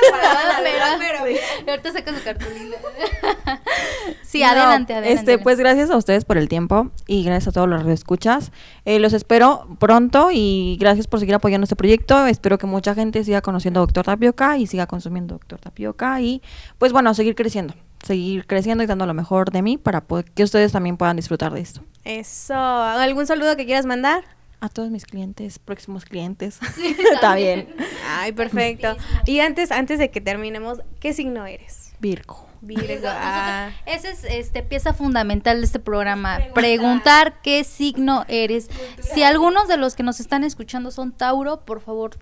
preparada, 0.00 0.60
verdad, 0.62 0.96
pero, 0.98 1.18
pero- 1.22 1.70
ahorita 1.70 1.92
saca 1.92 2.18
su 2.18 2.24
cartulina. 2.24 2.76
sí, 4.22 4.40
No, 4.40 4.46
adelante, 4.48 4.92
adelante. 4.94 5.12
Este, 5.12 5.38
pues 5.38 5.58
gracias 5.58 5.90
a 5.90 5.96
ustedes 5.96 6.24
por 6.24 6.36
el 6.36 6.48
tiempo 6.48 6.90
y 7.06 7.22
gracias 7.24 7.48
a 7.48 7.52
todos 7.52 7.68
los 7.68 7.84
que 7.84 7.92
escuchas. 7.92 8.50
Eh, 8.84 8.98
los 8.98 9.12
espero 9.12 9.68
pronto 9.78 10.30
y 10.32 10.76
gracias 10.80 11.06
por 11.06 11.20
seguir 11.20 11.34
apoyando 11.36 11.64
este 11.64 11.75
proyecto. 11.76 12.26
Espero 12.26 12.58
que 12.58 12.66
mucha 12.66 12.94
gente 12.94 13.22
siga 13.24 13.40
conociendo 13.42 13.80
a 13.80 13.82
Doctor 13.82 14.04
Tapioca 14.06 14.56
y 14.58 14.66
siga 14.66 14.86
consumiendo 14.86 15.34
Doctor 15.34 15.60
Tapioca 15.60 16.20
y 16.20 16.42
pues 16.78 16.92
bueno, 16.92 17.14
seguir 17.14 17.34
creciendo, 17.34 17.74
seguir 18.04 18.46
creciendo 18.46 18.82
y 18.82 18.86
dando 18.86 19.06
lo 19.06 19.14
mejor 19.14 19.50
de 19.50 19.62
mí 19.62 19.78
para 19.78 20.00
poder- 20.02 20.30
que 20.32 20.42
ustedes 20.44 20.72
también 20.72 20.96
puedan 20.96 21.16
disfrutar 21.16 21.52
de 21.52 21.60
esto. 21.60 21.82
Eso. 22.04 22.54
¿Algún 22.54 23.26
saludo 23.26 23.56
que 23.56 23.66
quieras 23.66 23.86
mandar? 23.86 24.24
A 24.60 24.68
todos 24.70 24.90
mis 24.90 25.04
clientes, 25.04 25.58
próximos 25.58 26.04
clientes. 26.06 26.58
Está 27.12 27.34
bien. 27.34 27.68
Ay, 28.08 28.32
perfecto. 28.32 28.96
Y 29.26 29.40
antes, 29.40 29.70
antes 29.70 29.98
de 29.98 30.10
que 30.10 30.20
terminemos, 30.20 30.80
¿qué 30.98 31.12
signo 31.12 31.44
eres? 31.46 31.92
Virgo. 32.00 32.45
Virgo. 32.66 33.08
Ah. 33.08 33.70
Esa 33.86 34.10
es 34.10 34.24
este, 34.24 34.62
pieza 34.62 34.92
fundamental 34.92 35.60
de 35.60 35.66
este 35.66 35.78
programa. 35.78 36.40
Preguntar 36.54 37.40
qué 37.42 37.64
signo 37.64 38.24
eres. 38.28 38.68
Si 39.00 39.22
algunos 39.22 39.68
de 39.68 39.76
los 39.76 39.94
que 39.94 40.02
nos 40.02 40.20
están 40.20 40.44
escuchando 40.44 40.90
son 40.90 41.12
Tauro, 41.12 41.64
por 41.64 41.80
favor, 41.80 42.16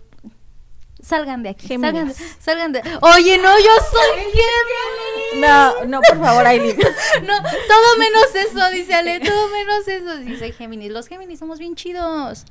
salgan 1.02 1.42
de 1.42 1.50
aquí. 1.50 1.66
Géminis. 1.66 2.16
Salgan 2.40 2.72
de, 2.72 2.82
salgan 2.82 2.92
de. 2.92 2.98
Oye, 3.00 3.38
no, 3.38 3.58
yo 3.58 3.72
soy 3.90 4.20
Géminis. 4.20 5.48
No, 5.48 5.84
no, 5.86 6.00
por 6.00 6.18
favor, 6.20 6.46
Aileen. 6.46 6.76
No, 7.22 7.36
todo 7.42 7.98
menos 7.98 8.34
eso, 8.34 8.70
dice 8.70 8.94
Ale, 8.94 9.20
todo 9.20 9.48
menos 9.48 9.88
eso. 9.88 10.38
Soy 10.38 10.52
Géminis. 10.52 10.92
Los 10.92 11.08
Géminis 11.08 11.38
somos 11.38 11.58
bien 11.58 11.74
chidos. 11.74 12.44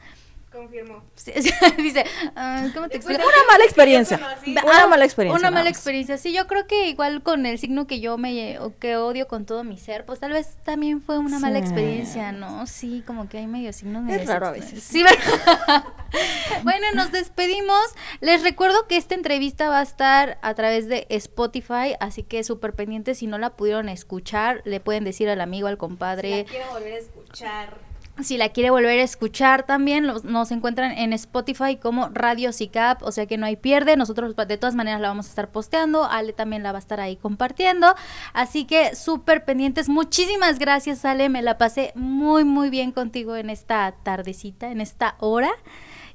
Confirmo. 0.53 1.03
Sí, 1.15 1.31
sí, 1.41 1.51
dice, 1.77 2.05
ah, 2.35 2.67
¿cómo 2.75 2.87
te 2.87 2.97
explico? 2.97 3.21
Una 3.21 3.51
mala 3.51 3.63
experiencia. 3.63 4.19
Una 4.63 4.87
mala 4.87 5.03
experiencia. 5.05 5.39
Una 5.39 5.51
mala 5.51 5.69
experiencia. 5.69 6.17
Sí, 6.19 6.31
yo 6.31 6.45
creo 6.45 6.67
que 6.67 6.89
igual 6.89 7.23
con 7.23 7.47
el 7.47 7.57
signo 7.57 7.87
que 7.87 7.99
yo 7.99 8.17
me 8.19 8.59
o 8.59 8.77
que 8.77 8.95
odio 8.97 9.27
con 9.27 9.45
todo 9.45 9.63
mi 9.63 9.77
ser, 9.77 10.05
pues 10.05 10.19
tal 10.19 10.31
vez 10.31 10.57
también 10.63 11.01
fue 11.01 11.17
una 11.17 11.39
mala 11.39 11.57
Sí. 11.59 11.65
experiencia, 11.65 12.31
¿no? 12.31 12.67
Sí, 12.67 13.03
como 13.07 13.27
que 13.27 13.39
hay 13.39 13.47
medio 13.47 13.73
signos 13.73 14.03
Es 14.03 14.07
medios 14.11 14.27
raro 14.27 14.47
a 14.47 14.51
veces. 14.51 14.83
Sí, 14.83 15.01
¿verdad? 15.03 15.83
bueno, 16.63 16.85
nos 16.93 17.11
despedimos. 17.11 17.81
Les 18.21 18.43
recuerdo 18.43 18.87
que 18.87 18.97
esta 18.97 19.15
entrevista 19.15 19.69
va 19.69 19.79
a 19.79 19.83
estar 19.83 20.37
a 20.43 20.53
través 20.53 20.87
de 20.87 21.07
Spotify, 21.09 21.95
así 21.99 22.21
que 22.23 22.43
súper 22.43 22.73
pendientes. 22.73 23.17
Si 23.17 23.27
no 23.27 23.37
la 23.39 23.51
pudieron 23.51 23.89
escuchar, 23.89 24.61
le 24.65 24.79
pueden 24.79 25.03
decir 25.03 25.29
al 25.29 25.41
amigo, 25.41 25.67
al 25.67 25.77
compadre. 25.77 26.45
quiero 26.47 26.69
volver 26.71 26.93
a 26.93 26.97
escuchar. 26.97 27.92
Si 28.21 28.37
la 28.37 28.49
quiere 28.49 28.69
volver 28.69 28.99
a 28.99 29.03
escuchar 29.03 29.63
también, 29.65 30.05
los- 30.05 30.23
nos 30.23 30.51
encuentran 30.51 30.91
en 30.91 31.13
Spotify 31.13 31.77
como 31.77 32.09
Radio 32.09 32.51
SICAP, 32.53 33.01
o 33.01 33.11
sea 33.11 33.25
que 33.25 33.37
no 33.37 33.47
hay 33.47 33.55
pierde. 33.55 33.97
Nosotros 33.97 34.35
de 34.35 34.57
todas 34.57 34.75
maneras 34.75 35.01
la 35.01 35.07
vamos 35.07 35.25
a 35.25 35.29
estar 35.29 35.49
posteando. 35.49 36.05
Ale 36.05 36.31
también 36.31 36.61
la 36.61 36.71
va 36.71 36.77
a 36.77 36.79
estar 36.79 36.99
ahí 36.99 37.15
compartiendo. 37.15 37.95
Así 38.33 38.65
que 38.65 38.95
súper 38.95 39.45
pendientes. 39.45 39.89
Muchísimas 39.89 40.59
gracias, 40.59 41.03
Ale. 41.05 41.27
Me 41.29 41.41
la 41.41 41.57
pasé 41.57 41.91
muy, 41.95 42.43
muy 42.43 42.69
bien 42.69 42.91
contigo 42.91 43.35
en 43.35 43.49
esta 43.49 43.95
tardecita, 44.03 44.69
en 44.71 44.79
esta 44.79 45.15
hora. 45.19 45.49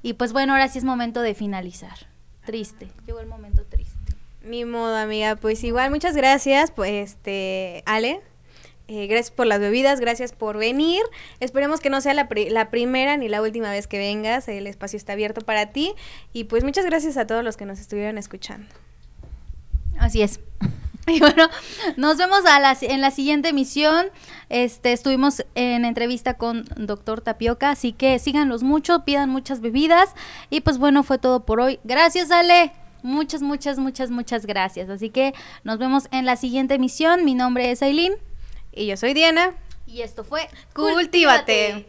Y 0.01 0.13
pues 0.13 0.33
bueno, 0.33 0.53
ahora 0.53 0.69
sí 0.69 0.79
es 0.79 0.85
momento 0.85 1.21
de 1.21 1.35
finalizar. 1.35 1.99
Triste. 2.47 2.89
Llegó 3.07 3.19
el 3.19 3.27
momento 3.27 3.65
triste. 3.65 4.15
Ni 4.45 4.65
modo, 4.65 4.97
amiga. 4.97 5.35
Pues 5.35 5.65
igual, 5.65 5.91
muchas 5.91 6.15
gracias, 6.17 6.71
pues, 6.71 7.11
este, 7.11 7.83
Ale. 7.87 8.21
Eh, 8.89 9.07
gracias 9.07 9.31
por 9.31 9.47
las 9.47 9.61
bebidas, 9.61 10.01
gracias 10.01 10.33
por 10.33 10.57
venir. 10.57 11.03
Esperemos 11.41 11.81
que 11.81 11.91
no 11.91 12.01
sea 12.01 12.15
la, 12.15 12.27
pri- 12.29 12.49
la 12.49 12.71
primera 12.71 13.17
ni 13.19 13.29
la 13.29 13.43
última 13.43 13.71
vez 13.71 13.87
que 13.87 13.99
vengas. 13.99 14.49
El 14.49 14.67
espacio 14.67 14.97
está 14.97 15.13
abierto 15.13 15.43
para 15.43 15.67
ti. 15.67 15.93
Y 16.33 16.45
pues 16.45 16.65
muchas 16.65 16.87
gracias 16.87 17.17
a 17.19 17.27
todos 17.27 17.45
los 17.45 17.57
que 17.59 17.67
nos 17.67 17.81
estuvieron 17.81 18.17
escuchando. 18.19 18.67
Así 19.99 20.23
es. 20.23 20.41
Y 21.11 21.21
bueno, 21.21 21.49
nos 21.97 22.19
vemos 22.19 22.45
a 22.45 22.61
la, 22.61 22.77
en 22.83 23.01
la 23.01 23.11
siguiente 23.11 23.49
emisión. 23.49 24.09
Este, 24.51 24.93
estuvimos 24.93 25.43
en 25.55 25.87
entrevista 25.87 26.35
con 26.35 26.67
doctor 26.77 27.23
Tapioca, 27.23 27.71
así 27.71 27.95
que 27.95 28.19
síganlos 28.19 28.63
mucho, 28.63 29.07
pidan 29.07 29.31
muchas 29.31 29.63
bebidas. 29.63 30.11
Y 30.51 30.61
pues 30.61 30.77
bueno, 30.77 31.05
fue 31.05 31.17
todo 31.17 31.47
por 31.47 31.61
hoy. 31.63 31.81
Gracias, 31.83 32.31
Ale. 32.31 32.73
Muchas, 33.03 33.41
muchas, 33.41 33.79
muchas, 33.79 34.11
muchas 34.11 34.45
gracias. 34.45 34.91
Así 34.91 35.09
que 35.09 35.33
nos 35.65 35.79
vemos 35.79 36.09
en 36.11 36.27
la 36.27 36.37
siguiente 36.37 36.75
emisión. 36.75 37.25
Mi 37.25 37.35
nombre 37.35 37.71
es 37.71 37.83
Aileen. 37.83 38.13
Y 38.73 38.87
yo 38.87 38.97
soy 38.97 39.15
Diana. 39.15 39.55
Y 39.87 40.03
esto 40.03 40.23
fue 40.25 40.49
Cultívate. 40.75 41.87